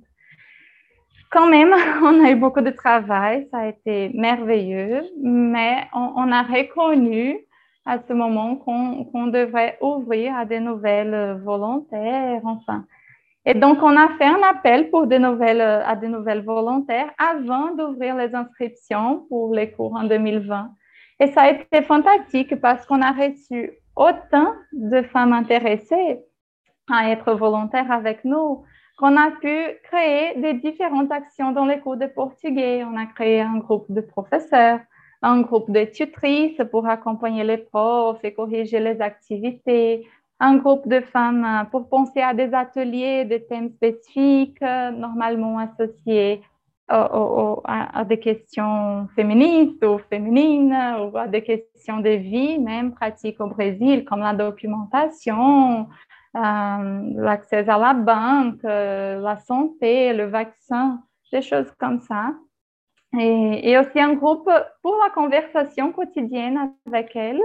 Quand 1.31 1.47
même, 1.47 1.73
on 2.01 2.23
a 2.23 2.31
eu 2.31 2.35
beaucoup 2.35 2.61
de 2.61 2.69
travail, 2.71 3.49
ça 3.51 3.57
a 3.57 3.67
été 3.67 4.09
merveilleux, 4.13 5.03
mais 5.21 5.85
on, 5.93 6.13
on 6.15 6.31
a 6.31 6.43
reconnu 6.43 7.41
à 7.87 7.99
ce 8.07 8.13
moment 8.13 8.57
qu'on 8.57 9.27
devrait 9.27 9.77
ouvrir 9.81 10.35
à 10.35 10.45
des 10.45 10.59
nouvelles 10.59 11.39
volontaires, 11.43 12.41
enfin. 12.43 12.85
Et 13.45 13.53
donc, 13.53 13.81
on 13.81 13.95
a 13.95 14.09
fait 14.17 14.25
un 14.25 14.41
appel 14.43 14.89
pour 14.89 15.07
de 15.07 15.17
nouvelles, 15.17 15.61
à 15.61 15.95
de 15.95 16.05
nouvelles 16.07 16.43
volontaires 16.43 17.09
avant 17.17 17.73
d'ouvrir 17.75 18.17
les 18.17 18.35
inscriptions 18.35 19.25
pour 19.29 19.55
les 19.55 19.71
cours 19.71 19.95
en 19.95 20.03
2020. 20.03 20.69
Et 21.21 21.27
ça 21.27 21.43
a 21.43 21.51
été 21.51 21.81
fantastique 21.81 22.59
parce 22.59 22.85
qu'on 22.85 23.01
a 23.01 23.13
reçu 23.13 23.71
autant 23.95 24.51
de 24.73 25.01
femmes 25.03 25.31
intéressées 25.31 26.19
à 26.91 27.09
être 27.09 27.33
volontaires 27.33 27.91
avec 27.91 28.25
nous 28.25 28.63
qu'on 28.97 29.15
a 29.15 29.31
pu 29.31 29.55
créer 29.83 30.39
des 30.41 30.55
différentes 30.55 31.11
actions 31.11 31.53
dans 31.53 31.65
les 31.65 31.79
cours 31.79 31.97
de 31.97 32.07
portugais. 32.07 32.83
On 32.83 32.97
a 32.97 33.05
créé 33.05 33.39
un 33.41 33.59
groupe 33.59 33.85
de 33.89 34.01
professeurs, 34.01 34.79
un 35.21 35.41
groupe 35.41 35.71
de 35.71 35.85
tutrices 35.85 36.61
pour 36.71 36.87
accompagner 36.87 37.43
les 37.43 37.57
profs 37.57 38.23
et 38.23 38.33
corriger 38.33 38.79
les 38.79 39.01
activités, 39.01 40.07
un 40.39 40.57
groupe 40.57 40.87
de 40.87 41.01
femmes 41.01 41.45
euh, 41.45 41.63
pour 41.65 41.89
penser 41.89 42.21
à 42.21 42.33
des 42.33 42.53
ateliers, 42.53 43.25
des 43.25 43.45
thèmes 43.45 43.71
spécifiques, 43.71 44.61
euh, 44.61 44.91
normalement 44.91 45.57
associés 45.59 46.41
à, 46.89 48.05
des 48.07 48.19
questions 48.19 49.07
féministes 49.15 49.83
ou 49.83 49.97
féminines, 50.09 50.73
ou 51.01 51.17
à 51.17 51.27
des 51.27 51.43
questions 51.43 51.99
de 51.99 52.09
vie, 52.11 52.59
même 52.59 52.93
pratiques 52.93 53.41
au 53.41 53.47
Brésil, 53.47 54.05
comme 54.05 54.21
la 54.21 54.33
documentation, 54.33 55.87
euh, 56.35 57.11
l'accès 57.15 57.67
à 57.67 57.77
la 57.77 57.93
banque, 57.93 58.63
euh, 58.63 59.19
la 59.19 59.37
santé, 59.37 60.13
le 60.13 60.25
vaccin, 60.25 61.01
des 61.31 61.41
choses 61.41 61.71
comme 61.79 61.99
ça. 62.01 62.33
Et, 63.17 63.77
aussi 63.77 63.99
un 63.99 64.13
groupe 64.13 64.49
pour 64.81 64.95
la 65.03 65.09
conversation 65.11 65.91
quotidienne 65.91 66.73
avec 66.85 67.15
elles 67.15 67.41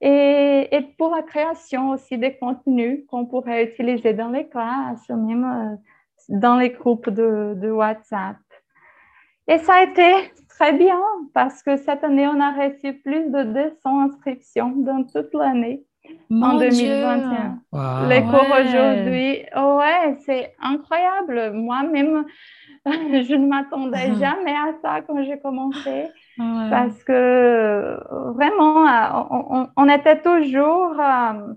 et, 0.00 0.68
pour 0.98 1.14
la 1.14 1.22
création 1.22 1.90
aussi 1.90 2.18
des 2.18 2.36
contenus 2.36 3.04
qu'on 3.08 3.26
pourrait 3.26 3.64
utiliser 3.64 4.14
dans 4.14 4.30
les 4.30 4.48
classes, 4.48 5.08
même 5.08 5.44
euh, 5.44 5.76
dans 6.28 6.56
les 6.56 6.70
groupes 6.70 7.10
de 7.10 7.70
WhatsApp. 7.70 8.36
Et 9.48 9.58
ça 9.58 9.74
a 9.74 9.82
été 9.84 10.32
très 10.48 10.72
bien 10.72 11.00
parce 11.32 11.62
que 11.62 11.76
cette 11.76 12.02
année, 12.02 12.26
on 12.26 12.40
a 12.40 12.50
reçu 12.50 12.94
plus 12.94 13.30
de 13.30 13.44
200 13.44 14.00
inscriptions 14.00 14.70
dans 14.76 15.04
toute 15.04 15.32
l'année 15.34 15.84
Mon 16.30 16.46
en 16.46 16.58
Dieu. 16.58 16.70
2021. 16.70 17.58
Wow. 17.72 18.08
Les 18.08 18.22
cours 18.22 18.50
ouais. 18.50 18.62
aujourd'hui, 18.64 19.38
oh 19.56 19.78
ouais, 19.78 20.16
c'est 20.24 20.54
incroyable. 20.60 21.52
Moi-même, 21.54 22.24
je 22.86 23.34
ne 23.34 23.46
m'attendais 23.46 24.08
Mhm. 24.10 24.18
jamais 24.18 24.52
à 24.52 24.72
ça 24.82 25.02
quand 25.02 25.22
j'ai 25.24 25.38
commencé 25.40 26.06
Ouais. 26.38 26.68
parce 26.70 27.02
que 27.04 27.98
vraiment, 28.34 28.86
euh, 28.86 29.68
on, 29.76 29.88
était 29.88 30.20
toujours 30.20 30.94
euh, 31.00 31.54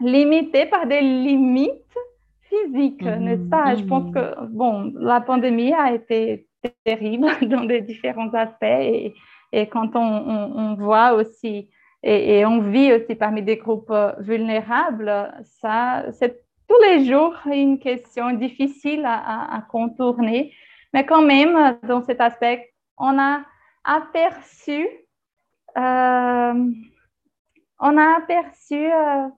limité 0.00 0.66
par 0.66 0.86
des 0.86 1.00
limites 1.00 1.94
physiques, 2.42 3.02
Mhm, 3.02 3.24
n'est-ce 3.24 3.48
pas? 3.48 3.74
Je 3.76 3.84
pense 3.84 4.04
mhm. 4.04 4.12
que, 4.14 4.46
bon, 4.48 4.92
la 4.96 5.20
pandémie 5.20 5.72
a 5.72 5.92
été 5.92 6.46
terrible 6.84 7.26
dans 7.42 7.64
des 7.64 7.80
différents 7.80 8.32
aspects 8.34 8.62
et, 8.64 9.14
et 9.52 9.66
quand 9.68 9.94
on, 9.94 10.00
on- 10.00 10.52
on 10.58 10.74
voit 10.74 11.14
aussi 11.14 11.68
et, 12.02 12.46
on 12.46 12.60
vit 12.60 12.92
aussi 12.92 13.14
parmi 13.14 13.42
des 13.42 13.56
groupes 13.56 13.92
vulnérables, 14.18 15.34
ça, 15.60 16.04
c'est 16.12 16.44
tous 16.68 16.80
les 16.82 17.04
jours 17.06 17.34
une 17.46 17.78
question 17.78 18.30
difficile 18.32 19.04
à, 19.04 19.64
contourner. 19.70 20.52
Mais 20.94 21.04
quand 21.04 21.22
même, 21.22 21.78
dans 21.82 22.02
cet 22.02 22.20
aspect, 22.20 22.72
on 22.98 23.18
a 23.18 23.42
aperçu, 23.84 24.86
euh, 25.76 26.70
on 27.80 27.96
a 27.96 28.16
aperçu 28.16 28.86
euh, 28.86 29.28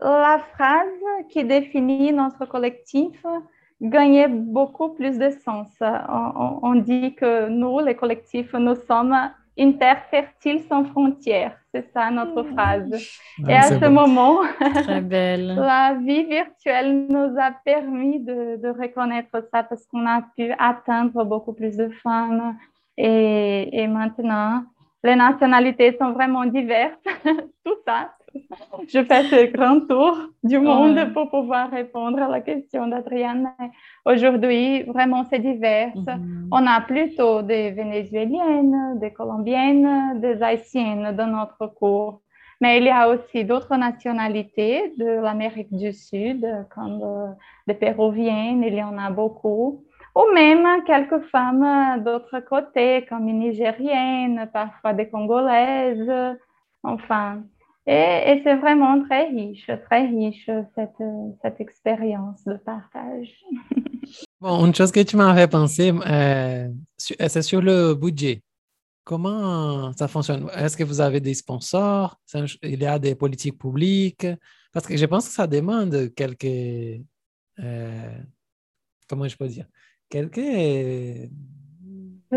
la 0.00 0.38
phrase 0.52 1.28
qui 1.28 1.44
définit 1.44 2.12
notre 2.12 2.46
collectif 2.46 3.24
gagner 3.80 4.28
beaucoup 4.28 4.90
plus 4.90 5.18
de 5.18 5.30
sens. 5.30 5.68
On 5.80 6.74
dit 6.76 7.14
que 7.14 7.48
nous, 7.48 7.80
les 7.80 7.94
collectifs, 7.94 8.52
nous 8.54 8.74
sommes 8.74 9.16
une 9.56 9.78
terre 9.78 10.02
fertile 10.10 10.60
sans 10.68 10.84
frontières. 10.84 11.56
C'est 11.74 11.90
ça 11.92 12.10
notre 12.10 12.42
phrase. 12.44 12.90
Ah, 13.44 13.50
Et 13.50 13.54
à 13.54 13.62
ce 13.62 13.86
moment, 13.86 14.40
Très 14.74 15.00
belle. 15.00 15.54
la 15.58 15.94
vie 15.94 16.24
virtuelle 16.24 17.06
nous 17.08 17.34
a 17.38 17.52
permis 17.64 18.20
de, 18.20 18.56
de 18.56 18.68
reconnaître 18.68 19.46
ça 19.52 19.62
parce 19.62 19.86
qu'on 19.86 20.06
a 20.06 20.22
pu 20.36 20.52
atteindre 20.58 21.24
beaucoup 21.24 21.52
plus 21.52 21.76
de 21.76 21.88
femmes. 22.02 22.56
Et, 22.98 23.82
et 23.82 23.86
maintenant, 23.88 24.64
les 25.04 25.16
nationalités 25.16 25.96
sont 26.00 26.12
vraiment 26.12 26.44
diverses. 26.46 26.98
Tout 27.64 27.76
ça, 27.86 28.14
je 28.88 29.02
fais 29.04 29.22
ce 29.24 29.46
grand 29.52 29.80
tour 29.86 30.16
du 30.42 30.58
monde 30.58 30.96
Ouais. 30.96 31.06
pour 31.12 31.30
pouvoir 31.30 31.70
répondre 31.70 32.20
à 32.22 32.28
la 32.28 32.40
question 32.40 32.86
d'Adrienne. 32.86 33.48
Mais 33.58 33.70
Aujourd'hui, 34.04 34.82
vraiment, 34.84 35.24
c'est 35.24 35.38
divers. 35.38 35.92
Mhm. 35.96 36.48
On 36.52 36.66
a 36.66 36.80
plutôt 36.80 37.42
des 37.42 37.70
Vénézuéliennes, 37.72 38.98
des 38.98 39.12
Colombiennes, 39.12 40.20
des 40.20 40.42
Haïtiennes 40.42 41.14
dans 41.16 41.26
notre 41.26 41.66
cours. 41.74 42.20
Mais 42.60 42.78
il 42.78 42.84
y 42.84 42.90
a 42.90 43.08
aussi 43.10 43.44
d'autres 43.44 43.76
nationalités 43.76 44.94
de 44.96 45.20
l'Amérique 45.20 45.74
du 45.76 45.92
Sud, 45.92 46.46
comme 46.74 47.00
euh, 47.02 47.26
des 47.66 47.74
Péruviennes, 47.74 48.62
il 48.62 48.74
y 48.74 48.82
en 48.82 48.96
a 48.96 49.10
beaucoup. 49.10 49.84
Ou 50.14 50.22
même 50.32 50.66
quelques 50.86 51.20
femmes 51.26 52.02
d'autres 52.02 52.40
côtés, 52.40 53.04
comme 53.08 53.28
une 53.28 53.40
Nigérienne, 53.40 54.48
parfois 54.50 54.94
des 54.94 55.08
Congolaises. 55.10 56.10
Enfin, 56.82 57.42
et, 57.86 58.40
c'est 58.42 58.56
vraiment 58.56 59.02
très 59.04 59.28
riche, 59.28 59.70
très 59.88 60.06
riche 60.06 60.50
cette, 60.74 61.02
cette 61.42 61.60
expérience 61.60 62.44
de 62.44 62.54
partage. 62.54 63.30
Bon, 64.40 64.66
une 64.66 64.74
chose 64.74 64.92
que 64.92 65.00
tu 65.00 65.16
m'avais 65.16 65.48
pensé, 65.48 65.92
euh, 66.06 66.68
su- 66.96 67.16
c'est 67.18 67.42
sur 67.42 67.60
le 67.62 67.94
budget. 67.94 68.42
Comment 69.02 69.92
ça 69.94 70.08
fonctionne? 70.08 70.48
Est-ce 70.54 70.76
que 70.76 70.84
vous 70.84 71.00
avez 71.00 71.20
des 71.20 71.34
sponsors? 71.34 72.20
Il 72.62 72.82
y 72.82 72.86
a 72.86 72.98
des 72.98 73.14
politiques 73.14 73.58
publiques? 73.58 74.26
Parce 74.72 74.86
que 74.86 74.96
je 74.96 75.06
pense 75.06 75.26
que 75.28 75.34
ça 75.34 75.46
demande 75.46 76.12
quelques, 76.14 77.02
euh, 77.58 78.18
comment 79.08 79.26
je 79.26 79.36
peux 79.36 79.48
dire? 79.48 79.66
Quelques 80.08 81.30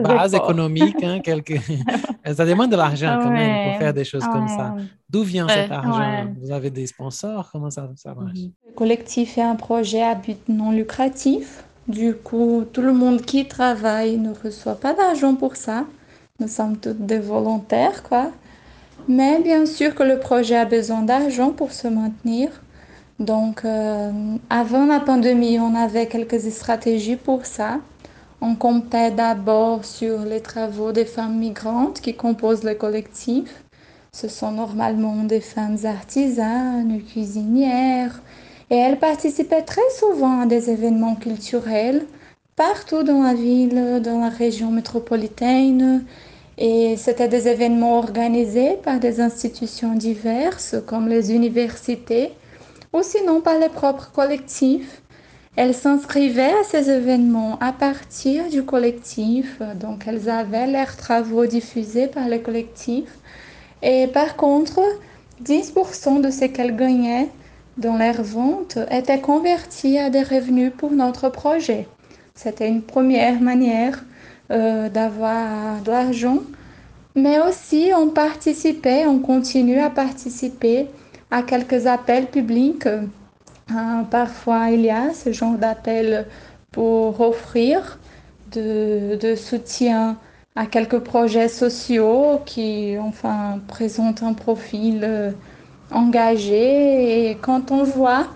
efforts. 0.05 0.35
économiques, 0.35 1.03
hein, 1.03 1.19
quelques... 1.19 1.59
ça 2.33 2.45
demande 2.45 2.71
de 2.71 2.75
l'argent 2.75 3.19
quand 3.21 3.29
même 3.29 3.71
pour 3.71 3.79
faire 3.79 3.93
des 3.93 4.03
choses 4.05 4.25
comme 4.25 4.47
ça. 4.47 4.75
D'où 5.09 5.23
vient 5.23 5.47
cet 5.47 5.71
argent? 5.71 6.33
Vous 6.41 6.51
avez 6.51 6.69
des 6.69 6.87
sponsors? 6.87 7.49
Comment 7.51 7.71
ça, 7.71 7.89
ça 7.95 8.13
marche? 8.13 8.37
Mhm. 8.37 8.51
Le 8.67 8.73
collectif 8.73 9.37
est 9.37 9.41
un 9.41 9.55
projet 9.55 10.03
à 10.03 10.15
but 10.15 10.37
non 10.47 10.71
lucratif. 10.71 11.63
Du 11.87 12.13
coup, 12.13 12.65
tout 12.71 12.81
le 12.81 12.93
monde 12.93 13.21
qui 13.21 13.47
travaille 13.47 14.17
ne 14.17 14.31
reçoit 14.31 14.75
pas 14.75 14.93
d'argent 14.93 15.33
pour 15.33 15.55
ça. 15.55 15.85
Nous 16.39 16.47
sommes 16.47 16.77
tous 16.77 16.93
des 16.93 17.19
volontaires, 17.19 18.03
quoi. 18.03 18.31
Mais 19.07 19.41
bien 19.41 19.65
sûr 19.65 19.95
que 19.95 20.03
le 20.03 20.19
projet 20.19 20.55
a 20.55 20.65
besoin 20.65 21.01
d'argent 21.01 21.51
pour 21.51 21.71
se 21.71 21.87
maintenir. 21.87 22.49
Donc, 23.19 23.65
euh, 23.65 24.11
avant 24.49 24.85
la 24.85 24.99
pandémie, 24.99 25.59
on 25.59 25.75
avait 25.75 26.07
quelques 26.07 26.39
stratégies 26.39 27.17
pour 27.17 27.45
ça. 27.45 27.79
On 28.41 28.55
comptait 28.55 29.11
d'abord 29.11 29.83
sur 29.83 30.19
les 30.19 30.39
travaux 30.39 30.93
des 30.93 31.03
femmes 31.03 31.37
migrantes 31.39 31.99
qui 31.99 32.15
composent 32.15 32.63
le 32.63 32.73
collectif. 32.73 33.63
Ce 34.13 34.29
sont 34.29 34.51
normalement 34.51 35.23
des 35.23 35.41
femmes 35.41 35.77
artisanes, 35.83 37.01
cuisinières, 37.03 38.21
et 38.69 38.77
elles 38.77 38.97
participaient 38.97 39.63
très 39.63 39.89
souvent 39.99 40.41
à 40.41 40.45
des 40.45 40.69
événements 40.69 41.15
culturels 41.15 42.05
partout 42.55 43.03
dans 43.03 43.23
la 43.23 43.33
ville, 43.33 44.01
dans 44.01 44.19
la 44.19 44.29
région 44.29 44.71
métropolitaine. 44.71 46.05
Et 46.57 46.95
c'était 46.95 47.27
des 47.27 47.49
événements 47.49 47.97
organisés 47.97 48.77
par 48.83 48.99
des 48.99 49.19
institutions 49.19 49.95
diverses 49.95 50.75
comme 50.85 51.09
les 51.09 51.33
universités 51.33 52.31
ou 52.93 53.01
sinon 53.01 53.41
par 53.41 53.59
les 53.59 53.69
propres 53.69 54.11
collectifs. 54.11 55.01
Elles 55.61 55.75
s'inscrivaient 55.75 56.53
à 56.53 56.63
ces 56.63 56.89
événements 56.89 57.57
à 57.59 57.73
partir 57.73 58.47
du 58.49 58.63
collectif, 58.63 59.61
donc 59.75 60.07
elles 60.07 60.29
avaient 60.29 60.71
leurs 60.71 60.95
travaux 60.95 61.47
diffusés 61.47 62.07
par 62.07 62.29
le 62.29 62.37
collectif. 62.37 63.09
Et 63.83 64.07
par 64.07 64.37
contre, 64.37 64.79
10% 65.43 66.21
de 66.21 66.31
ce 66.31 66.45
qu'elles 66.45 66.77
gagnaient 66.77 67.27
dans 67.75 67.97
leurs 67.97 68.23
ventes 68.23 68.77
étaient 68.89 69.19
convertis 69.19 69.97
à 69.97 70.09
des 70.09 70.23
revenus 70.23 70.71
pour 70.77 70.91
notre 70.91 71.27
projet. 71.27 71.87
C'était 72.35 72.69
une 72.69 72.81
première 72.81 73.41
manière 73.41 74.05
euh, 74.51 74.87
d'avoir 74.87 75.81
de 75.81 75.91
l'argent. 75.91 76.39
Mais 77.15 77.37
aussi, 77.41 77.91
on 77.93 78.07
participait, 78.07 79.05
on 79.07 79.19
continue 79.19 79.79
à 79.79 79.89
participer 79.89 80.87
à 81.31 81.41
quelques 81.43 81.85
appels 81.85 82.27
publics. 82.27 82.87
Euh, 83.71 84.03
parfois, 84.03 84.69
il 84.71 84.81
y 84.81 84.89
a 84.89 85.13
ce 85.13 85.31
genre 85.31 85.57
d'appels 85.57 86.27
pour 86.71 87.19
offrir 87.21 87.99
de, 88.51 89.15
de 89.15 89.35
soutien 89.35 90.17
à 90.55 90.65
quelques 90.65 90.99
projets 90.99 91.47
sociaux 91.47 92.41
qui, 92.45 92.97
enfin, 92.99 93.59
présentent 93.67 94.23
un 94.23 94.33
profil 94.33 95.01
euh, 95.03 95.31
engagé. 95.91 97.29
Et 97.29 97.35
quand 97.35 97.71
on 97.71 97.83
voit 97.83 98.27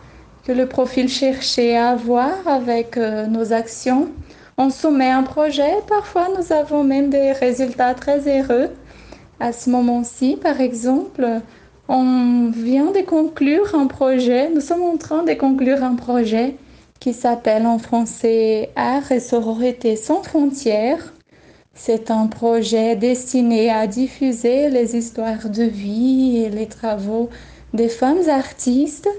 que 0.45 0.51
le 0.51 0.67
profil 0.67 1.09
cherché 1.09 1.77
à 1.77 1.89
avoir 1.91 2.47
avec 2.47 2.97
euh, 2.97 3.25
nos 3.27 3.53
actions, 3.53 4.09
on 4.57 4.69
soumet 4.69 5.09
un 5.09 5.23
projet. 5.23 5.71
Parfois, 5.87 6.27
nous 6.37 6.53
avons 6.53 6.83
même 6.83 7.09
des 7.09 7.31
résultats 7.31 7.93
très 7.95 8.19
heureux. 8.27 8.69
À 9.39 9.51
ce 9.51 9.69
moment-ci, 9.69 10.37
par 10.41 10.61
exemple, 10.61 11.41
on 11.93 12.49
vient 12.49 12.91
de 12.91 13.01
conclure 13.01 13.75
un 13.75 13.85
projet, 13.85 14.49
nous 14.49 14.61
sommes 14.61 14.81
en 14.81 14.97
train 14.97 15.21
de 15.21 15.33
conclure 15.33 15.83
un 15.83 15.93
projet 15.93 16.55
qui 16.99 17.13
s'appelle 17.13 17.67
en 17.67 17.77
français 17.77 18.71
Art 18.75 19.11
et 19.11 19.19
sororité 19.19 19.95
sans 19.95 20.23
frontières. 20.23 21.13
C'est 21.75 22.09
un 22.09 22.25
projet 22.25 22.95
destiné 22.95 23.69
à 23.69 23.85
diffuser 23.85 24.69
les 24.71 24.95
histoires 24.95 25.49
de 25.49 25.63
vie 25.63 26.37
et 26.37 26.49
les 26.49 26.65
travaux 26.65 27.29
des 27.75 27.89
femmes 27.89 28.27
artistes. 28.27 29.09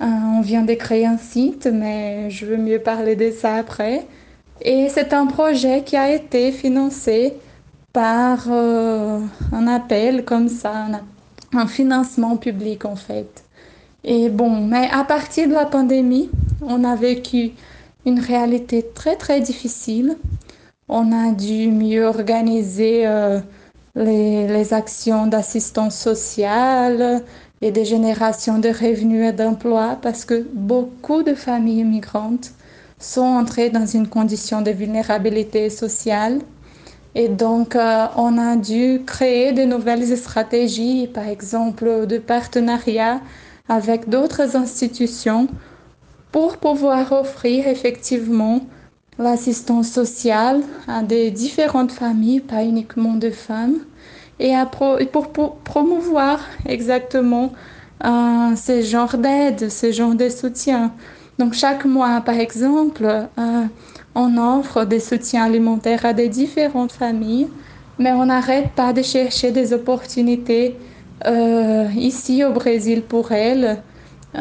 Euh, 0.00 0.04
on 0.04 0.40
vient 0.40 0.62
de 0.62 0.74
créer 0.74 1.06
un 1.06 1.18
site, 1.18 1.68
mais 1.72 2.28
je 2.28 2.44
veux 2.44 2.56
mieux 2.56 2.80
parler 2.80 3.14
de 3.14 3.30
ça 3.30 3.54
après. 3.54 4.04
Et 4.62 4.88
c'est 4.88 5.12
un 5.12 5.26
projet 5.26 5.84
qui 5.84 5.96
a 5.96 6.12
été 6.12 6.50
financé 6.50 7.34
par 7.92 8.46
euh, 8.50 9.20
un 9.52 9.66
appel 9.68 10.24
comme 10.24 10.48
ça, 10.48 10.72
un, 10.72 11.00
un, 11.52 11.66
financement 11.66 12.36
public 12.36 12.84
en 12.84 12.96
fait. 12.96 13.44
Et 14.04 14.28
bon, 14.28 14.66
mais 14.66 14.88
à 14.90 15.04
partir 15.04 15.48
de 15.48 15.52
la 15.52 15.66
pandémie, 15.66 16.30
on 16.62 16.84
a 16.84 16.96
vécu 16.96 17.52
une 18.06 18.18
réalité 18.20 18.86
très 18.94 19.16
très 19.16 19.40
difficile. 19.40 20.16
On 20.88 21.12
a 21.12 21.32
dû 21.32 21.68
mieux 21.68 22.04
organiser 22.04 23.06
euh, 23.06 23.40
les, 23.94 24.48
les, 24.48 24.74
actions 24.74 25.26
d'assistance 25.26 25.96
sociale 25.96 27.22
et 27.60 27.70
de 27.70 27.84
génération 27.84 28.58
de 28.58 28.68
revenus 28.68 29.28
et 29.28 29.32
d'emplois 29.32 29.98
parce 30.00 30.24
que 30.24 30.46
beaucoup 30.54 31.22
de 31.22 31.34
familles 31.34 31.84
migrantes 31.84 32.52
sont 32.98 33.22
entrées 33.22 33.70
dans 33.70 33.86
une 33.86 34.08
condition 34.08 34.62
de 34.62 34.70
vulnérabilité 34.70 35.70
sociale. 35.70 36.40
Et 37.14 37.28
donc, 37.28 37.74
euh, 37.74 38.06
on 38.16 38.38
a 38.38 38.56
dû 38.56 39.02
créer 39.04 39.52
de 39.52 39.64
nouvelles 39.64 40.16
stratégies, 40.16 41.08
par 41.12 41.26
exemple 41.28 42.06
de 42.06 42.18
partenariat 42.18 43.20
avec 43.68 44.08
d'autres 44.08 44.56
institutions 44.56 45.48
pour 46.32 46.58
pouvoir 46.58 47.12
offrir 47.12 47.66
effectivement 47.66 48.60
l'assistance 49.18 49.88
sociale 49.88 50.62
à 50.88 51.02
des 51.02 51.30
différentes 51.30 51.92
familles, 51.92 52.40
pas 52.40 52.64
uniquement 52.64 53.14
de 53.14 53.30
femmes, 53.30 53.78
et 54.38 54.54
à 54.54 54.64
pour, 54.66 54.98
promouvoir 55.64 56.40
exactement 56.66 57.52
euh, 58.04 58.56
ce 58.56 58.80
genre 58.82 59.16
d'aide, 59.18 59.70
ce 59.70 59.92
genre 59.92 60.14
de 60.14 60.28
soutien. 60.28 60.92
Donc 61.38 61.54
chaque 61.54 61.84
mois, 61.84 62.20
par 62.22 62.36
exemple, 62.36 63.04
euh, 63.04 63.64
on 64.14 64.36
offre 64.36 64.84
des 64.84 65.00
soutiens 65.00 65.44
alimentaires 65.44 66.04
à 66.04 66.12
des 66.12 66.28
différentes 66.28 66.92
familles, 66.92 67.48
mais 67.98 68.12
on 68.12 68.26
n'arrête 68.26 68.70
pas 68.70 68.92
de 68.92 69.02
chercher 69.02 69.50
des 69.52 69.72
opportunités 69.72 70.76
euh, 71.26 71.86
ici 71.96 72.44
au 72.44 72.52
Brésil 72.52 73.02
pour 73.02 73.32
elles. 73.32 73.82
Euh, 74.34 74.38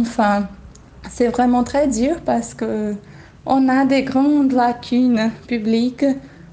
enfin, 0.00 0.48
c'est 1.10 1.28
vraiment 1.28 1.64
très 1.64 1.88
dur 1.88 2.16
parce 2.24 2.54
que 2.54 2.94
on 3.46 3.68
a 3.68 3.84
des 3.84 4.02
grandes 4.02 4.52
lacunes 4.52 5.30
publiques 5.48 6.04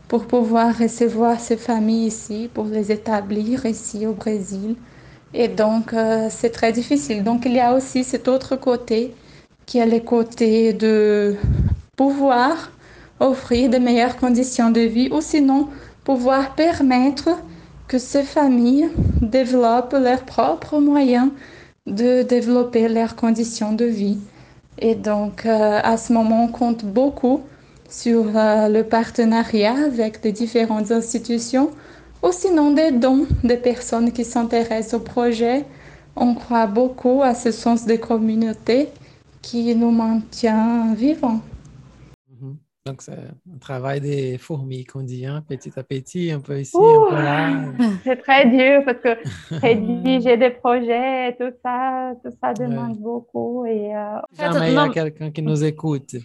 pour 0.08 0.26
pouvoir 0.26 0.78
recevoir 0.78 1.40
ces 1.40 1.58
familles 1.58 2.08
ici, 2.08 2.50
pour 2.54 2.66
les 2.66 2.92
établir 2.92 3.66
ici 3.66 4.06
au 4.08 4.14
Brésil. 4.14 4.76
Et 5.34 5.50
donc, 5.50 5.94
euh, 5.94 6.28
c'est 6.30 6.52
très 6.52 6.72
difficile. 6.72 7.24
Donc, 7.24 7.46
il 7.46 7.54
y 7.54 7.60
a 7.60 7.74
aussi 7.76 8.04
cet 8.04 8.28
autre 8.28 8.56
côté 8.56 9.14
qui 9.66 9.80
est 9.80 9.86
le 9.86 10.00
côté 10.00 10.74
de 10.74 11.36
pouvoir 11.98 12.72
offrir 13.20 13.70
de 13.70 13.78
meilleures 13.78 14.16
conditions 14.16 14.72
de 14.72 14.80
vie 14.80 15.10
ou 15.12 15.20
sinon 15.20 15.68
pouvoir 16.06 16.56
permettre 16.56 17.30
que 17.90 17.98
ces 17.98 18.24
familles 18.24 18.90
développent 19.22 19.98
leurs 20.00 20.24
propres 20.24 20.80
moyens 20.80 21.30
de 21.86 22.22
développer 22.22 22.88
leurs 22.88 23.18
conditions 23.18 23.74
de 23.74 23.86
vie. 23.86 24.20
Et 24.80 24.96
donc, 24.96 25.46
euh, 25.46 25.82
à 25.84 25.98
ce 25.98 26.14
moment, 26.14 26.46
on 26.46 26.48
compte 26.48 26.86
beaucoup 26.86 27.42
sur 27.90 28.26
euh, 28.36 28.70
le 28.70 28.84
partenariat 28.84 29.76
avec 29.86 30.24
les 30.24 30.32
différentes 30.32 30.92
institutions 30.92 31.72
ou 32.24 32.32
sinon 32.32 32.72
des 32.72 32.92
dons 32.92 33.26
des 33.44 33.58
personnes 33.58 34.14
qui 34.14 34.24
s'intéressent 34.24 34.96
au 34.96 35.04
projet 35.04 35.66
on 36.20 36.34
croit 36.34 36.68
beaucoup 36.68 37.22
à 37.22 37.36
ce 37.36 37.52
sens 37.52 37.86
de 37.86 37.96
communauté 37.96 38.90
qui 39.42 39.76
nous 39.76 39.92
maintient 39.92 40.94
vivants. 40.96 41.42
Donc, 42.88 43.02
c'est 43.02 43.12
un 43.14 43.58
travail 43.60 44.02
des 44.02 44.38
fourmis 44.38 44.86
qu'on 44.86 45.02
dit, 45.04 45.26
hein, 45.26 45.44
petit 45.48 45.72
à 45.78 45.84
petit, 45.84 46.32
un 46.32 46.40
peu 46.40 46.60
ici, 46.60 46.76
un 46.76 47.02
peu 47.10 47.22
là. 47.22 47.74
C'est 48.04 48.18
très 48.22 48.46
dur 48.50 48.84
parce 48.86 49.00
que 49.00 49.18
rédiger 49.62 50.38
des 50.38 50.50
projets, 50.52 51.36
tout 51.40 51.52
ça, 51.64 52.14
tout 52.24 52.32
ça 52.42 52.54
demande 52.54 52.98
beaucoup. 53.00 53.66
Et, 53.66 53.96
euh, 53.96 54.20
Si 54.34 54.40
jamais 54.42 54.72
il 54.72 54.76
y 54.76 54.78
a 54.78 54.90
quelqu'un 54.90 55.32
qui 55.32 55.42
nous 55.42 55.64
écoute 55.64 56.16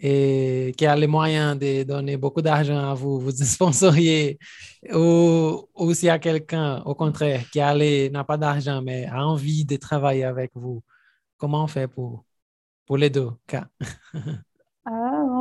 et 0.00 0.74
qui 0.76 0.86
a 0.86 0.96
les 0.96 1.06
moyens 1.06 1.58
de 1.58 1.84
donner 1.84 2.16
beaucoup 2.16 2.42
d'argent 2.42 2.78
à 2.90 2.94
vous, 2.94 3.20
vous 3.20 3.30
sponsoriez, 3.44 4.38
ou, 4.92 5.68
ou 5.74 5.94
s'il 5.94 6.06
y 6.08 6.10
a 6.10 6.18
quelqu'un, 6.18 6.82
au 6.84 6.94
contraire, 6.94 7.42
qui 7.50 7.60
a 7.60 7.74
les- 7.74 8.10
n'a 8.10 8.24
pas 8.24 8.36
d'argent, 8.36 8.82
mais 8.82 9.06
a 9.06 9.24
envie 9.26 9.64
de 9.64 9.76
travailler 9.76 10.24
avec 10.24 10.50
vous, 10.54 10.82
comment 11.38 11.64
on 11.64 11.68
fait 11.68 11.88
pour, 11.88 12.24
pour 12.86 12.98
les 12.98 13.10
deux 13.10 13.30
cas? 13.46 13.68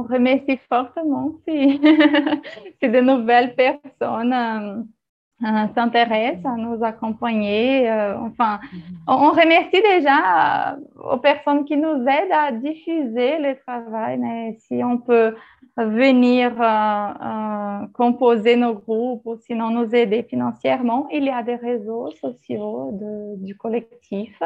on 0.03 0.13
remercie 0.13 0.59
fortement 0.69 1.33
si, 1.47 1.79
si 2.81 2.89
de 2.89 3.01
nouvelles 3.01 3.55
personnes 3.55 4.33
euh, 4.33 4.81
euh, 5.45 5.67
s'intéressent 5.75 6.45
à 6.45 6.55
nous 6.55 6.83
accompagner. 6.83 7.89
euh, 7.89 8.17
enfin, 8.17 8.59
on, 9.07 9.31
remercie 9.31 9.81
déjà 9.81 10.77
aux 11.11 11.17
personnes 11.17 11.65
qui 11.65 11.77
nous 11.77 12.01
aident 12.07 12.31
à 12.31 12.51
diffuser 12.51 13.39
le 13.39 13.55
travail, 13.65 14.17
mais 14.17 14.57
si 14.59 14.83
on 14.83 14.97
peut 14.97 15.35
venir 15.75 16.51
composer 17.93 18.55
nos 18.55 18.75
groupes 18.75 19.23
ou 19.25 19.37
sinon 19.37 19.71
nous 19.71 19.93
aider 19.95 20.21
financièrement, 20.21 21.07
il 21.11 21.23
y 21.23 21.29
a 21.31 21.41
des 21.41 21.55
réseaux 21.55 22.11
sociaux 22.11 22.91
du 23.37 23.57
collectif. 23.57 24.39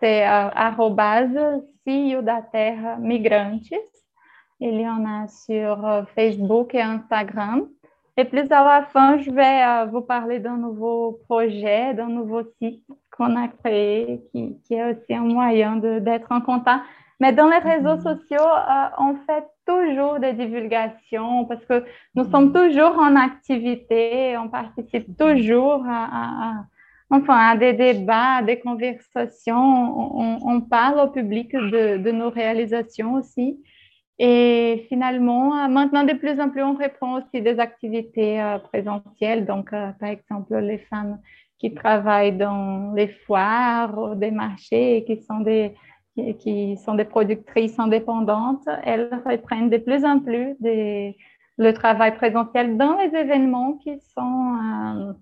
C'est 0.00 0.22
euh, 0.26 0.50
arrobase 0.54 1.62
Ciudater 1.86 2.76
Migrantes. 2.98 3.72
Il 4.60 4.80
y 4.80 4.88
en 4.88 5.04
a 5.04 5.26
sur 5.28 5.86
euh, 5.86 6.02
Facebook 6.14 6.74
et 6.74 6.80
Instagram. 6.82 7.66
Et 8.16 8.24
plus 8.24 8.50
à 8.52 8.64
la 8.64 8.82
fin, 8.86 9.18
je 9.18 9.30
vais 9.30 9.62
euh, 9.64 9.86
vous 9.86 10.00
parler 10.00 10.38
d'un 10.38 10.56
nouveau 10.56 11.18
projet, 11.28 11.94
d'un 11.94 12.08
nouveau 12.08 12.42
site 12.60 12.84
qu'on 13.16 13.34
a 13.36 13.48
créé, 13.48 14.22
qui, 14.30 14.56
qui 14.64 14.74
est 14.74 14.84
aussi 14.92 15.14
un 15.14 15.22
moyen 15.22 15.76
d'être 15.76 16.30
en 16.30 16.40
contact. 16.40 16.84
Mais 17.20 17.32
dans 17.32 17.48
les 17.48 17.58
réseaux 17.58 17.96
sociaux, 17.96 18.38
euh, 18.40 18.88
on 18.98 19.16
fait 19.26 19.44
toujours 19.66 20.18
des 20.20 20.32
divulgations 20.32 21.44
parce 21.46 21.64
que 21.64 21.84
nous 22.14 22.24
sommes 22.30 22.52
toujours 22.52 22.98
en 22.98 23.16
activité, 23.16 24.36
on 24.38 24.48
participe 24.48 25.16
toujours 25.16 25.84
à, 25.86 26.04
à- 26.04 26.48
à- 26.50 26.64
enfin, 27.10 27.36
à 27.52 27.56
des 27.56 27.72
débats, 27.72 28.36
à 28.38 28.42
des 28.42 28.60
conversations, 28.60 29.56
on, 29.56 30.20
on- 30.22 30.38
on 30.56 30.60
parle 30.60 31.00
au 31.00 31.10
public 31.10 31.52
de, 31.52 31.98
de 31.98 32.10
nos 32.12 32.30
réalisations 32.30 33.14
aussi. 33.14 33.60
Et 34.18 34.86
finalement, 34.88 35.56
euh, 35.56 35.68
maintenant, 35.68 36.04
de 36.04 36.12
plus 36.12 36.40
en 36.40 36.48
plus, 36.50 36.62
on 36.62 36.74
reprend 36.74 37.18
aussi 37.18 37.42
des 37.42 37.58
activités 37.58 38.40
euh, 38.40 38.58
présentielles. 38.58 39.44
Donc, 39.44 39.72
euh, 39.72 39.90
par 39.98 40.10
exemple, 40.10 40.56
les 40.56 40.78
femmes 40.78 41.18
qui 41.58 41.74
travaillent 41.74 42.36
dans 42.36 42.92
les 42.94 43.08
foires 43.08 44.14
des 44.16 44.30
marchés 44.30 45.04
qui 45.06 45.20
sont 45.22 45.40
des, 45.40 45.74
qui, 46.38 46.76
sont 46.76 46.94
des 46.94 47.04
productrices 47.04 47.78
indépendantes, 47.78 48.68
elles 48.84 49.10
reprennent 49.26 49.70
de 49.70 49.78
plus 49.78 50.04
en 50.04 50.20
plus 50.20 50.56
le 51.56 51.72
travail 51.72 52.14
présentiel 52.16 52.76
dans 52.76 52.96
les 52.98 53.16
événements 53.16 53.74
qui 53.74 53.98
sont 54.00 55.14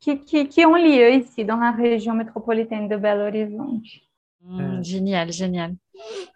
qui, 0.00 0.20
qui, 0.20 0.48
qui 0.48 0.64
ont 0.64 0.74
lieu 0.74 1.14
ici 1.14 1.44
dans 1.44 1.56
la 1.56 1.72
région 1.72 2.14
métropolitaine 2.14 2.88
de 2.88 2.96
Belo 2.96 3.26
Horizonte. 3.26 3.82
Mm, 4.42 4.82
génial, 4.82 5.32
génial. 5.32 5.74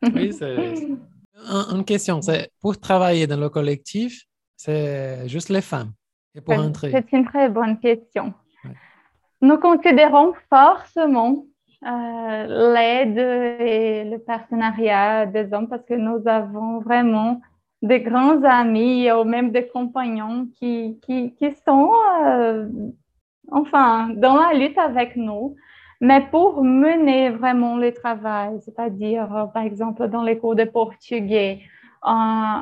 Oui, 0.03 0.32
c'est 0.32 0.74
Un- 1.48 1.76
une 1.76 1.84
question, 1.84 2.22
c'est 2.22 2.50
pour 2.61 2.78
travailler 2.78 3.26
dans 3.26 3.38
le 3.40 3.48
collectif, 3.48 4.22
c'est 4.57 5.28
juste 5.28 5.48
les 5.48 5.61
femmes. 5.62 5.92
Et 6.34 6.40
pour 6.40 6.55
entrer. 6.55 6.90
C'est 6.92 7.12
une 7.16 7.24
très 7.24 7.48
bonne 7.48 7.78
question. 7.80 8.32
Ouais. 8.64 8.70
Nous 9.40 9.59
considérons 9.59 10.34
forcément 10.48 11.44
euh, 11.84 12.72
l'aide 12.74 13.18
et 13.18 14.05
le 14.05 14.18
partenariat 14.18 15.26
des 15.26 15.53
hommes 15.53 15.68
parce 15.68 15.84
que 15.84 15.94
nous 15.94 16.22
avons 16.26 16.80
vraiment 16.80 17.40
des 17.82 18.00
grands 18.00 18.40
amis 18.44 19.11
ou 19.11 19.24
même 19.24 19.50
des 19.50 19.66
compagnons 19.66 20.46
qui, 20.59 21.00
qui, 21.05 21.34
qui 21.34 21.50
sont 21.66 21.90
euh, 22.24 22.68
enfin 23.50 24.11
dans 24.11 24.36
la 24.36 24.55
lutte 24.55 24.78
avec 24.78 25.16
nous. 25.16 25.57
Mais 26.03 26.20
pour 26.32 26.62
mener 26.64 27.30
vraiment 27.30 27.76
le 27.78 27.92
travail, 27.92 28.61
c'est-à-dire 28.64 29.34
euh, 29.34 29.46
par 29.46 29.62
exemple 29.62 30.09
dans 30.09 30.22
les 30.24 30.36
cours 30.38 30.57
de 30.57 30.64
portugais, 30.64 31.61
euh, 32.07 32.11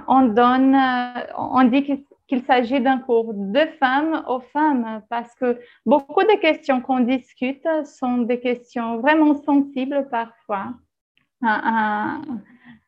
on 0.09 0.23
donne, 0.41 0.75
euh, 0.75 1.23
on 1.39 1.65
dit 1.65 1.83
qu'il 2.29 2.43
s'agit 2.43 2.81
d'un 2.81 2.99
cours 2.99 3.33
de 3.35 3.61
femmes 3.81 4.23
aux 4.29 4.41
femmes 4.55 5.03
parce 5.09 5.35
que 5.37 5.59
beaucoup 5.87 6.23
de 6.23 6.39
questions 6.41 6.81
qu'on 6.83 7.01
discute 7.01 7.67
sont 7.85 8.19
des 8.19 8.39
questions 8.41 8.99
vraiment 9.01 9.35
sensibles 9.49 10.07
parfois 10.11 10.67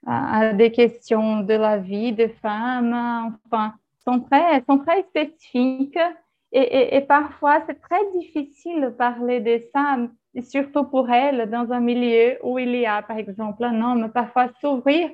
à 0.07 0.53
des 0.53 0.71
questions 0.73 1.41
de 1.41 1.55
la 1.55 1.79
vie 1.79 2.13
des 2.13 2.29
femmes, 2.29 3.37
enfin, 3.47 3.75
sont 4.05 4.21
très, 4.21 4.63
sont 4.69 4.79
très 4.79 5.03
spécifiques. 5.05 5.99
Et, 6.55 6.61
et- 6.61 6.97
et 6.97 7.01
parfois 7.01 7.63
c'est 7.67 7.81
très 7.81 8.01
difficile 8.19 8.83
de 8.83 8.89
parler 8.91 9.41
de 9.41 9.59
ça, 9.73 9.97
et 10.35 10.43
surtout 10.43 10.85
pour 10.85 11.11
elles, 11.11 11.49
dans 11.51 11.73
un 11.73 11.81
milieu 11.81 12.39
où 12.43 12.59
il 12.59 12.75
y 12.77 12.87
a 12.87 13.03
par 13.03 13.19
exemple 13.19 13.65
un 13.65 13.83
homme, 13.83 14.11
parfois 14.11 14.49
s'ouvrir 14.61 15.11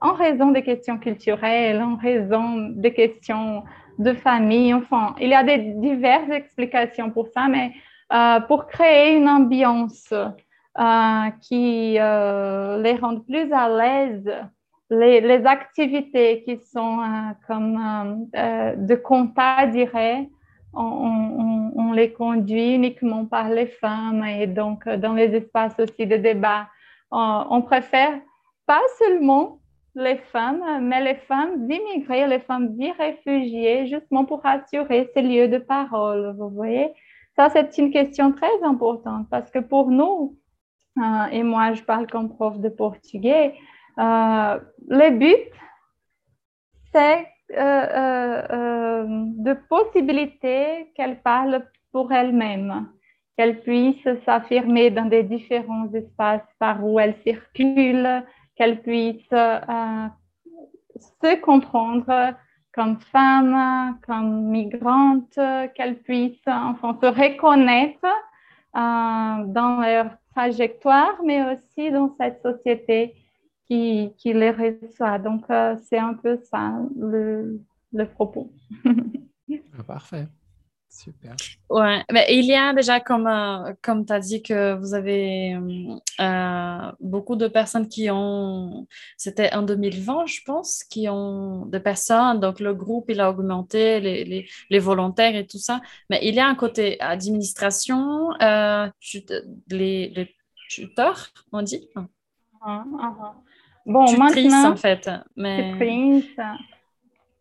en 0.00 0.12
raison 0.12 0.50
des 0.50 0.62
questions 0.62 0.98
culturelles, 0.98 1.80
en 1.80 1.96
raison 1.96 2.68
des 2.70 2.92
questions 2.92 3.64
de 3.98 4.12
famille, 4.12 4.74
enfin, 4.74 5.14
il 5.20 5.28
y 5.28 5.34
a 5.34 5.42
des 5.42 5.58
diverses 5.58 6.30
explications 6.30 7.10
pour 7.10 7.28
ça, 7.28 7.48
mais 7.48 7.72
euh, 8.12 8.40
pour 8.40 8.66
créer 8.66 9.16
une 9.16 9.28
ambiance 9.28 10.12
euh, 10.12 11.30
qui 11.42 11.96
euh, 11.98 12.80
les 12.80 12.94
rende 12.94 13.26
plus 13.26 13.52
à 13.52 13.68
l'aise, 13.68 14.30
les, 14.90 15.44
activités 15.44 16.42
qui 16.44 16.58
sont 16.58 17.00
comme 17.46 18.28
de 18.32 18.94
contact 18.94 19.72
direct, 19.72 20.30
on, 20.74 21.92
les 21.92 22.12
conduit 22.12 22.74
uniquement 22.74 23.24
par 23.24 23.48
les 23.48 23.66
femmes 23.66 24.24
et 24.24 24.46
donc 24.46 24.86
euh, 24.86 24.96
dans 24.96 25.14
les 25.14 25.34
espaces 25.34 25.78
aussi 25.78 26.06
de 26.06 26.16
débat, 26.16 26.68
on- 27.10 27.62
préfère 27.62 28.20
pas 28.66 28.82
seulement 28.98 29.58
les 29.94 30.18
femmes, 30.18 30.62
mais 30.82 31.02
les 31.02 31.16
femmes 31.16 31.68
immigrées, 31.70 32.26
les 32.26 32.38
femmes 32.40 32.76
réfugiées, 32.98 33.86
justement 33.86 34.24
pour 34.24 34.44
assurer 34.44 35.10
ces 35.14 35.22
lieux 35.22 35.48
de 35.48 35.58
parole, 35.58 36.36
vous 36.38 36.50
voyez. 36.50 36.92
Ça, 37.34 37.48
c'est 37.50 37.78
une 37.78 37.90
question 37.90 38.32
très 38.32 38.62
importante 38.62 39.26
parce 39.30 39.50
que 39.50 39.58
pour 39.58 39.90
nous, 39.90 40.36
euh, 40.98 41.26
et 41.32 41.42
moi 41.42 41.72
je 41.72 41.82
parle 41.82 42.06
comme 42.06 42.28
prof 42.28 42.58
de 42.58 42.68
portugais, 42.68 43.54
euh, 43.98 44.58
le 44.88 45.10
but, 45.18 45.50
c'est 46.92 47.26
de 47.50 49.54
possibilités 49.68 50.92
qu'elles 50.94 51.20
parlent 51.22 51.64
pour 51.92 52.12
elles-mêmes, 52.12 52.88
qu'elles 53.36 53.60
puissent 53.60 54.08
s'affirmer 54.24 54.90
dans 54.90 55.06
des 55.06 55.22
différents 55.22 55.90
espaces 55.92 56.46
par 56.58 56.84
où 56.84 57.00
elles 57.00 57.16
circulent, 57.24 58.24
qu'elles 58.56 58.82
puissent 58.82 59.32
euh, 59.32 60.06
se 61.22 61.40
comprendre 61.40 62.34
comme 62.74 62.98
femmes, 63.12 63.98
comme 64.06 64.50
migrantes, 64.50 65.38
qu'elles 65.74 65.98
puissent 65.98 66.36
enfin 66.46 66.96
se 67.00 67.06
reconnaître 67.06 68.04
euh, 68.04 69.44
dans 69.46 69.80
leur 69.80 70.10
trajectoire, 70.34 71.18
mais 71.24 71.42
aussi 71.52 71.90
dans 71.90 72.14
cette 72.20 72.42
société 72.42 73.14
qui, 73.68 74.12
qui 74.16 74.32
les 74.32 74.50
reçoit. 74.50 75.18
Donc, 75.18 75.44
euh, 75.50 75.76
c'est 75.88 75.98
un 75.98 76.14
peu 76.14 76.38
ça 76.50 76.72
le, 76.96 77.60
le 77.92 78.08
propos. 78.08 78.52
Ah, 79.78 79.82
parfait. 79.82 80.26
Super. 80.90 81.36
Ouais, 81.70 82.02
mais 82.12 82.26
il 82.30 82.46
y 82.46 82.54
a 82.54 82.72
déjà, 82.72 82.98
comme, 83.00 83.26
euh, 83.26 83.74
comme 83.82 84.06
tu 84.06 84.12
as 84.12 84.20
dit, 84.20 84.42
que 84.42 84.74
vous 84.74 84.94
avez 84.94 85.54
euh, 86.20 86.92
beaucoup 87.00 87.36
de 87.36 87.46
personnes 87.46 87.88
qui 87.88 88.10
ont, 88.10 88.86
c'était 89.16 89.52
en 89.54 89.62
2020, 89.62 90.26
je 90.26 90.40
pense, 90.46 90.82
qui 90.84 91.08
ont 91.08 91.66
de 91.66 91.78
personnes, 91.78 92.40
donc 92.40 92.60
le 92.60 92.74
groupe, 92.74 93.06
il 93.10 93.20
a 93.20 93.30
augmenté, 93.30 94.00
les, 94.00 94.24
les, 94.24 94.48
les 94.70 94.78
volontaires 94.78 95.36
et 95.36 95.46
tout 95.46 95.58
ça, 95.58 95.80
mais 96.10 96.20
il 96.22 96.34
y 96.34 96.40
a 96.40 96.46
un 96.48 96.54
côté 96.54 96.98
administration, 97.00 98.32
euh, 98.42 98.88
les, 99.70 100.08
les 100.08 100.34
tuteurs, 100.70 101.28
on 101.52 101.62
dit? 101.62 101.88
Ah, 102.60 102.84
ah. 103.00 103.34
Bon, 103.88 104.04
Tutrices, 104.06 104.44
maintenant, 104.52 104.72
en 104.72 104.76
fait, 104.76 105.10
mais... 105.36 105.72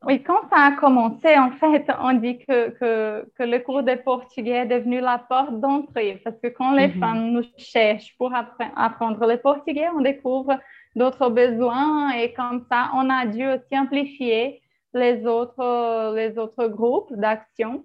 Oui, 0.05 0.21
quand 0.23 0.47
ça 0.49 0.67
a 0.67 0.71
commencé, 0.73 1.37
en 1.37 1.51
fait, 1.51 1.85
on 1.99 2.13
dit 2.13 2.37
que, 2.47 2.69
que, 2.69 3.25
que 3.37 3.43
le 3.43 3.59
cours 3.59 3.83
de 3.83 3.95
portugais 3.95 4.59
est 4.63 4.65
devenu 4.67 5.01
la 5.01 5.17
porte 5.17 5.59
d'entrée 5.59 6.21
parce 6.23 6.37
que 6.41 6.47
quand 6.47 6.71
les 6.73 6.87
Mhm. 6.87 6.99
femmes 6.99 7.31
nous 7.31 7.43
cherchent 7.57 8.15
pour 8.17 8.31
appre- 8.31 8.71
apprendre 8.75 9.25
le 9.27 9.37
portugais, 9.37 9.87
on 9.95 10.01
découvre 10.01 10.57
d'autres 10.95 11.29
besoins 11.29 12.11
et 12.11 12.31
comme 12.33 12.63
ça, 12.71 12.91
on 12.93 13.09
a 13.09 13.25
dû 13.25 13.45
aussi 13.47 13.77
amplifier 13.77 14.61
les 14.93 15.25
autres, 15.25 16.13
les 16.15 16.37
autres 16.37 16.67
groupes 16.67 17.11
d'action. 17.13 17.83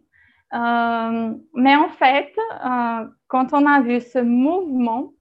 Euh, 0.55 1.33
mais 1.55 1.77
en 1.77 1.89
fait, 1.89 2.33
euh, 2.39 3.07
quand 3.27 3.55
on 3.55 3.65
a 3.67 3.81
vu 3.81 4.01
ce 4.01 4.19
mouvement, 4.19 5.13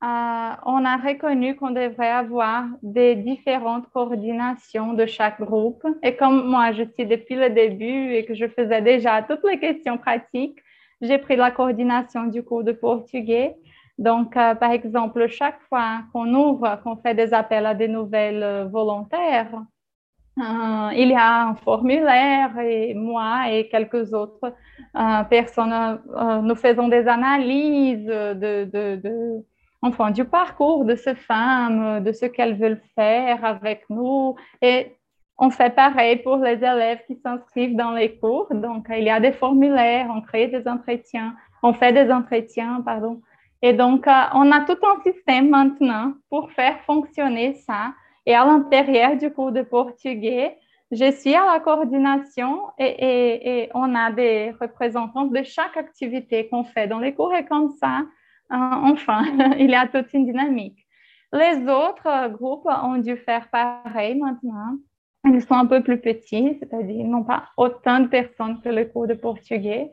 euh, 0.00 0.50
on 0.64 0.84
a 0.84 0.96
reconnu 0.96 1.56
qu'on 1.56 1.72
devrait 1.72 2.10
avoir 2.10 2.66
des 2.82 3.16
différentes 3.16 3.88
coordinations 3.90 4.92
de 4.92 5.06
chaque 5.06 5.40
groupe. 5.40 5.84
Et 6.04 6.14
comme 6.14 6.48
moi, 6.48 6.70
je 6.70 6.84
suis 6.84 7.04
depuis 7.04 7.34
le 7.34 7.50
début 7.50 8.12
et 8.12 8.24
que 8.24 8.32
je 8.32 8.46
faisais 8.46 8.80
déjà 8.80 9.22
toutes 9.22 9.42
les 9.50 9.58
questions 9.58 9.98
pratiques, 9.98 10.60
j'ai 11.00 11.18
pris 11.18 11.34
la 11.34 11.50
coordination 11.50 12.26
du 12.26 12.44
cours 12.44 12.62
de 12.62 12.70
portugais. 12.70 13.56
Donc, 13.98 14.36
euh, 14.36 14.54
par 14.54 14.70
exemple, 14.70 15.26
chaque 15.26 15.60
fois 15.68 16.02
qu'on 16.12 16.32
ouvre, 16.32 16.80
qu'on 16.84 16.96
fait 16.96 17.14
des 17.14 17.34
appels 17.34 17.66
à 17.66 17.74
des 17.74 17.88
nouvelles 17.88 18.44
euh, 18.44 18.64
volontaires, 18.66 19.64
il 20.40 21.08
y 21.08 21.14
a 21.14 21.48
un 21.48 21.54
formulaire 21.56 22.56
et 22.60 22.94
moi 22.94 23.50
et 23.50 23.68
quelques 23.68 24.14
autres 24.14 24.54
personnes, 25.28 26.00
nous 26.44 26.54
faisons 26.54 26.86
des 26.86 27.08
analyses 27.08 28.06
de, 28.06 28.64
de 28.72 29.42
enfin, 29.82 30.10
du 30.10 30.24
parcours 30.24 30.84
de 30.84 30.94
ces 30.94 31.14
femmes, 31.14 32.02
de 32.02 32.12
ce 32.12 32.26
qu'elles 32.26 32.56
veulent 32.56 32.82
faire 32.94 33.44
avec 33.44 33.84
nous. 33.90 34.36
Et 34.62 34.96
on 35.38 35.50
fait 35.50 35.74
pareil 35.74 36.16
pour 36.16 36.36
les 36.36 36.56
élèves 36.56 37.00
qui 37.06 37.16
s'inscrivent 37.16 37.76
dans 37.76 37.92
les 37.92 38.16
cours. 38.18 38.48
Donc, 38.50 38.86
il 38.90 39.04
y 39.04 39.10
a 39.10 39.20
des 39.20 39.32
formulaires, 39.32 40.08
on 40.14 40.20
crée 40.20 40.48
des 40.48 40.66
entretiens, 40.66 41.34
on 41.62 41.72
fait 41.72 41.92
des 41.92 42.10
entretiens, 42.12 42.82
pardon. 42.84 43.20
Et 43.62 43.72
donc, 43.72 44.06
euh, 44.06 44.22
on 44.34 44.50
a 44.52 44.60
tout 44.64 44.78
un 44.84 45.02
système 45.02 45.48
maintenant 45.48 46.12
pour 46.28 46.50
faire 46.52 46.80
fonctionner 46.80 47.54
ça. 47.54 47.92
Et 48.26 48.34
à 48.34 48.44
l'intérieur 48.44 49.16
du 49.16 49.32
cours 49.32 49.52
de 49.52 49.62
portugais, 49.62 50.56
je 50.90 51.10
suis 51.12 51.34
à 51.34 51.44
la 51.52 51.60
coordination 51.60 52.62
et, 52.78 53.62
et, 53.62 53.70
on 53.74 53.94
a 53.94 54.10
des 54.10 54.54
représentants 54.60 55.26
de 55.26 55.42
chaque 55.42 55.76
activité 55.76 56.48
qu'on 56.48 56.64
fait 56.64 56.86
dans 56.86 56.98
les 56.98 57.14
cours 57.14 57.34
et 57.34 57.44
comme 57.44 57.70
ça, 57.70 58.02
enfin, 58.50 59.24
il 59.58 59.70
y 59.70 59.74
a 59.74 59.86
toute 59.86 60.12
une 60.14 60.26
dynamique. 60.26 60.86
Les 61.32 61.58
autres 61.68 62.28
groupes 62.28 62.66
ont 62.66 62.96
dû 62.98 63.16
faire 63.16 63.48
pareil 63.50 64.18
maintenant. 64.18 64.78
Ils 65.24 65.42
sont 65.42 65.54
un 65.54 65.66
peu 65.66 65.82
plus 65.82 66.00
petits, 66.00 66.56
c'est-à-dire 66.58 66.96
ils 67.00 67.10
n'ont 67.10 67.24
pas 67.24 67.44
autant 67.56 68.00
de 68.00 68.06
personnes 68.06 68.60
que 68.62 68.68
le 68.68 68.86
cours 68.86 69.06
de 69.06 69.14
portugais. 69.14 69.90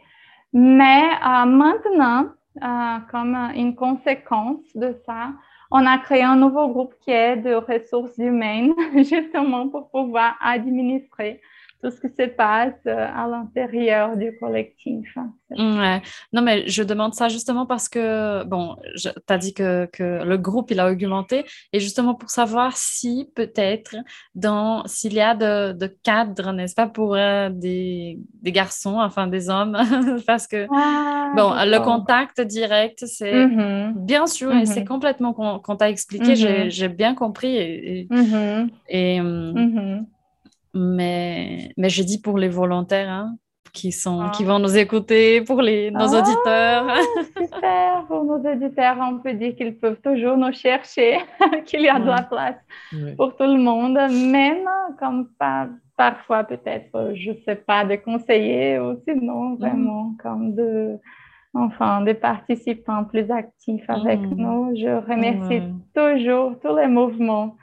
Mais 0.53 1.03
euh, 1.03 1.45
maintenant, 1.45 2.27
euh, 2.63 2.97
comme 3.11 3.35
une 3.55 3.75
conséquence 3.75 4.63
de 4.75 4.95
ça, 5.05 5.33
on 5.71 5.85
a 5.85 5.97
créé 5.97 6.23
un 6.23 6.37
nouveau 6.37 6.69
groupe 6.69 6.93
qui 7.01 7.11
est 7.11 7.35
de 7.37 7.55
ressources 7.55 8.17
humaines, 8.17 8.73
justement 8.95 9.67
pour 9.67 9.89
pouvoir 9.89 10.37
administrer 10.41 11.41
tout 11.85 11.91
ce 11.95 12.01
qui 12.07 12.13
se 12.15 12.27
passe 12.29 12.73
euh, 12.87 13.07
à 13.15 13.27
l'intérieur 13.27 14.17
du 14.17 14.35
collectif. 14.39 15.17
Ouais. 15.51 16.01
Non, 16.33 16.41
mais 16.41 16.67
je 16.67 16.83
demande 16.83 17.13
ça 17.13 17.29
justement 17.29 17.65
parce 17.65 17.87
que, 17.87 18.43
bon, 18.45 18.75
tu 18.95 19.07
as 19.29 19.37
dit 19.37 19.53
que, 19.53 19.85
que 19.93 20.23
le 20.23 20.37
groupe, 20.37 20.71
il 20.71 20.79
a 20.79 20.89
augmenté, 20.89 21.45
et 21.71 21.79
justement 21.79 22.15
pour 22.15 22.29
savoir 22.29 22.75
si 22.75 23.29
peut-être, 23.35 23.95
dans 24.33 24.85
s'il 24.87 25.13
y 25.13 25.21
a 25.21 25.35
de, 25.35 25.73
de 25.73 25.87
cadres, 26.03 26.51
n'est-ce 26.51 26.73
pas, 26.75 26.87
pour 26.87 27.15
euh, 27.15 27.49
des, 27.51 28.19
des 28.41 28.51
garçons, 28.51 28.99
enfin 28.99 29.27
des 29.27 29.49
hommes, 29.49 29.77
parce 30.27 30.47
que, 30.47 30.67
Ah, 30.71 31.31
bon, 31.35 31.51
le 31.53 31.79
contact 31.83 32.41
direct, 32.41 33.05
c'est 33.05 33.45
Mhm, 33.47 33.93
bien 33.95 34.25
sûr, 34.27 34.51
et 34.53 34.65
c'est 34.65 34.81
Mhm. 34.81 34.87
complètement 34.87 35.33
qu'on 35.33 35.59
qu'on 35.59 35.75
t'a 35.75 35.89
expliqué, 35.89 36.31
Mhm. 36.31 36.35
j'ai 36.35 36.69
j'ai 36.71 36.89
bien 36.89 37.13
compris, 37.15 37.55
et, 37.55 37.99
et, 38.01 39.15
et, 39.15 39.21
mhm. 39.21 40.07
Mais, 40.75 41.71
mais 41.77 41.89
je 41.89 42.03
dis 42.03 42.21
pour 42.21 42.37
les 42.37 42.49
volontaires 42.49 43.09
hein, 43.09 43.35
qui, 43.73 43.91
sont, 43.91 44.19
Ah. 44.21 44.29
qui 44.35 44.43
vont 44.43 44.59
nous 44.59 44.77
écouter, 44.77 45.41
pour 45.41 45.61
les, 45.61 45.89
nos 45.91 46.13
Ah. 46.13 46.19
auditeurs. 46.19 46.85
Super, 47.41 48.05
pour 48.07 48.23
nos 48.25 48.39
auditeurs, 48.51 48.97
on 49.01 49.19
peut 49.19 49.33
dire 49.33 49.55
qu'ils 49.55 49.77
peuvent 49.77 49.99
toujours 50.03 50.37
nous 50.37 50.51
chercher, 50.53 51.17
qu'il 51.65 51.81
y 51.81 51.89
a 51.89 51.99
de 51.99 52.05
la 52.07 52.23
place 52.23 52.55
pour 53.17 53.35
tout 53.35 53.43
le 53.55 53.57
monde, 53.57 53.97
même 54.11 54.67
comme 54.99 55.29
pas, 55.39 55.67
parfois 55.97 56.43
peut-être, 56.43 57.11
je 57.15 57.31
ne 57.31 57.35
sais 57.45 57.55
pas, 57.55 57.83
de 57.85 57.95
conseillers 57.95 58.79
ou 58.79 58.97
sinon 59.07 59.55
vraiment 59.55 60.13
comme 60.21 60.53
de, 60.55 60.97
enfin, 61.53 62.01
des 62.01 62.13
participants 62.13 63.03
plus 63.05 63.29
actifs 63.31 63.89
avec 63.89 64.19
Mhm. 64.19 64.35
nous. 64.37 64.75
Je 64.75 64.91
remercie 65.09 65.61
toujours 65.93 66.53
tous 66.61 66.75
les 66.75 66.87
mouvements 66.87 67.47
Mhm. 67.47 67.53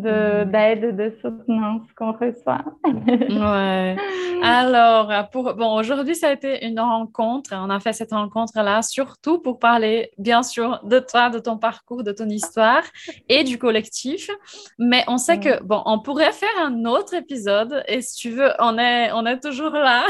D'aide, 0.00 0.96
de 0.96 1.14
soutenance 1.20 1.82
qu'on 1.96 2.12
reçoit. 2.12 2.64
Ouais. 2.96 3.96
Alors, 4.42 5.28
pour, 5.30 5.54
bon, 5.54 5.74
aujourd'hui, 5.76 6.14
ça 6.14 6.28
a 6.28 6.32
été 6.32 6.64
une 6.64 6.78
rencontre. 6.78 7.50
On 7.54 7.70
a 7.70 7.80
fait 7.80 7.92
cette 7.92 8.12
rencontre-là 8.12 8.82
surtout 8.82 9.38
pour 9.38 9.58
parler, 9.58 10.10
bien 10.18 10.42
sûr, 10.42 10.80
de 10.84 11.00
toi, 11.00 11.30
de 11.30 11.38
ton 11.38 11.58
parcours, 11.58 12.04
de 12.04 12.12
ton 12.12 12.28
histoire 12.28 12.82
et 13.28 13.44
du 13.44 13.58
collectif. 13.58 14.30
Mais 14.78 15.04
on 15.08 15.18
sait 15.18 15.40
que, 15.40 15.62
bon, 15.62 15.82
on 15.86 15.98
pourrait 16.00 16.32
faire 16.32 16.48
un 16.60 16.84
autre 16.84 17.14
épisode 17.14 17.82
et 17.88 18.00
si 18.00 18.16
tu 18.16 18.30
veux, 18.30 18.50
on 18.58 18.78
est, 18.78 19.10
on 19.12 19.26
est 19.26 19.40
toujours 19.40 19.70
là. 19.70 20.06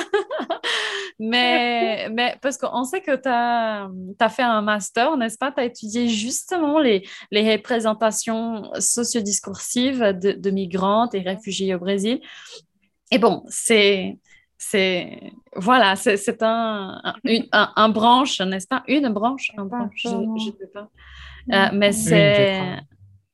mais, 1.18 2.08
mais 2.10 2.36
parce 2.42 2.58
qu'on 2.58 2.84
sait 2.84 3.00
que 3.00 3.16
tu 3.16 3.28
as, 3.28 4.28
fait 4.28 4.42
un 4.42 4.62
master, 4.62 5.16
n'est-ce 5.16 5.38
pas? 5.38 5.52
Tu 5.52 5.60
as 5.60 5.64
étudié 5.64 6.08
justement 6.08 6.78
les, 6.78 7.06
les 7.30 7.50
représentations 7.52 8.70
sociodiscursives 8.78 9.77
de, 9.86 10.32
de 10.32 10.50
migrantes 10.50 11.14
et 11.14 11.20
réfugiés 11.20 11.74
au 11.74 11.78
Brésil. 11.78 12.20
Et 13.10 13.18
bon, 13.18 13.42
c'est, 13.48 14.18
c'est, 14.56 15.32
voilà, 15.56 15.96
c'est, 15.96 16.42
un, 16.42 17.00
un, 17.02 17.14
une, 17.24 17.46
un, 17.52 17.72
un 17.76 17.88
branche, 17.88 18.40
n'est-ce 18.40 18.66
pas? 18.66 18.82
Une 18.86 19.08
branche, 19.08 19.50
un 19.56 19.64
branche, 19.64 20.02
je 20.04 20.08
ne 20.08 20.38
sais 20.38 20.72
pas. 20.72 20.88
Euh, 21.52 21.70
mais 21.72 21.92
c'est 21.92 22.76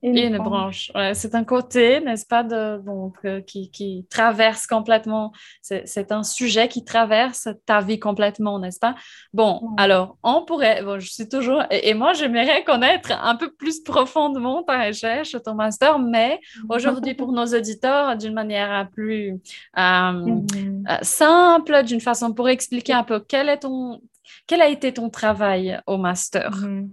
Une, 0.05 0.19
une 0.19 0.39
branche. 0.39 0.93
Ouais, 0.95 1.15
c'est 1.15 1.35
un 1.35 1.45
côté, 1.45 2.01
n'est-ce 2.01 2.27
pas, 2.27 2.43
de, 2.43 2.79
donc, 2.85 3.17
euh, 3.25 3.41
qui, 3.41 3.71
qui 3.71 4.07
traverse 4.11 4.67
complètement, 4.67 5.33
c'est, 5.63 6.13
un 6.13 6.23
sujet 6.23 6.69
qui 6.69 6.85
traverse 6.85 7.49
ta 7.65 7.81
vie 7.81 7.99
complètement, 7.99 8.59
n'est-ce 8.59 8.79
pas? 8.79 8.95
Bon, 9.33 9.63
alors, 9.79 10.19
on 10.23 10.45
pourrait, 10.45 10.83
bon, 10.83 11.01
je 11.01 11.11
suis 11.11 11.29
toujours, 11.29 11.63
et, 11.71 11.89
et 11.89 11.95
moi, 11.95 12.13
j'aimerais 12.13 12.63
connaître 12.65 13.13
un 13.13 13.35
peu 13.35 13.51
plus 13.51 13.81
profondément 13.83 14.63
ta 14.63 14.85
recherche, 14.87 15.37
ton 15.43 15.55
master, 15.55 15.99
mais 15.99 16.39
aujourd'hui, 16.69 17.15
pour 17.15 17.33
nos 17.33 17.47
auditeurs, 17.47 18.17
d'une 18.17 18.35
manière 18.35 18.89
plus 18.93 19.33
euh, 19.79 20.13
Mhm. 20.13 20.47
euh, 20.91 20.97
simple, 21.03 21.83
d'une 21.85 22.01
façon 22.01 22.35
pour 22.35 22.49
expliquer 22.49 22.93
un 22.93 23.05
peu 23.05 23.21
quel 23.21 23.49
est 23.49 23.61
ton, 23.61 24.01
quel 24.47 24.61
a 24.61 24.69
été 24.69 24.93
ton 24.93 25.09
travail 25.09 25.81
au 25.87 25.97
master? 25.97 26.51
Mhm. 26.57 26.91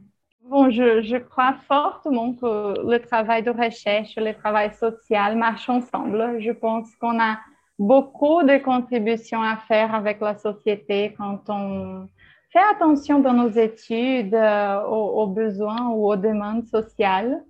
Bon, 0.51 0.69
je, 0.69 1.17
crois 1.17 1.53
fortement 1.65 2.33
que 2.33 2.85
le 2.85 2.99
travail 2.99 3.41
de 3.41 3.51
recherche 3.51 4.17
le 4.17 4.33
travail 4.33 4.73
social 4.73 5.37
marchent 5.37 5.69
ensemble. 5.69 6.41
Je 6.41 6.51
pense 6.51 6.93
qu'on 6.97 7.21
a 7.21 7.39
beaucoup 7.79 8.43
de 8.43 8.57
contributions 8.57 9.41
à 9.41 9.55
faire 9.55 9.95
avec 9.95 10.19
la 10.19 10.35
société 10.37 11.15
quand 11.17 11.39
on 11.47 12.05
fait 12.51 12.65
attention 12.69 13.19
dans 13.19 13.31
nos 13.31 13.47
études 13.51 14.35
euh, 14.35 14.83
aux, 14.87 15.21
aux 15.21 15.27
besoins 15.27 15.87
ou 15.91 16.11
aux 16.11 16.17
demandes 16.17 16.65
sociales. 16.65 17.41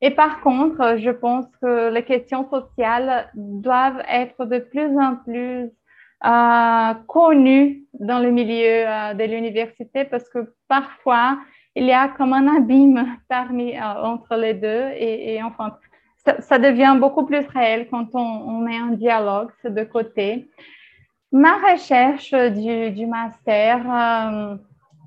Et 0.00 0.10
par 0.10 0.40
contre, 0.40 0.96
je 0.98 1.10
pense 1.10 1.46
que 1.62 1.92
les 1.92 2.02
questions 2.04 2.50
sociales 2.50 3.30
doivent 3.34 4.02
être 4.08 4.44
de 4.44 4.58
plus 4.58 4.98
en 4.98 5.14
plus 5.14 5.70
euh, 6.26 6.94
connues 7.06 7.84
dans 7.94 8.18
le 8.18 8.32
milieu 8.32 8.88
euh, 8.88 9.14
de 9.14 9.24
l'université 9.24 10.04
parce 10.04 10.28
que 10.28 10.52
parfois, 10.66 11.38
il 11.76 11.84
y 11.84 11.92
a 11.92 12.08
comme 12.08 12.32
un 12.32 12.56
abîme 12.56 13.16
euh, 13.30 14.02
entre 14.02 14.36
les 14.36 14.54
deux 14.54 14.90
et, 14.96 15.34
et 15.34 15.42
enfin, 15.42 15.76
ça, 16.40 16.58
devient 16.58 16.96
beaucoup 16.98 17.24
plus 17.24 17.46
réel 17.46 17.88
quand 17.90 18.14
on, 18.14 18.18
on 18.18 18.58
met 18.60 18.76
un 18.76 18.92
dialogue, 18.92 19.50
ces 19.62 19.70
deux 19.70 19.84
côtés. 19.84 20.50
Ma 21.32 21.56
recherche 21.58 22.32
du, 22.32 23.06
master, 23.06 23.78
euh, 23.88 24.56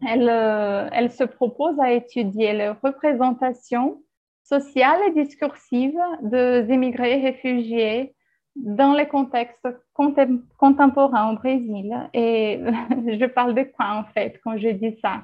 elle, 0.08 0.90
elle 0.94 1.12
se 1.12 1.24
propose 1.24 1.80
à 1.80 1.92
étudier 1.92 2.54
les 2.54 2.70
représentations 2.70 4.02
sociales 4.44 5.00
et 5.08 5.12
discursives 5.12 6.00
des 6.22 6.66
immigrés 6.70 7.20
et 7.20 7.22
réfugiés 7.22 8.16
dans 8.56 8.94
les 8.94 9.08
contextes 9.08 9.68
contem 9.94 10.44
contemporains 10.58 11.32
au 11.32 11.36
Brésil. 11.36 11.94
Et 12.14 12.60
je 13.20 13.26
parle 13.26 13.56
de 13.56 13.64
quoi 13.64 13.96
en 13.96 14.04
fait 14.14 14.40
quand 14.44 14.58
je 14.58 14.70
dis 14.70 14.98
ça? 15.02 15.22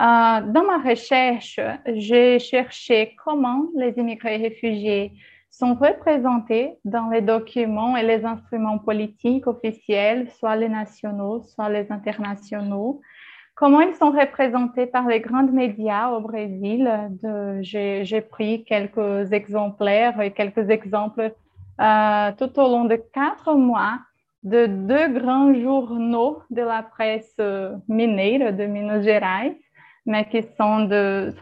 Euh, 0.00 0.40
Dans 0.52 0.64
ma 0.64 0.78
recherche, 0.78 1.60
j'ai 1.86 2.38
cherché 2.38 3.14
comment 3.24 3.66
les 3.76 3.92
immigrés 3.98 4.34
et 4.34 4.48
réfugiés 4.48 5.12
sont 5.50 5.74
représentés 5.74 6.78
dans 6.84 7.08
les 7.10 7.20
documents 7.20 7.96
et 7.96 8.02
les 8.02 8.24
instruments 8.24 8.78
politiques 8.78 9.46
officiels, 9.46 10.30
soit 10.30 10.56
les 10.56 10.68
nationaux, 10.68 11.42
soit 11.42 11.68
les 11.68 11.92
internationaux. 11.92 13.00
Comment 13.54 13.82
ils 13.82 13.94
sont 13.94 14.10
représentés 14.10 14.86
par 14.86 15.06
les 15.06 15.20
grands 15.20 15.46
médias 15.46 16.10
au 16.10 16.20
Brésil 16.20 16.90
J'ai 17.60 18.20
pris 18.22 18.64
quelques 18.64 19.30
exemplaires 19.32 20.18
et 20.22 20.30
quelques 20.30 20.70
exemples 20.70 21.34
euh, 21.80 22.32
tout 22.38 22.58
au 22.58 22.68
long 22.68 22.86
de 22.86 22.96
quatre 22.96 23.54
mois 23.54 23.98
de 24.42 24.66
deux 24.66 25.08
grands 25.20 25.54
journaux 25.54 26.42
de 26.50 26.62
la 26.62 26.82
presse 26.82 27.36
mineira 27.88 28.52
de 28.52 28.64
Minas 28.64 29.02
Gerais, 29.02 29.56
mais 30.06 30.24
qui 30.28 30.42
sont, 30.58 30.88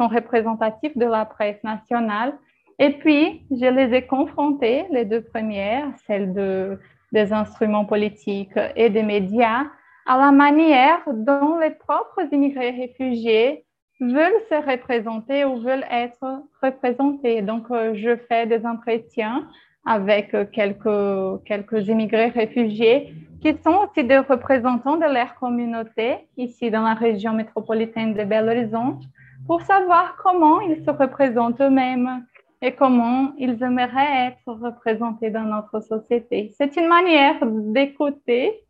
représentatifs 0.07 0.97
de 0.97 1.07
la 1.07 1.25
presse 1.25 1.63
nationale. 1.65 2.35
Et 2.79 2.91
puis, 2.91 3.43
je 3.51 3.67
les 3.67 3.95
ai 3.95 4.07
confrontés, 4.07 4.87
les 4.91 5.05
deux 5.05 5.23
premières, 5.23 5.89
celles 6.07 6.33
de, 6.33 6.79
des 7.13 7.33
instruments 7.33 7.85
politiques 7.85 8.59
et 8.77 8.91
des 8.91 9.03
médias, 9.03 9.65
à 10.07 10.19
la 10.19 10.33
manière 10.33 11.01
dont 11.07 11.59
les 11.59 11.71
propres 11.71 12.23
immigrés 12.33 12.71
réfugiés 12.71 13.65
veulent 14.01 14.43
se 14.49 14.71
représenter 14.71 15.45
ou 15.45 15.61
veulent 15.61 15.87
être 15.91 16.43
représentés. 16.63 17.43
Donc, 17.43 17.71
euh, 17.71 17.95
je 17.95 18.17
fais 18.29 18.47
des 18.47 18.65
entretiens 18.65 19.47
avec 19.85 20.35
quelques, 20.53 21.45
quelques 21.45 21.89
immigrés 21.89 22.29
réfugiés 22.29 23.15
qui 23.41 23.57
sont 23.65 23.87
aussi 23.89 24.05
des 24.05 24.19
représentants 24.19 24.97
de 24.97 25.07
leur 25.07 25.35
communauté 25.37 26.29
ici 26.37 26.71
dans 26.71 26.83
la 26.83 26.95
région 26.95 27.33
métropolitaine 27.33 28.15
de 28.15 28.25
Belo 28.25 28.49
Horizonte 28.49 29.03
pour 29.47 29.63
savoir 29.63 30.17
comment 30.23 30.61
ils 30.61 30.85
se 30.85 30.91
représentent 30.91 31.61
eux-mêmes 31.61 32.27
et 32.63 32.75
comment 32.75 33.33
ils 33.39 33.63
aimeraient 33.63 34.27
être 34.29 34.53
représentés 34.53 35.31
dans 35.31 35.45
notre 35.45 35.81
société. 35.81 36.53
C'est 36.59 36.77
une 36.77 36.89
manière 36.89 37.39
d'écouter 37.47 38.61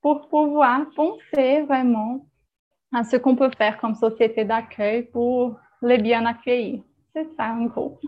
pour 0.00 0.28
pouvoir 0.28 0.86
penser 0.94 1.62
vraiment 1.62 2.26
à 2.94 3.02
ce 3.02 3.16
qu'on 3.16 3.34
peut 3.34 3.50
faire 3.56 3.78
comme 3.78 3.94
société 3.94 4.44
d'accueil 4.44 5.02
pour 5.02 5.56
les 5.82 5.98
bien 5.98 6.24
accueillir. 6.26 6.82
C'est 7.14 7.28
ça 7.36 7.52
en 7.52 7.66
gros. 7.66 8.00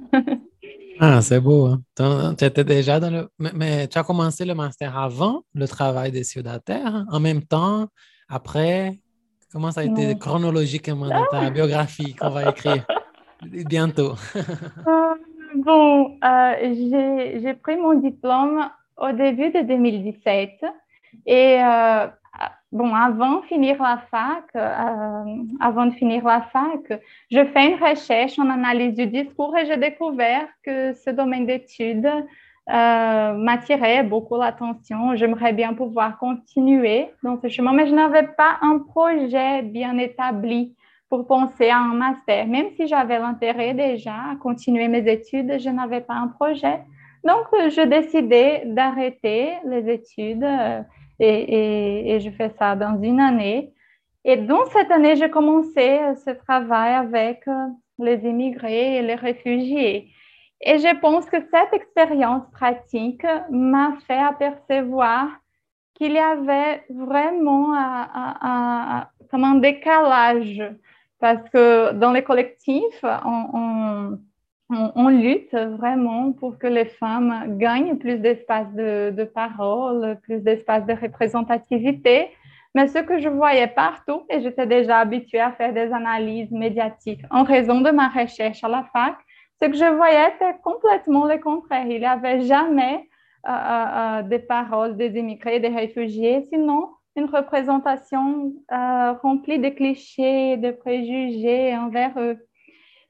Ah, 1.01 1.21
c'est 1.23 1.41
beau. 1.41 1.67
Hein? 1.99 2.35
Tu 2.39 2.45
étais 2.45 2.65
déjà 2.65 3.01
dans 3.01 3.11
le. 3.11 3.29
Mais, 3.39 3.89
tu 3.89 3.99
as 3.99 4.05
commencé 4.05 4.45
le 4.45 4.55
master 4.55 4.97
avant 4.97 5.43
le 5.55 5.67
travail 5.67 6.13
des 6.13 6.23
Terre, 6.65 7.05
en 7.11 7.21
même 7.21 7.43
temps, 7.43 7.89
après. 8.29 8.93
Comment 9.53 9.71
ça 9.71 9.83
a 9.83 9.85
été 9.85 10.17
chronologiquement 10.19 11.09
dans 11.09 11.27
ta 11.31 11.49
biographie 11.51 12.15
qu'on 12.15 12.31
va 12.31 12.51
écrire 12.51 12.85
bientôt? 13.43 14.15
Euh, 14.87 15.15
bon, 15.63 16.19
euh, 16.25 16.75
j'ai 17.41 17.55
pris 17.55 17.77
mon 17.77 17.95
diplôme 17.95 18.69
au 18.97 19.13
début 19.13 19.51
de 19.51 19.63
2017 19.63 20.51
et 21.27 21.63
euh, 21.63 22.07
bon, 22.75 22.93
avant 22.93 23.41
de 23.41 23.47
finir 23.47 23.81
la 23.81 23.99
fac, 24.11 24.45
euh, 24.57 25.25
avant 25.61 25.87
de 25.87 25.93
finir 25.93 26.25
la 26.25 26.43
fac, 26.43 27.01
je 27.31 27.45
fais 27.47 27.71
une 27.71 27.83
recherche 27.83 28.39
en 28.39 28.51
analyse 28.51 28.95
du 28.95 29.07
discours 29.07 29.57
et 29.57 29.65
j'ai 29.65 29.77
découvert 29.77 30.47
que 30.63 30.93
ce 30.93 31.11
domaine 31.11 31.47
d'études 31.47 32.11
euh, 32.71 33.33
m'attirait 33.35 34.03
beaucoup 34.03 34.37
l'attention. 34.37 35.15
J'aimerais 35.15 35.53
bien 35.53 35.73
pouvoir 35.73 36.19
continuer 36.19 37.11
dans 37.23 37.41
ce 37.41 37.49
chemin, 37.49 37.73
mais 37.73 37.87
je 37.87 37.95
n'avais 37.95 38.27
pas 38.27 38.59
un 38.61 38.81
projet 38.81 39.63
bien 39.63 39.97
établi 39.99 40.75
pour 41.09 41.27
penser 41.29 41.69
à 41.69 41.79
un 41.79 41.95
master. 41.95 42.47
Même 42.49 42.71
si 42.77 42.89
j'avais 42.89 43.21
l'intérêt 43.21 43.73
déjà 43.73 44.15
à 44.33 44.37
continuer 44.37 44.89
mes 44.89 45.09
études, 45.09 45.61
je 45.61 45.71
n'avais 45.71 46.01
pas 46.01 46.15
un 46.15 46.29
projet. 46.29 46.81
Donc, 47.23 47.47
je 47.53 47.87
décidais 47.87 48.65
d'arrêter 48.67 49.53
les 49.65 49.89
études. 49.91 50.43
Euh, 50.43 50.83
et, 51.21 52.19
je 52.21 52.31
fais 52.31 52.51
ça 52.59 52.77
dans 52.77 53.01
une 53.01 53.21
année. 53.21 53.73
Et 54.25 54.37
dans 54.37 54.65
cette 54.67 54.91
année, 54.91 55.17
j'ai 55.17 55.31
commencé 55.31 56.01
ce 56.25 56.31
travail 56.31 56.95
avec 56.95 57.47
euh, 57.47 57.67
les 57.99 58.25
immigrés 58.25 58.97
et 58.97 59.03
les 59.03 59.15
réfugiés. 59.15 60.11
Et 60.63 60.79
je 60.79 60.99
pense 61.01 61.27
que 61.27 61.37
cette 61.53 61.75
expérience 61.75 62.45
pratique 62.53 63.27
m'a 63.51 63.97
fait 64.07 64.19
apercevoir 64.19 65.29
qu'il 65.95 66.13
y 66.13 66.19
avait 66.19 66.85
vraiment 66.89 67.75
un, 67.75 69.07
un 69.33 69.55
décalage 69.57 70.63
parce 71.21 71.49
que 71.51 71.93
dans 71.93 72.13
les 72.13 72.23
collectifs, 72.23 73.05
on, 73.25 74.19
lutte 74.71 75.55
vraiment 75.55 76.33
pour 76.33 76.59
que 76.59 76.67
les 76.67 76.87
femmes 76.87 77.59
gagnent 77.59 77.97
plus 77.97 78.19
d'espace 78.19 78.73
de, 78.75 79.25
parole, 79.25 80.19
plus 80.23 80.41
d'espace 80.41 80.87
de 80.87 80.95
représentativité. 80.95 82.31
Mais 82.75 82.89
ce 82.89 82.99
que 82.99 83.21
je 83.21 83.29
voyais 83.29 83.69
partout, 83.69 84.23
et 84.29 84.41
j'étais 84.41 84.67
déjà 84.67 84.99
habituée 84.99 85.41
à 85.41 85.53
faire 85.53 85.73
des 85.73 85.93
analyses 85.93 86.51
médiatiques 86.51 87.23
en 87.31 87.45
raison 87.45 87.81
de 87.81 87.91
ma 87.91 88.09
recherche 88.09 88.65
à 88.65 88.69
la 88.69 88.85
fac, 88.93 89.17
ce 89.63 89.69
que 89.69 89.77
je 89.77 89.95
voyais 89.97 90.31
était 90.35 90.59
complètement 90.63 91.27
le 91.27 91.39
contraire. 91.39 91.87
Il 91.87 92.01
n'y 92.01 92.07
avait 92.07 92.41
jamais 92.41 93.09
euh, 93.47 93.51
euh, 93.51 94.21
euh, 94.21 94.23
des 94.23 94.39
paroles 94.39 94.97
des 94.97 95.19
immigrés, 95.19 95.61
des 95.61 95.69
réfugiés, 95.69 96.43
sinon 96.49 96.91
une 97.17 97.27
représentation 97.27 98.53
remplie 99.23 99.61
de 99.61 99.69
clichés, 99.69 100.57
de 100.57 100.73
préjugés 100.73 101.77
envers 101.77 102.19
eux. 102.19 102.39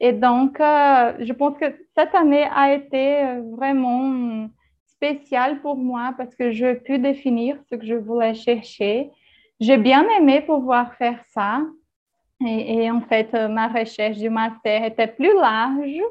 Et 0.04 0.12
donc, 0.12 0.60
euh, 0.60 1.14
je 1.18 1.32
pense 1.32 1.56
que 1.56 1.64
cette 1.96 2.14
année 2.14 2.46
a 2.54 2.74
été 2.74 3.22
euh, 3.22 3.40
vraiment 3.56 4.50
spéciale 4.84 5.62
pour 5.62 5.78
moi 5.78 6.12
parce 6.18 6.34
que 6.34 6.52
je 6.52 6.74
pu 6.74 6.98
définir 6.98 7.56
ce 7.70 7.74
que 7.76 7.86
je 7.86 7.94
voulais 7.94 8.34
chercher. 8.34 9.10
J'ai 9.60 9.78
bien 9.78 10.06
aimé 10.18 10.42
pouvoir 10.42 10.92
faire 10.96 11.20
ça. 11.30 11.62
Et, 12.46 12.90
en 12.90 13.00
fait, 13.00 13.30
euh, 13.32 13.48
ma 13.48 13.68
recherche 13.68 14.18
du 14.18 14.28
master 14.28 14.84
était 14.84 15.06
plus 15.06 15.32
large 15.32 16.02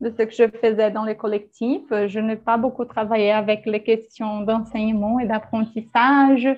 de 0.00 0.08
ce 0.08 0.22
que 0.22 0.32
je 0.32 0.48
faisais 0.58 0.90
dans 0.90 1.04
les 1.04 1.16
collectifs. 1.16 1.92
Je 2.06 2.20
n'ai 2.20 2.36
pas 2.36 2.56
beaucoup 2.56 2.86
travaillé 2.86 3.32
avec 3.32 3.66
les 3.66 3.82
questions 3.82 4.40
d'enseignement 4.40 5.20
et 5.20 5.26
d'apprentissage. 5.26 6.48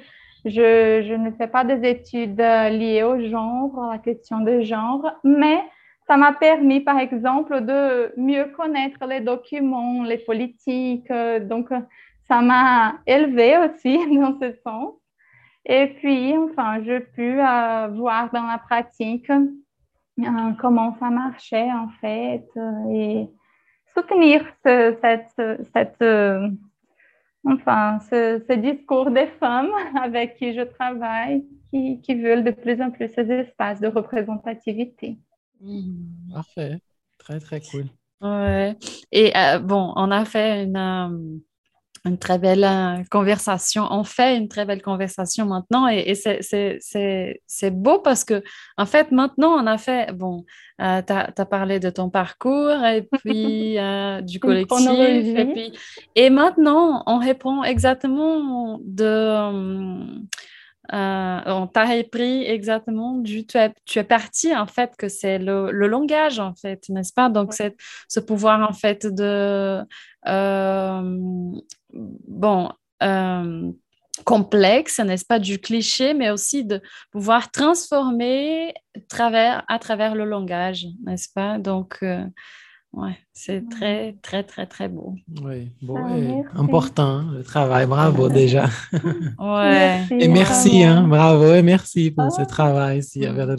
Je, 0.45 1.16
ne 1.16 1.32
fais 1.32 1.49
pas 1.49 1.64
des 1.64 1.88
études 1.88 2.38
liées 2.38 3.03
au 3.03 3.18
genre, 3.18 3.82
à 3.82 3.95
la 3.95 3.99
question 3.99 4.38
de 4.38 4.61
genre, 4.61 5.11
mais 5.24 5.61
ça 6.07 6.17
m'a 6.17 6.33
permis, 6.33 6.81
par 6.81 6.99
exemple, 6.99 7.63
de 7.63 8.13
mieux 8.19 8.45
connaître 8.57 9.05
les 9.07 9.21
documents, 9.21 10.03
les 10.03 10.19
politiques. 10.19 11.11
Euh, 11.11 11.41
donc, 11.41 11.69
ça 12.29 12.43
m'a 12.43 12.97
élevé 13.07 13.57
aussi 13.59 13.99
dans 14.19 14.39
ce 14.39 14.53
sens. 14.63 14.95
Et 15.65 15.87
puis, 15.99 16.37
enfin, 16.37 16.83
j'ai 16.85 17.01
pu 17.01 17.41
euh, 17.41 17.89
voir 17.89 18.31
dans 18.33 18.47
la 18.47 18.59
pratique 18.59 19.31
euh, 19.31 20.51
comment 20.61 20.95
ça 21.01 21.09
marchait, 21.09 21.71
en 21.73 21.89
fait, 22.01 22.47
et 22.93 23.27
soutenir 23.95 24.45
ce, 24.63 24.95
cette, 25.73 26.05
enfin, 27.47 27.99
ce, 28.11 28.55
discours 28.57 29.11
des 29.11 29.27
femmes 29.41 29.73
avec 30.03 30.37
qui 30.37 30.53
je 30.53 30.63
travaille, 30.63 31.47
qui 31.73 32.15
veulent 32.15 32.45
de 32.45 32.51
plus 32.51 32.83
en 32.83 32.91
plus 32.91 33.09
ces 33.09 33.31
espaces 33.33 33.81
de 33.81 33.89
représentativité. 33.89 35.17
Mmh. 35.61 36.33
Parfait. 36.33 36.79
Très, 37.19 37.41
très 37.41 37.61
cool. 37.61 37.87
Ouais. 38.21 38.77
Et 39.13 39.37
euh, 39.37 39.59
bon, 39.59 39.93
on 39.97 40.11
a 40.11 40.25
fait 40.25 40.65
une, 40.65 40.77
euh, 40.77 41.39
une 42.07 42.19
très 42.19 42.39
belle 42.39 42.65
euh, 42.65 43.03
conversation. 43.11 43.87
On 43.91 44.05
fait 44.05 44.37
une 44.37 44.49
très 44.49 44.65
belle 44.65 44.83
conversation 44.83 45.47
maintenant 45.47 45.89
et, 45.89 46.15
c'est 46.15 47.71
beau 47.71 47.99
parce 47.99 48.25
que, 48.25 48.43
en 48.79 48.87
fait, 48.87 49.11
maintenant, 49.11 49.53
on 49.63 49.67
a 49.67 49.79
fait, 49.79 50.13
bon, 50.13 50.45
tu 50.79 50.85
as, 50.85 51.47
parlé 51.51 51.81
de 51.81 51.91
ton 51.91 52.09
parcours 52.09 52.85
et 52.85 53.03
puis 53.25 53.77
du 54.23 54.41
collectif. 54.41 54.89
Et, 54.89 55.45
puis, 55.45 55.73
et 56.15 56.31
maintenant, 56.31 57.03
on 57.07 57.19
répond 57.19 57.63
exactement 57.63 58.79
de 58.83 60.25
euh, 60.93 61.41
on 61.47 61.66
t'a 61.66 61.87
repris 61.87 62.45
exactement 62.45 63.16
du 63.16 63.47
tu 63.47 63.57
es, 63.57 63.72
tu 63.87 63.99
es 63.99 64.05
parti 64.05 64.55
en 64.55 64.66
fait 64.66 64.95
que 64.99 65.09
c'est 65.09 65.39
le, 65.39 65.70
langage 65.70 66.39
en 66.39 66.55
fait 66.55 66.89
n'est-ce 66.91 67.12
pas? 67.12 67.30
Donc 67.30 67.55
c'est 67.55 67.74
ce 68.09 68.20
pouvoir 68.20 68.68
en 68.68 68.74
fait 68.74 69.07
de 69.07 69.82
euh, 70.26 71.28
bon 71.93 72.70
euh, 73.03 73.72
complexe 74.24 75.01
n'est-ce 75.01 75.24
pas? 75.24 75.39
Du 75.39 75.59
cliché 75.59 76.12
mais 76.12 76.30
aussi 76.30 76.64
de 76.64 76.82
pouvoir 77.11 77.51
transformer 77.51 78.74
travers, 79.09 79.64
à 79.68 79.78
travers 79.78 80.14
le 80.14 80.26
langage 80.26 80.87
n'est-ce 81.07 81.28
pas? 81.35 81.59
Donc 81.59 82.05
Ouais, 82.97 83.16
c'est 83.32 83.68
très, 83.68 84.14
très, 84.22 84.45
très, 84.45 84.66
très 84.66 84.88
beau. 84.88 85.14
Oui, 85.42 85.72
beau 85.82 85.99
et 85.99 86.45
important, 86.55 87.22
le 87.32 87.42
travail. 87.42 87.86
Bravo 87.86 88.28
déjà. 88.28 88.66
ouais. 89.38 90.03
et 90.11 90.28
merci, 90.28 90.84
hein, 90.84 91.05
bravo 91.09 91.55
et 91.55 91.62
merci 91.62 92.12
pour 92.12 92.30
ce 92.30 92.42
travail 92.42 92.99
ici 92.99 93.26
à 93.26 93.32
Belo 93.32 93.57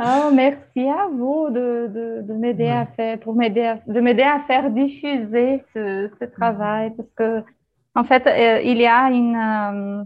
Oh, 0.00 0.30
merci 0.34 0.80
à 0.80 1.06
vous 1.06 1.48
de, 1.50 1.88
de, 1.88 2.22
de 2.26 2.32
m'aider 2.34 2.68
à 2.68 2.84
faire, 2.84 3.18
pour 3.20 3.34
m'aider 3.34 3.62
à, 3.62 3.78
de 3.86 4.00
m'aider 4.00 4.24
à 4.24 4.40
faire 4.40 4.68
diffuser 4.70 5.62
ce, 5.72 6.10
ce 6.20 6.24
travail 6.24 6.92
parce 6.96 7.08
que, 7.16 7.44
en 7.94 8.04
fait, 8.04 8.26
euh, 8.26 8.60
il 8.62 8.78
y 8.78 8.86
a 8.86 9.08
une, 9.10 9.36
euh, 9.36 10.04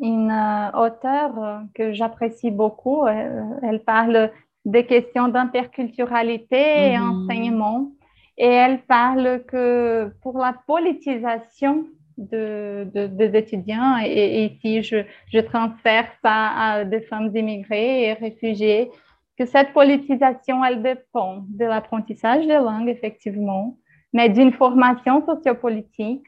une 0.00 0.30
euh, 0.30 0.86
auteure 0.86 1.60
que 1.74 1.92
j'apprécie 1.92 2.50
beaucoup. 2.50 3.06
Elle, 3.06 3.44
elle 3.62 3.80
parle 3.84 4.30
des 4.64 4.84
questions 4.86 5.28
d'interculturalité 5.28 6.92
et 6.92 6.98
Mhm. 6.98 7.08
enseignement. 7.10 7.92
Et 8.38 8.46
elle 8.46 8.80
parle 8.82 9.42
que 9.46 10.12
pour 10.22 10.38
la 10.38 10.54
politisation 10.66 11.86
de, 12.16 12.86
de- 12.94 13.06
des 13.06 13.36
étudiants, 13.38 13.98
et, 14.04 14.44
et 14.44 14.44
ici 14.52 14.82
je, 14.82 14.98
je 15.32 15.38
transfère 15.40 16.06
ça 16.22 16.48
à 16.58 16.84
des 16.84 17.00
femmes 17.02 17.30
immigrées 17.34 18.04
et 18.08 18.12
réfugiées, 18.14 18.90
que 19.38 19.46
cette 19.46 19.72
politisation, 19.72 20.62
elle 20.64 20.82
dépend 20.82 21.44
de 21.48 21.64
l'apprentissage 21.64 22.46
des 22.46 22.58
langues, 22.58 22.88
effectivement, 22.90 23.76
mais 24.12 24.28
d'une 24.28 24.52
formation 24.52 25.24
sociopolitique 25.24 26.26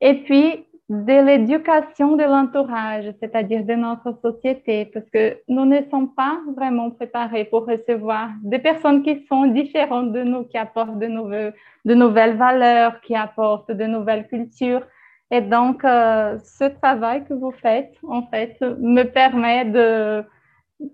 et 0.00 0.14
puis 0.24 0.65
de 0.88 1.26
l'éducation 1.26 2.16
de 2.16 2.22
l'entourage, 2.22 3.06
c'est-à-dire 3.20 3.64
de 3.64 3.74
notre 3.74 4.16
société, 4.22 4.86
parce 4.86 5.08
que 5.10 5.36
nous 5.48 5.64
ne 5.64 5.80
sommes 5.90 6.14
pas 6.14 6.40
vraiment 6.56 6.90
préparés 6.90 7.44
pour 7.44 7.66
recevoir 7.66 8.28
des 8.44 8.60
personnes 8.60 9.02
qui 9.02 9.26
sont 9.26 9.46
différentes 9.46 10.12
de 10.12 10.22
nous, 10.22 10.44
qui 10.44 10.56
apportent 10.56 10.98
de, 10.98 11.06
nouvelles 11.06 12.36
valeurs, 12.36 13.00
qui 13.00 13.16
apportent 13.16 13.72
de 13.72 13.84
nouvelles 13.84 14.28
cultures. 14.28 14.82
Et 15.32 15.40
donc, 15.40 15.84
euh, 15.84 16.38
ce 16.38 16.64
travail 16.64 17.24
que 17.24 17.34
vous 17.34 17.50
faites, 17.50 17.94
en 18.06 18.22
fait, 18.28 18.56
me 18.60 19.02
permet 19.02 19.64
de, 19.64 20.24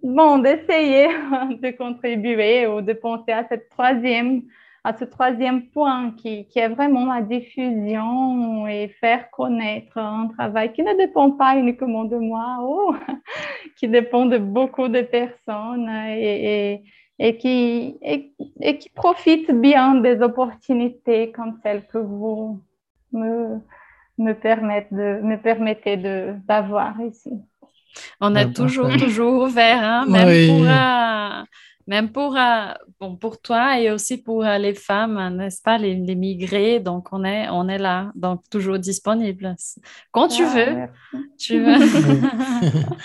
bon, 0.02 0.38
d'essayer 0.38 1.08
de 1.62 1.76
contribuer 1.76 2.66
ou 2.66 2.80
de 2.80 2.94
penser 2.94 3.32
à 3.32 3.46
cette 3.46 3.68
troisième 3.68 4.40
à 4.84 4.96
ce 4.96 5.04
troisième 5.04 5.68
point 5.68 6.10
qui, 6.16 6.46
qui 6.48 6.58
est 6.58 6.68
vraiment 6.68 7.06
la 7.06 7.22
diffusion 7.22 8.66
et 8.66 8.88
faire 9.00 9.30
connaître 9.30 9.96
un 9.98 10.28
travail 10.28 10.72
qui 10.72 10.82
ne 10.82 10.96
dépend 10.96 11.30
pas 11.30 11.56
uniquement 11.56 12.04
de 12.04 12.16
moi, 12.16 12.58
oh, 12.62 12.94
qui 13.76 13.88
dépend 13.88 14.26
de 14.26 14.38
beaucoup 14.38 14.88
de 14.88 15.02
personnes 15.02 15.88
et, 16.08 16.72
et, 16.74 16.82
et 17.18 17.36
qui, 17.38 17.96
et, 18.02 18.32
et 18.60 18.78
qui 18.78 18.90
profite 18.90 19.50
bien 19.52 19.96
des 19.96 20.20
opportunités 20.20 21.30
comme 21.32 21.58
celles 21.62 21.86
que 21.86 21.98
vous 21.98 22.60
me, 23.12 23.58
me, 24.18 24.32
permettent 24.34 24.92
de, 24.92 25.20
me 25.22 25.36
permettez 25.36 25.96
de- 25.96 26.34
d'avoir 26.48 27.00
ici. 27.02 27.30
On 28.20 28.34
est 28.34 28.46
Ouais, 28.46 28.52
toujours, 28.52 28.88
parfait. 28.88 28.98
toujours 28.98 29.42
ouvert, 29.44 29.82
hein, 29.82 30.06
même 30.06 30.28
Oui. 30.28 30.46
pour, 30.46 30.62
euh, 30.62 31.42
même 31.86 32.10
pour, 32.12 32.36
euh, 32.36 32.72
bon, 33.00 33.16
pour 33.16 33.40
toi 33.40 33.80
et 33.80 33.90
aussi 33.90 34.22
pour 34.22 34.44
euh, 34.44 34.58
les 34.58 34.74
femmes, 34.74 35.16
hein, 35.16 35.30
n'est-ce 35.30 35.60
pas, 35.62 35.78
les, 35.78 35.94
les 35.94 36.14
migrés. 36.14 36.80
Donc, 36.80 37.08
on 37.12 37.24
est, 37.24 37.48
on 37.50 37.68
est 37.68 37.78
là, 37.78 38.12
donc 38.14 38.42
toujours 38.50 38.78
disponible. 38.78 39.54
Quand 40.10 40.28
tu 40.28 40.42
Ah, 40.44 40.54
veux, 40.54 40.74
merci. 40.74 41.34
tu 41.38 41.58
veux. 41.60 41.74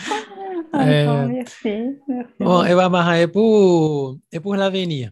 Euh, 0.75 1.27
merci. 1.27 1.97
merci 2.07 2.33
Bon, 2.39 2.63
et 2.63 2.75
Barbara, 2.75 3.19
et 3.21 3.27
pour, 3.27 4.17
et 4.31 4.39
pour 4.39 4.55
l'avenir, 4.55 5.11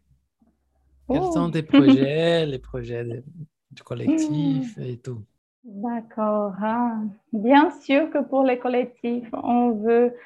quels 1.10 1.22
Oh. 1.24 1.32
sont 1.32 1.50
tes 1.50 1.64
projets, 1.64 2.46
les 2.46 2.60
projets 2.60 3.04
de- 3.04 3.24
du 3.72 3.82
collectif 3.84 4.78
et 4.78 4.98
tout? 4.98 5.22
D'accord. 5.64 6.54
Ah, 6.62 6.98
Bien 7.34 7.72
sûr 7.82 8.10
que 8.12 8.24
pour 8.24 8.44
les 8.44 8.60
collectifs, 8.60 9.30
on 9.34 9.72
veut 9.72 10.14
euh, 10.14 10.20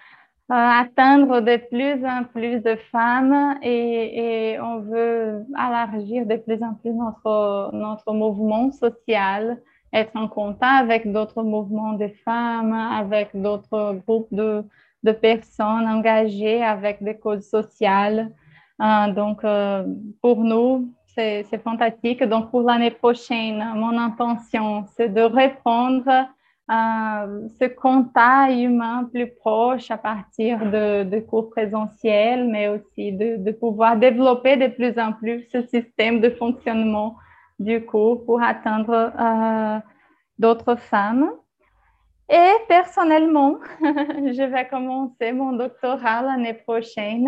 atteindre 0.50 1.41
de 1.41 1.58
plus 1.70 2.06
en 2.06 2.24
plus 2.24 2.60
de 2.62 2.76
femmes 2.91 3.56
et, 3.62 4.58
on 4.62 4.80
veut 4.80 5.45
élargir 5.54 6.26
de 6.26 6.36
plus 6.38 6.62
en 6.64 6.74
plus 6.74 6.91
notre, 6.91 7.70
notre 7.74 8.14
mouvement 8.14 8.72
social, 8.72 9.62
être 9.93 10.16
en 10.16 10.28
contact 10.28 10.84
avec 10.84 11.12
d'autres 11.12 11.43
mouvements 11.43 11.93
de 11.93 12.08
femmes, 12.26 12.74
avec 12.74 13.30
d'autres 13.34 14.00
groupes 14.06 14.28
de, 14.32 14.64
de 15.04 15.12
personnes 15.12 15.88
engagées 15.88 16.64
avec 16.64 17.04
des 17.04 17.18
causes 17.18 17.47
sociales. 17.47 18.32
Euh, 18.82 19.12
donc, 19.14 19.43
euh, 19.43 19.86
pour 20.22 20.38
nous, 20.43 20.91
c'est 21.16 21.62
fantastique. 21.62 22.24
Donc, 22.24 22.50
pour 22.50 22.62
l'année 22.62 22.91
prochaine, 22.91 23.74
mon 23.76 23.97
intention, 23.97 24.86
c'est 24.95 25.10
de 25.10 25.22
reprendre 25.22 26.30
euh, 26.70 27.48
ce 27.60 27.66
contact 27.66 28.54
humain 28.54 29.10
plus 29.12 29.28
proche 29.28 29.90
à 29.90 29.98
partir 29.98 30.60
de, 30.60 31.20
cours 31.22 31.50
présentiels, 31.50 32.48
mais 32.48 32.68
aussi 32.68 33.12
de, 33.12 33.38
de 33.38 33.52
pouvoir 33.52 33.98
développer 33.98 34.56
de 34.56 34.68
plus 34.68 35.00
en 35.00 35.14
plus 35.14 35.48
ce 35.52 35.64
système 35.64 36.22
de 36.22 36.30
fonctionnement 36.30 37.16
du 37.58 37.84
cours 37.86 38.24
pour 38.24 38.42
atteindre 38.44 39.12
euh, 39.20 39.80
d'autres 40.38 40.76
femmes. 40.76 41.32
Et 42.30 42.52
personnellement, 42.68 43.56
je 43.82 44.44
vais 44.44 44.68
commencer 44.68 45.32
mon 45.34 45.54
doctorat 45.54 46.22
l'année 46.22 46.54
prochaine. 46.54 47.28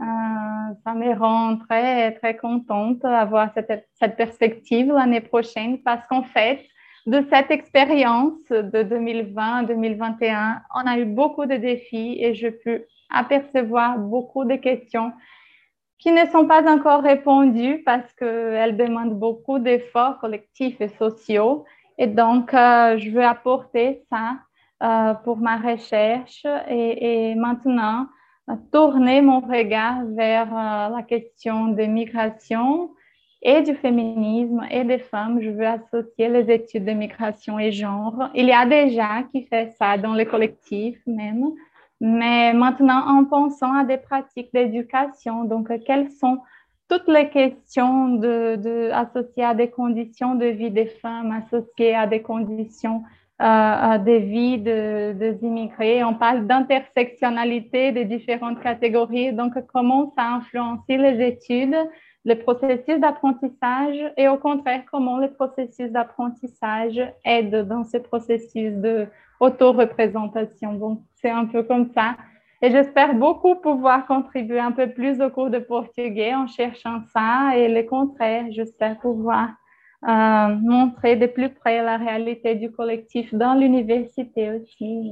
Euh, 0.00 0.04
ça 0.84 0.94
me 0.94 1.14
rend 1.18 1.58
très, 1.58 2.12
très 2.12 2.34
contente 2.34 3.00
d'avoir 3.00 3.52
cette, 3.52 3.86
cette 4.00 4.16
perspective 4.16 4.90
l'année 4.90 5.20
prochaine 5.20 5.82
parce 5.82 6.06
qu'en 6.06 6.22
fait, 6.22 6.62
de 7.10 7.26
cette 7.28 7.50
expérience 7.50 8.48
de 8.50 8.82
2020-2021, 8.84 10.60
on 10.76 10.86
a 10.86 10.96
eu 10.96 11.06
beaucoup 11.06 11.44
de 11.44 11.56
défis 11.56 12.16
et 12.20 12.34
je 12.36 12.46
peux 12.46 12.84
apercevoir 13.10 13.98
beaucoup 13.98 14.44
de 14.44 14.54
questions 14.54 15.10
qui 15.98 16.12
ne 16.12 16.24
sont 16.26 16.46
pas 16.46 16.62
encore 16.72 17.02
répondues 17.02 17.82
parce 17.84 18.12
qu'elles 18.12 18.76
demandent 18.76 19.18
beaucoup 19.18 19.58
d'efforts 19.58 20.20
collectifs 20.20 20.80
et 20.80 20.88
sociaux. 20.88 21.64
Et 21.98 22.06
donc, 22.06 22.54
euh, 22.54 22.96
je 22.96 23.10
veux 23.10 23.24
apporter 23.24 24.04
ça 24.08 24.36
euh, 24.84 25.14
pour 25.24 25.38
ma 25.38 25.56
recherche 25.56 26.46
et, 26.68 27.34
maintenant 27.34 28.06
euh, 28.48 28.54
tourner 28.72 29.20
mon 29.20 29.40
regard 29.40 30.04
vers 30.10 30.54
la 30.54 31.02
question 31.02 31.66
des 31.66 31.88
migrations 31.88 32.90
et 33.42 33.62
du 33.62 33.74
féminisme 33.74 34.62
et 34.70 34.84
des 34.84 34.98
femmes. 34.98 35.40
Je 35.40 35.50
veux 35.50 35.66
associer 35.66 36.28
les 36.28 36.52
études 36.52 36.84
de 36.84 36.92
migration 36.92 37.58
et 37.58 37.72
genre. 37.72 38.30
Il 38.34 38.46
y 38.46 38.52
a 38.52 38.66
déjà 38.66 39.22
qui 39.30 39.44
fait 39.44 39.74
ça 39.78 39.96
dans 39.96 40.14
les 40.14 40.26
collectifs 40.26 41.00
même, 41.06 41.50
mais 42.00 42.52
maintenant 42.52 43.02
en 43.06 43.24
pensant 43.24 43.74
à 43.74 43.84
des 43.84 43.98
pratiques 43.98 44.52
d'éducation, 44.52 45.44
donc 45.44 45.70
quelles 45.84 46.10
sont 46.10 46.38
toutes 46.88 47.08
les 47.08 47.28
questions 47.28 48.20
associées 48.92 49.44
à 49.44 49.54
des 49.54 49.70
conditions 49.70 50.34
de 50.34 50.46
vie 50.46 50.70
des 50.70 50.86
femmes, 50.86 51.30
associées 51.32 51.94
à 51.94 52.06
des 52.06 52.20
conditions 52.20 53.04
euh, 53.40 53.98
de 53.98 54.12
vie 54.12 54.58
de, 54.58 55.12
des 55.12 55.38
immigrés? 55.42 56.02
On 56.02 56.14
parle 56.14 56.46
d'intersectionnalité 56.48 57.92
des 57.92 58.04
différentes 58.04 58.60
catégories. 58.60 59.32
Donc, 59.32 59.54
comment 59.72 60.12
ça 60.16 60.24
a 60.24 60.34
influencé 60.38 60.96
les 60.96 61.24
études, 61.24 61.76
le 62.24 62.34
processus 62.34 62.98
d'apprentissage 62.98 64.12
et 64.16 64.28
au 64.28 64.36
contraire, 64.36 64.82
comment 64.90 65.18
le 65.18 65.30
processus 65.30 65.90
d'apprentissage 65.90 67.00
aide 67.24 67.66
dans 67.66 67.84
ce 67.84 67.96
processus 67.96 68.74
de 68.74 69.06
auto-représentation. 69.40 70.74
Donc, 70.74 71.00
c'est 71.14 71.30
un 71.30 71.46
peu 71.46 71.62
comme 71.62 71.90
ça. 71.94 72.16
Et 72.62 72.70
j'espère 72.70 73.14
beaucoup 73.14 73.54
pouvoir 73.54 74.06
contribuer 74.06 74.60
un 74.60 74.72
peu 74.72 74.90
plus 74.90 75.22
au 75.22 75.30
cours 75.30 75.48
de 75.48 75.58
portugais 75.58 76.34
en 76.34 76.46
cherchant 76.46 77.00
ça 77.12 77.56
et 77.56 77.68
le 77.68 77.82
contraire, 77.84 78.44
j'espère 78.50 78.98
pouvoir 78.98 79.48
euh, 80.08 80.48
montrer 80.62 81.16
de 81.16 81.26
plus 81.26 81.50
près 81.50 81.82
la 81.82 81.96
réalité 81.98 82.54
du 82.54 82.70
collectif 82.72 83.34
dans 83.34 83.54
l'université 83.54 84.50
aussi. 84.50 85.10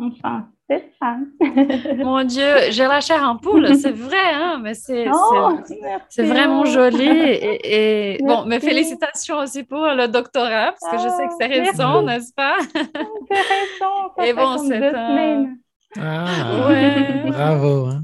Enfin, 0.00 0.46
c'est 0.70 0.84
ça. 1.00 1.16
Mon 2.04 2.22
Dieu, 2.24 2.46
j'ai 2.70 2.86
la 2.86 3.00
chair 3.00 3.22
en 3.28 3.36
poule, 3.36 3.74
c'est 3.74 3.90
vrai, 3.90 4.16
hein, 4.32 4.60
mais 4.62 4.74
c'est 4.74 5.06
Oh, 5.12 5.50
c'est- 5.64 5.80
c'est 6.08 6.22
vraiment 6.24 6.64
joli. 6.64 7.04
Et, 7.08 8.14
et- 8.14 8.22
bon, 8.22 8.42
mes 8.44 8.50
Merci. 8.50 8.68
félicitations 8.68 9.38
aussi 9.38 9.64
pour 9.64 9.84
le 9.86 10.06
doctorat, 10.06 10.72
parce 10.80 10.92
que 10.92 10.98
je 11.02 11.08
sais 11.08 11.26
que 11.26 11.34
c'est 11.40 11.58
Ah, 11.60 11.64
récent, 11.70 12.02
n'est-ce 12.02 12.32
pas? 12.32 12.56
Intéressant. 12.74 14.12
Ça 14.16 14.22
Et 14.24 14.26
fait 14.28 14.34
bon, 14.34 14.56
comme 14.56 14.66
c'est 14.68 14.78
deux 14.80 14.94
un- 14.94 15.08
semaines. 15.08 15.58
Ah, 16.00 16.68
Ouais. 16.68 17.22
bravo. 17.26 17.86
hein. 17.86 18.00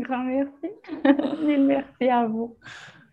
Grand 0.00 0.24
merci. 0.24 0.70
Mille 1.44 1.64
merci 1.64 2.08
à 2.08 2.26
vous. 2.26 2.56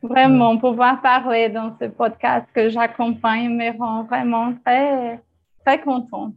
Vraiment, 0.04 0.58
pouvoir 0.58 1.02
parler 1.02 1.50
dans 1.50 1.76
ce 1.80 1.86
podcast 1.86 2.48
que 2.56 2.70
j'accompagne 2.70 3.50
me 3.50 3.78
rend 3.78 4.04
vraiment 4.04 4.54
très, 4.66 5.22
très 5.66 5.80
contente. 5.82 6.34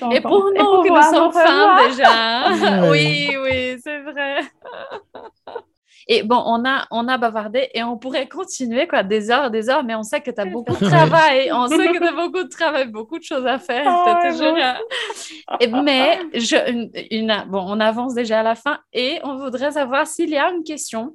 Très 0.00 0.16
Et 0.16 0.20
pour 0.20 0.50
nous, 0.50 0.82
que 0.82 0.88
nous 0.88 1.02
sommes 1.14 1.32
femmes 1.32 1.88
déjà. 1.88 2.08
hein? 2.10 2.82
Oui, 2.90 3.28
oui, 3.42 3.76
c'est 3.82 4.00
vrai. 4.00 4.38
Et 6.06 6.22
bon, 6.22 6.42
on 6.44 6.66
a, 6.68 6.86
on 6.90 7.08
a 7.08 7.16
bavardé 7.16 7.70
et 7.72 7.82
on 7.82 7.96
pourrait 7.96 8.28
continuer 8.28 8.86
quoi, 8.86 9.02
des 9.02 9.30
heures, 9.30 9.50
des 9.50 9.70
heures, 9.70 9.84
mais 9.84 9.94
on 9.94 10.02
sait 10.02 10.20
que 10.20 10.30
tu 10.30 10.38
as 10.40 10.44
beaucoup 10.44 10.72
de 10.76 10.84
travail. 10.86 11.50
On 11.52 11.66
sait 11.66 11.88
que 11.88 11.96
tu 11.98 12.06
as 12.06 12.12
beaucoup 12.12 12.42
de 12.42 12.48
travail, 12.48 12.88
beaucoup 12.88 13.18
de 13.18 13.24
choses 13.24 13.46
à 13.46 13.58
faire. 13.58 13.86
Oh, 13.86 14.28
toujours, 14.28 14.52
bon. 14.52 15.56
et- 15.60 15.66
mais 15.68 16.18
je, 16.34 16.56
une, 16.70 16.90
une- 17.10 17.44
bon, 17.48 17.64
on 17.66 17.80
avance 17.80 18.12
déjà 18.14 18.40
à 18.40 18.42
la 18.42 18.54
fin 18.54 18.80
et 18.92 19.18
on 19.24 19.36
voudrait 19.36 19.70
savoir 19.70 20.06
s'il 20.06 20.28
y 20.28 20.36
a 20.36 20.50
une 20.50 20.62
question 20.62 21.14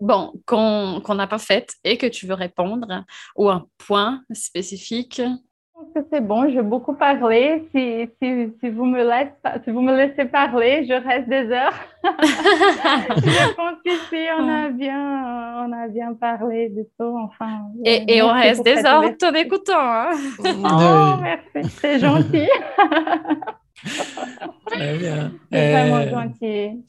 bon, 0.00 0.32
qu'on 0.46 1.00
qu'on 1.04 1.14
n'a 1.14 1.26
pas 1.26 1.38
faite 1.38 1.74
et 1.84 1.96
que 1.98 2.06
tu 2.06 2.26
veux 2.26 2.34
répondre 2.34 3.04
ou 3.36 3.48
un 3.50 3.66
point 3.86 4.22
spécifique? 4.32 5.20
Je 5.22 5.84
pense 5.86 5.94
que 5.94 6.08
c'est 6.12 6.20
bon, 6.20 6.48
j'ai 6.50 6.60
beaucoup 6.62 6.92
parlé. 6.94 7.66
Si, 7.74 8.06
si, 8.22 8.52
si, 8.60 8.68
vous 8.68 8.84
me 8.84 9.02
laissez, 9.02 9.32
si 9.64 9.70
vous 9.70 9.80
me 9.80 9.96
laissez 9.96 10.26
parler, 10.26 10.84
je 10.86 10.92
reste 10.92 11.26
des 11.28 11.50
heures. 11.50 11.72
je 12.04 13.54
pense 13.54 13.76
qu'ici, 13.82 14.26
on 14.38 14.46
a 14.48 14.68
bien, 14.68 15.64
on 15.66 15.72
a 15.72 15.88
bien 15.88 16.12
parlé 16.14 16.68
de 16.68 16.82
tout. 16.98 17.16
Enfin, 17.18 17.62
Et, 17.84 18.16
et 18.16 18.22
on 18.22 18.30
reste 18.32 18.62
des 18.62 18.84
heures 18.84 19.04
t'en 19.18 19.32
écoutant. 19.34 19.72
hein. 19.78 20.10
Oh, 20.44 21.22
merci, 21.22 21.70
c'est 21.80 21.98
gentil. 21.98 22.48
très 24.66 24.98
bien. 24.98 25.32
C'est 25.50 25.70
vraiment 25.72 25.96
Euh, 25.96 26.10
gentil. 26.10 26.84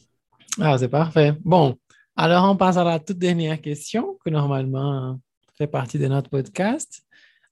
Ah, 0.60 0.78
c'est 0.78 0.90
parfait. 0.90 1.34
Bon, 1.46 1.76
alors 2.16 2.50
on 2.50 2.56
passe 2.56 2.78
à 2.78 2.84
la 2.84 3.00
toute 3.00 3.18
dernière 3.18 3.60
question 3.62 4.18
que 4.24 4.30
normalement 4.30 5.20
fait 5.58 5.68
partie 5.68 6.00
de 6.00 6.08
notre 6.08 6.30
podcast. 6.30 7.04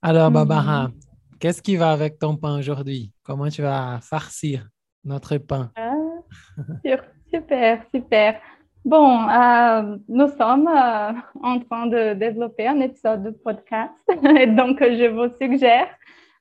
Alors, 0.02 0.30
Barbara, 0.30 0.90
qu'est-ce 1.38 1.62
qui 1.62 1.76
va 1.76 1.92
avec 1.92 2.18
ton 2.18 2.36
pain 2.36 2.58
aujourd'hui? 2.58 3.12
Comment 3.22 3.48
tu 3.48 3.62
vas 3.62 4.00
farcir 4.02 4.66
notre 5.04 5.36
pain? 5.38 5.70
Ah, 5.76 5.94
super, 7.32 7.82
super. 7.94 8.40
Bon, 8.84 9.28
euh, 9.28 9.96
nous 10.08 10.28
sommes 10.38 10.66
euh, 10.66 11.12
en 11.42 11.60
train 11.60 11.86
de 11.86 12.14
développer 12.14 12.66
un 12.66 12.80
épisode 12.80 13.22
de 13.22 13.30
podcast. 13.30 13.92
Et 14.08 14.46
donc, 14.46 14.78
je 14.80 15.06
vous 15.06 15.32
suggère 15.40 15.88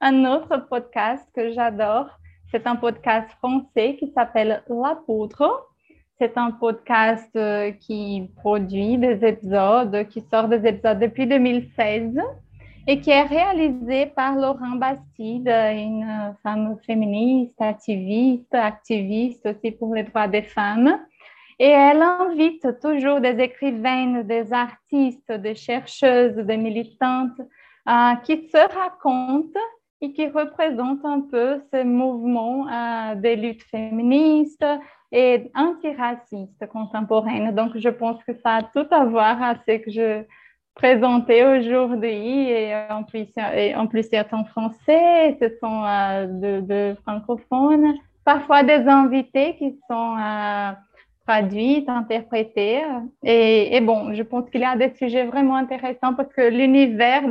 un 0.02 0.26
autre 0.26 0.66
podcast 0.70 1.28
que 1.36 1.52
j'adore. 1.52 2.10
C'est 2.50 2.66
un 2.66 2.78
podcast 2.78 3.30
français 3.38 3.98
qui 4.00 4.12
s'appelle 4.14 4.64
La 4.70 4.96
Poudre. 5.06 5.69
C'est 6.22 6.38
un 6.38 6.52
podcast 6.52 7.34
euh, 7.38 7.72
qui 7.72 8.30
produit 8.36 8.98
des 8.98 9.26
épisodes, 9.26 10.06
qui 10.10 10.20
sort 10.30 10.50
des 10.50 10.68
épisodes 10.68 11.00
depuis 11.00 11.26
2016 11.26 12.20
et 12.88 13.00
qui 13.00 13.10
est 13.10 13.24
réalisé 13.24 14.08
par 14.08 14.36
Laurent 14.36 14.76
Bastide, 14.76 15.48
une 15.48 16.36
femme 16.44 16.76
féministe, 16.86 17.56
activiste, 17.62 18.54
activiste 18.54 19.46
aussi 19.46 19.72
pour 19.72 19.96
les 19.96 20.04
droits 20.04 20.28
des 20.28 20.42
femmes. 20.42 21.00
Et 21.58 21.70
elle 21.70 22.02
invite 22.02 22.68
toujours 22.82 23.22
des 23.22 23.40
écrivaines, 23.42 24.24
des 24.24 24.52
artistes, 24.52 25.32
des 25.32 25.56
chercheuses, 25.56 26.36
des 26.36 26.58
militantes 26.58 27.40
euh, 27.88 28.16
qui 28.26 28.46
se 28.50 28.76
racontent 28.76 29.60
et 30.02 30.12
qui 30.12 30.28
représentent 30.28 31.06
un 31.06 31.22
peu 31.22 31.62
ce 31.72 31.82
mouvement 31.82 32.68
euh, 32.68 33.16
des 33.16 33.38
luttes 33.38 33.64
féministes 33.64 34.66
et 35.12 35.52
antiracistes 35.56 36.68
contemporaines. 36.72 37.54
Donc, 37.56 37.78
je 37.78 37.90
pense 37.90 38.24
que 38.24 38.34
ça 38.44 38.56
a 38.58 38.64
tout 38.64 38.88
à 38.92 39.06
voir 39.06 39.42
avec 39.42 39.84
ce 39.84 39.86
que 39.86 39.92
je 39.92 40.24
présentais 40.76 41.44
aujourd'hui 41.44 42.50
et 42.50 42.74
en 42.90 43.04
plus, 43.04 43.28
et 43.54 43.76
en 43.76 43.88
plus 43.88 44.08
français, 44.50 45.38
ce 45.42 45.50
sont 45.60 45.84
euh, 45.84 46.62
de, 46.62 46.96
francophones, 47.04 47.96
parfois 48.24 48.64
des 48.64 48.88
invités 48.88 49.56
qui 49.58 49.78
sont 49.90 50.16
euh, 50.18 50.72
traduits, 51.28 51.84
interprétés. 51.88 52.82
Et, 53.24 53.76
et, 53.76 53.82
bon, 53.82 54.14
je 54.14 54.24
pense 54.24 54.50
qu'il 54.50 54.62
y 54.62 54.66
a 54.66 54.78
des 54.78 54.94
sujets 54.96 55.26
vraiment 55.26 55.56
intéressants 55.56 56.14
parce 56.14 56.32
que 56.34 56.50
l'univers 56.50 57.28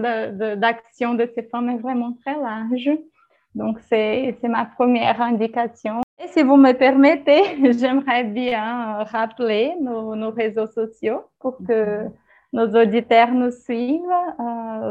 d'action 0.56 1.14
de, 1.14 1.22
de, 1.22 1.26
de, 1.26 1.32
ces 1.34 1.44
femmes 1.44 1.70
est 1.70 1.78
vraiment 1.78 2.12
très 2.24 2.36
large. 2.38 2.90
Donc, 3.54 3.78
c'est 3.88 4.36
ma 4.42 4.66
première 4.66 5.22
indication. 5.22 6.00
Et 6.20 6.26
si 6.28 6.42
vous 6.42 6.56
me 6.56 6.72
permettez, 6.72 7.72
j'aimerais 7.78 8.24
bien 8.24 9.04
rappeler 9.04 9.74
nos, 9.80 10.30
réseaux 10.30 10.66
sociaux 10.66 11.22
pour 11.38 11.58
que 11.58 12.06
nos 12.52 12.66
auditeurs 12.74 13.30
nous 13.30 13.52
suivent, 13.52 14.02
euh, 14.40 14.90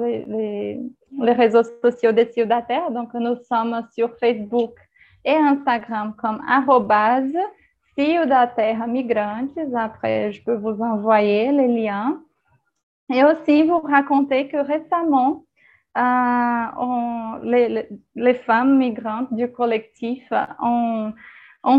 les, 1.19 1.33
réseaux 1.33 1.63
sociaux 1.83 2.13
de 2.13 2.23
Ciudater. 2.31 2.79
Donc, 2.91 3.13
nous 3.13 3.35
sommes 3.43 3.85
sur 3.93 4.15
Facebook 4.19 4.75
et 5.25 5.35
Instagram 5.35 6.13
comme 6.17 6.41
arrobase 6.47 7.35
Migrantes. 7.97 9.57
Après, 9.75 10.31
je 10.31 10.41
peux 10.43 10.55
vous 10.55 10.81
envoyer 10.81 11.51
les 11.51 11.67
liens. 11.67 12.21
Et 13.11 13.23
aussi 13.23 13.63
vous 13.63 13.79
raconter 13.79 14.47
que 14.47 14.57
récemment, 14.57 15.43
on, 15.97 17.39
les, 17.43 18.33
femmes 18.33 18.77
migrantes 18.77 19.33
du 19.33 19.51
collectif 19.51 20.23
ont, 20.61 21.13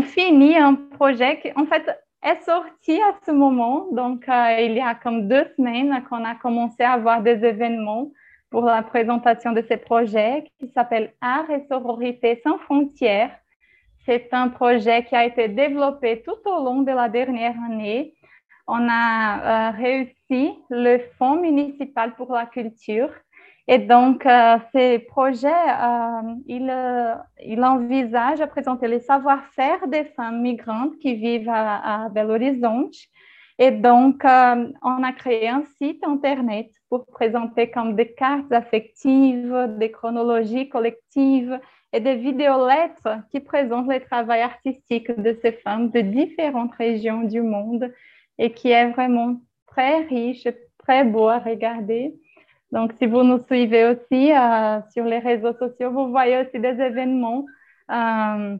fini 0.03 0.57
un 0.57 0.75
projet 0.75 1.39
qui, 1.39 1.51
en 1.55 1.65
fait, 1.65 1.89
est 2.23 2.41
sorti 2.41 2.99
à 3.01 3.15
ce 3.25 3.31
moment. 3.31 3.87
Donc, 3.91 4.27
euh, 4.27 4.57
il 4.59 4.73
y 4.73 4.81
a 4.81 4.93
comme 4.95 5.27
deux 5.27 5.45
semaines 5.55 6.03
qu'on 6.09 6.23
a 6.25 6.35
commencé 6.35 6.83
à 6.83 6.91
avoir 6.91 7.21
des 7.21 7.43
événements 7.45 8.11
pour 8.49 8.63
la 8.63 8.81
présentation 8.81 9.53
de 9.53 9.61
ce 9.61 9.75
projet 9.75 10.51
qui 10.59 10.69
s'appelle 10.69 11.13
Art 11.21 11.49
et 11.49 11.65
Sororité 11.69 12.41
sans 12.43 12.57
frontières. 12.57 13.31
C'est 14.05 14.33
un 14.33 14.49
projet 14.49 15.03
qui 15.05 15.15
a 15.15 15.25
été 15.25 15.47
développé 15.47 16.23
tout 16.23 16.49
au 16.49 16.63
long 16.63 16.81
de 16.81 16.91
la 16.91 17.09
dernière 17.09 17.55
année. 17.65 18.15
On 18.67 18.87
a 18.89 19.69
euh, 19.69 19.71
réussi 19.71 20.53
le 20.69 20.99
Fonds 21.17 21.41
municipal 21.41 22.15
pour 22.15 22.33
la 22.33 22.45
culture. 22.45 23.09
Et 23.71 23.77
donc, 23.77 24.25
euh, 24.25 24.57
ces 24.71 24.97
projets, 24.97 25.47
euh, 25.47 26.33
il, 26.47 26.73
il, 27.45 27.63
envisage 27.63 28.41
à 28.41 28.47
présenter 28.47 28.87
les 28.87 28.99
savoir-faire 28.99 29.87
des 29.87 30.05
femmes 30.05 30.41
migrantes 30.41 30.97
qui 30.97 31.13
vivent 31.13 31.49
à, 31.49 32.05
à 32.05 32.09
Belo 32.09 32.33
Horizonte. 32.33 32.95
Et 33.59 33.69
donc, 33.69 34.25
euh, 34.25 34.71
on 34.81 35.03
a 35.03 35.11
créé 35.11 35.49
un 35.49 35.61
site 35.77 36.03
Internet 36.03 36.71
pour 36.89 37.05
présenter 37.05 37.69
comme 37.69 37.95
des 37.95 38.11
cartes 38.11 38.51
affectives, 38.51 39.75
des 39.77 39.91
chronologies 39.91 40.67
collectives 40.67 41.59
et 41.93 41.99
des 41.99 42.15
vidéolettres 42.15 43.19
qui 43.29 43.39
présentent 43.39 43.91
les 43.91 43.99
travaux 43.99 44.31
artistiques 44.31 45.11
de 45.11 45.37
ces 45.43 45.51
femmes 45.51 45.91
de 45.91 46.01
différentes 46.01 46.73
régions 46.73 47.21
du 47.21 47.43
monde 47.43 47.93
et 48.39 48.51
qui 48.51 48.71
est 48.71 48.89
vraiment 48.89 49.39
très 49.67 49.99
riche, 50.05 50.47
très 50.79 51.03
beau 51.03 51.27
à 51.27 51.37
regarder. 51.37 52.15
Donc, 52.71 52.93
si 52.99 53.07
vous 53.07 53.23
nous 53.23 53.39
suivez 53.45 53.85
aussi 53.85 54.31
euh, 54.31 54.79
sur 54.93 55.05
les 55.05 55.19
réseaux 55.19 55.53
sociaux, 55.53 55.91
vous 55.91 56.09
voyez 56.09 56.37
aussi 56.37 56.59
des 56.59 56.79
événements 56.79 57.45
euh, 57.91 58.57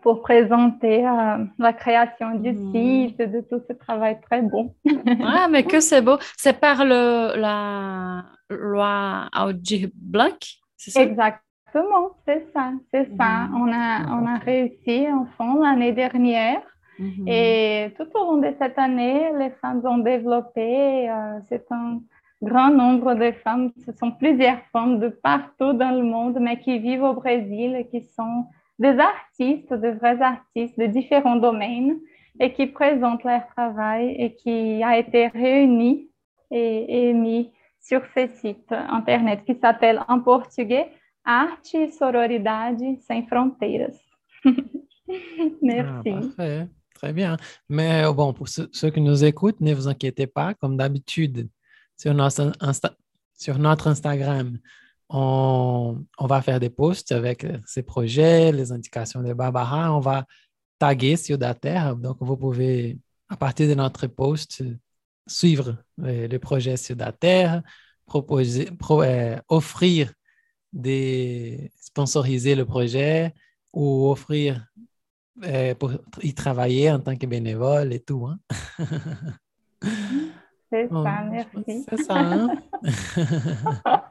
pour 0.00 0.22
présenter 0.22 1.06
euh, 1.06 1.44
la 1.58 1.72
création 1.74 2.34
du 2.36 2.52
mmh. 2.52 2.72
site, 2.72 3.18
de 3.18 3.40
tout 3.42 3.60
ce 3.68 3.74
travail 3.74 4.18
très 4.22 4.40
beau. 4.40 4.74
ah, 5.22 5.48
mais 5.50 5.64
que 5.64 5.80
c'est 5.80 6.00
beau. 6.00 6.16
C'est 6.36 6.58
par 6.58 6.84
le, 6.84 7.38
la 7.38 8.24
loi 8.48 9.28
Audi 9.44 9.92
Black, 9.94 10.56
c'est 10.76 10.90
ça? 10.90 11.02
Exactement, 11.02 12.16
c'est 12.26 12.46
ça, 12.54 12.72
c'est 12.90 13.10
mmh. 13.10 13.16
ça. 13.18 13.48
On 13.54 13.70
a, 13.70 14.18
on 14.18 14.26
a 14.26 14.38
réussi 14.38 15.06
en 15.10 15.26
fond 15.36 15.62
l'année 15.62 15.92
dernière. 15.92 16.62
Mmh. 16.98 17.28
Et 17.28 17.94
tout 17.98 18.08
au 18.14 18.24
long 18.24 18.36
de 18.38 18.54
cette 18.58 18.78
année, 18.78 19.30
les 19.38 19.50
femmes 19.60 19.82
ont 19.84 19.98
développé, 19.98 21.10
euh, 21.10 21.38
c'est 21.48 21.66
un 21.70 22.00
grand 22.42 22.70
nombre 22.70 23.14
de 23.14 23.32
femmes, 23.32 23.72
ce 23.86 23.92
sont 23.92 24.10
plusieurs 24.10 24.60
femmes 24.72 24.98
de 24.98 25.08
partout 25.08 25.72
dans 25.72 25.96
le 25.96 26.02
monde, 26.02 26.38
mais 26.40 26.58
qui 26.58 26.78
vivent 26.78 27.04
au 27.04 27.14
Brésil 27.14 27.86
qui 27.90 28.02
sont 28.02 28.46
des 28.78 28.98
artistes, 28.98 29.72
de 29.72 29.88
vrais 29.98 30.20
artistes 30.20 30.78
de 30.78 30.86
différents 30.86 31.36
domaines 31.36 31.98
et 32.40 32.52
qui 32.52 32.66
présentent 32.66 33.24
leur 33.24 33.46
travail 33.56 34.16
et 34.18 34.34
qui 34.34 34.82
a 34.82 34.98
été 34.98 35.28
réuni 35.28 36.10
et, 36.50 37.08
et 37.08 37.12
mis 37.12 37.52
sur 37.80 38.02
ce 38.14 38.26
site 38.26 38.72
internet 38.72 39.44
qui 39.44 39.54
s'appelle 39.54 40.02
en 40.08 40.20
portugais 40.20 40.88
Arte 41.24 41.74
e 41.74 41.90
Sororidade 41.90 42.98
Sem 43.06 43.26
Fronteiras. 43.26 43.98
Merci. 45.62 46.14
Ah. 46.38 46.64
Très 46.94 47.12
bien. 47.12 47.36
Mais 47.68 48.04
bon, 48.14 48.32
pour 48.32 48.48
ceux 48.48 48.90
qui 48.90 49.00
nous 49.00 49.24
écoutent, 49.24 49.60
ne 49.60 49.74
vous 49.74 49.88
inquiétez 49.88 50.28
pas, 50.28 50.54
comme 50.54 50.76
d'habitude, 50.76 51.48
sur 52.02 52.14
notre, 52.14 53.86
Instagram, 53.86 54.58
on, 55.08 56.04
on, 56.18 56.26
va 56.26 56.42
faire 56.42 56.58
des 56.58 56.70
posts 56.70 57.12
avec 57.12 57.46
ces 57.64 57.84
projets, 57.84 58.50
les 58.50 58.72
indications 58.72 59.22
de 59.22 59.32
Barbara. 59.32 59.94
On 59.94 60.00
va 60.00 60.26
taguer 60.80 61.16
Ciudater. 61.16 61.92
Donc, 61.96 62.16
vous 62.20 62.36
pouvez, 62.36 62.98
à 63.28 63.36
partir 63.36 63.68
de 63.68 63.74
notre 63.74 64.08
post, 64.08 64.64
suivre 65.28 65.76
le, 65.96 66.26
le 66.26 66.38
projet 66.40 66.76
Ciudater, 66.76 67.60
proposer, 68.04 68.64
pro, 68.72 69.02
euh, 69.02 69.38
offrir 69.48 70.12
des, 70.72 71.70
sponsoriser 71.80 72.56
le 72.56 72.64
projet 72.64 73.32
ou 73.72 74.10
offrir 74.10 74.66
euh, 75.44 75.74
pour 75.76 75.92
y 76.20 76.34
travailler 76.34 76.90
en 76.90 76.98
tant 76.98 77.16
que 77.16 77.26
bénévole 77.26 77.92
et 77.92 78.00
tout. 78.00 78.26
Hein? 78.26 78.40
C'est 80.72 80.88
Bon, 80.90 81.04
ça, 81.04 81.22
merci. 81.30 81.84
C'est 81.86 82.02
ça, 82.02 82.14
hein? 82.16 82.48
Ah, 83.84 84.08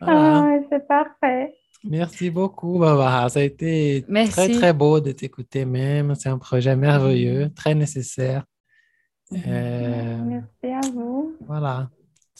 Voilà. 0.00 0.42
ouais, 0.42 0.66
c'est 0.70 0.86
parfait. 0.86 1.54
Merci 1.84 2.28
beaucoup, 2.30 2.78
Barbara. 2.78 3.28
Ça 3.30 3.40
a 3.40 3.42
été 3.44 4.04
Merci. 4.08 4.32
très, 4.32 4.48
très 4.50 4.72
beau 4.74 5.00
de 5.00 5.12
t'écouter 5.12 5.64
même. 5.64 6.14
C'est 6.14 6.28
un 6.28 6.36
projet 6.38 6.76
merveilleux, 6.76 7.50
très 7.54 7.74
nécessaire. 7.74 8.44
Euh, 9.32 10.18
Merci 10.24 10.66
à 10.88 10.90
vous. 10.92 11.34
voilà. 11.46 11.88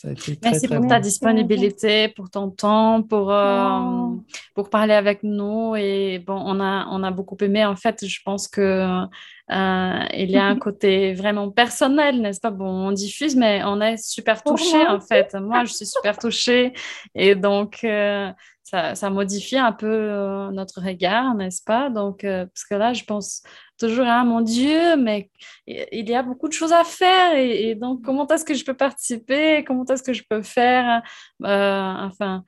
Ça 0.05 0.11
a 0.11 0.13
été 0.13 0.37
très, 0.37 0.51
Merci 0.51 0.67
très 0.67 0.77
pour 0.77 0.87
ta 0.87 1.01
disponibilité, 1.01 2.09
pour 2.09 2.29
ton 2.29 2.51
temps, 2.51 3.03
pour, 3.03 3.33
euh, 3.33 3.69
Oh. 3.71 4.23
pour 4.55 4.69
parler 4.69 4.93
avec 4.93 5.23
nous. 5.23 5.75
Et 5.77 6.19
bon, 6.19 6.35
on 6.45 6.61
a, 6.61 6.87
on 6.91 7.03
a 7.03 7.11
beaucoup 7.11 7.37
aimé. 7.41 7.65
En 7.65 7.75
fait, 7.77 8.07
je 8.07 8.21
pense 8.23 8.47
que 8.47 8.61
euh, 8.61 10.05
il 10.13 10.31
y 10.31 10.37
a 10.37 10.45
un 10.45 10.57
côté 10.59 11.15
vraiment 11.15 11.51
personnel, 11.51 12.21
n'est-ce 12.21 12.41
pas? 12.41 12.51
Bon, 12.51 12.89
on 12.89 12.93
diffuse, 12.93 13.35
mais 13.35 13.63
on 13.65 13.81
est 13.81 13.97
super 13.97 14.43
touché 14.43 14.85
moi 14.85 14.93
en 14.97 15.01
fait. 15.01 15.35
Moi, 15.35 15.65
je 15.65 15.73
suis 15.73 15.87
super 15.87 16.19
touchée. 16.19 16.75
Et 17.15 17.35
donc, 17.35 17.79
euh, 17.85 18.31
ça, 18.63 18.95
ça 18.95 19.11
modifie 19.11 19.59
un 19.59 19.73
peu 19.73 19.87
euh, 19.87 20.51
notre 20.51 20.81
regard, 20.81 21.35
n'est-ce 21.35 21.63
pas? 21.63 21.91
Donc, 21.91 22.25
euh, 22.25 22.47
parce 22.47 22.65
que 22.65 22.75
là, 22.75 22.93
je 22.93 23.05
pense 23.05 23.43
toujours, 23.79 24.07
ah 24.07 24.25
mon 24.25 24.41
Dieu, 24.41 24.97
mais 24.97 25.31
il 25.67 26.09
y 26.09 26.15
a 26.15 26.23
beaucoup 26.23 26.49
de 26.49 26.53
choses 26.53 26.73
à 26.73 26.85
faire. 26.85 27.35
Et, 27.37 27.71
et 27.71 27.75
donc, 27.75 28.03
comment 28.03 28.27
est-ce 28.29 28.45
que 28.45 28.55
je 28.55 28.65
peux 28.65 28.75
participer? 28.75 29.65
Comment 29.65 29.85
est-ce 29.85 30.03
que 30.03 30.13
je 30.13 30.23
peux 30.29 30.43
faire? 30.43 31.03
Euh, 31.43 31.95
enfin, 32.07 32.45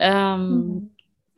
euh, 0.00 0.64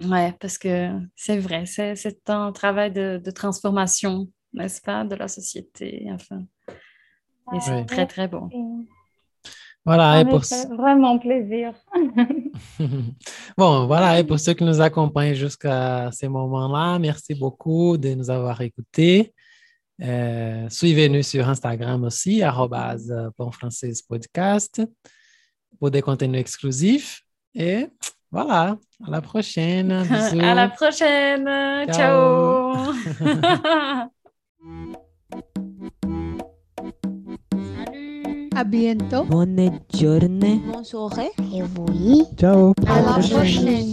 ouais, 0.03 0.35
parce 0.41 0.59
que 0.59 0.91
c'est 1.15 1.39
vrai, 1.39 1.67
c'est, 1.67 1.95
un 2.29 2.53
travail 2.53 2.93
de, 2.93 3.21
de 3.23 3.31
transformation, 3.31 4.29
n'est-ce 4.53 4.81
pas, 4.81 5.05
de 5.05 5.15
la 5.15 5.29
société. 5.29 6.07
Enfin, 6.11 6.45
et 7.55 7.61
c'est 7.61 7.85
très, 7.85 8.07
très 8.07 8.29
beau. 8.29 8.49
Voilà, 9.87 10.21
et 10.21 10.25
pour, 10.25 10.45
fait 10.45 10.67
vraiment 10.67 11.17
plaisir. 11.17 11.73
bon, 13.57 13.87
voilà, 13.87 14.19
et 14.19 14.25
pour 14.25 14.41
ceux 14.41 14.53
qui 14.53 14.65
nous 14.65 14.81
accompagnent 14.81 15.35
jusqu'à 15.35 16.11
ces 16.11 16.27
moments-là, 16.27 16.99
merci 16.99 17.37
beaucoup 17.37 17.97
de 17.97 18.15
nous 18.15 18.29
avoir 18.29 18.61
écoutés. 18.63 19.33
Euh, 20.03 20.69
Suivez-nous 20.69 21.23
sur 21.23 21.49
Instagram 21.49 22.03
aussi, 22.03 22.43
Française 23.53 24.03
Podcast, 24.03 24.83
pour 25.79 25.93
des 25.93 26.03
contenus 26.03 26.41
exclusifs. 26.41 27.23
Et 27.55 27.87
voilà, 28.33 28.77
à 29.07 29.11
la 29.11 29.21
prochaine. 29.21 30.03
Bisous. 30.11 30.41
À 30.41 30.55
la 30.55 30.69
prochaine. 30.69 31.47
Ciao. 31.93 32.93
Ciao. 32.93 34.13
À 38.57 38.65
bientôt. 38.65 39.24
Bonne 39.24 39.70
journée. 39.95 40.62
Bonne 40.73 40.83
soirée. 40.83 41.31
Et 41.53 41.62
oui. 41.91 42.24
Ciao. 42.39 42.73
À 42.87 43.03
la 43.03 43.23
prochaine. 43.28 43.93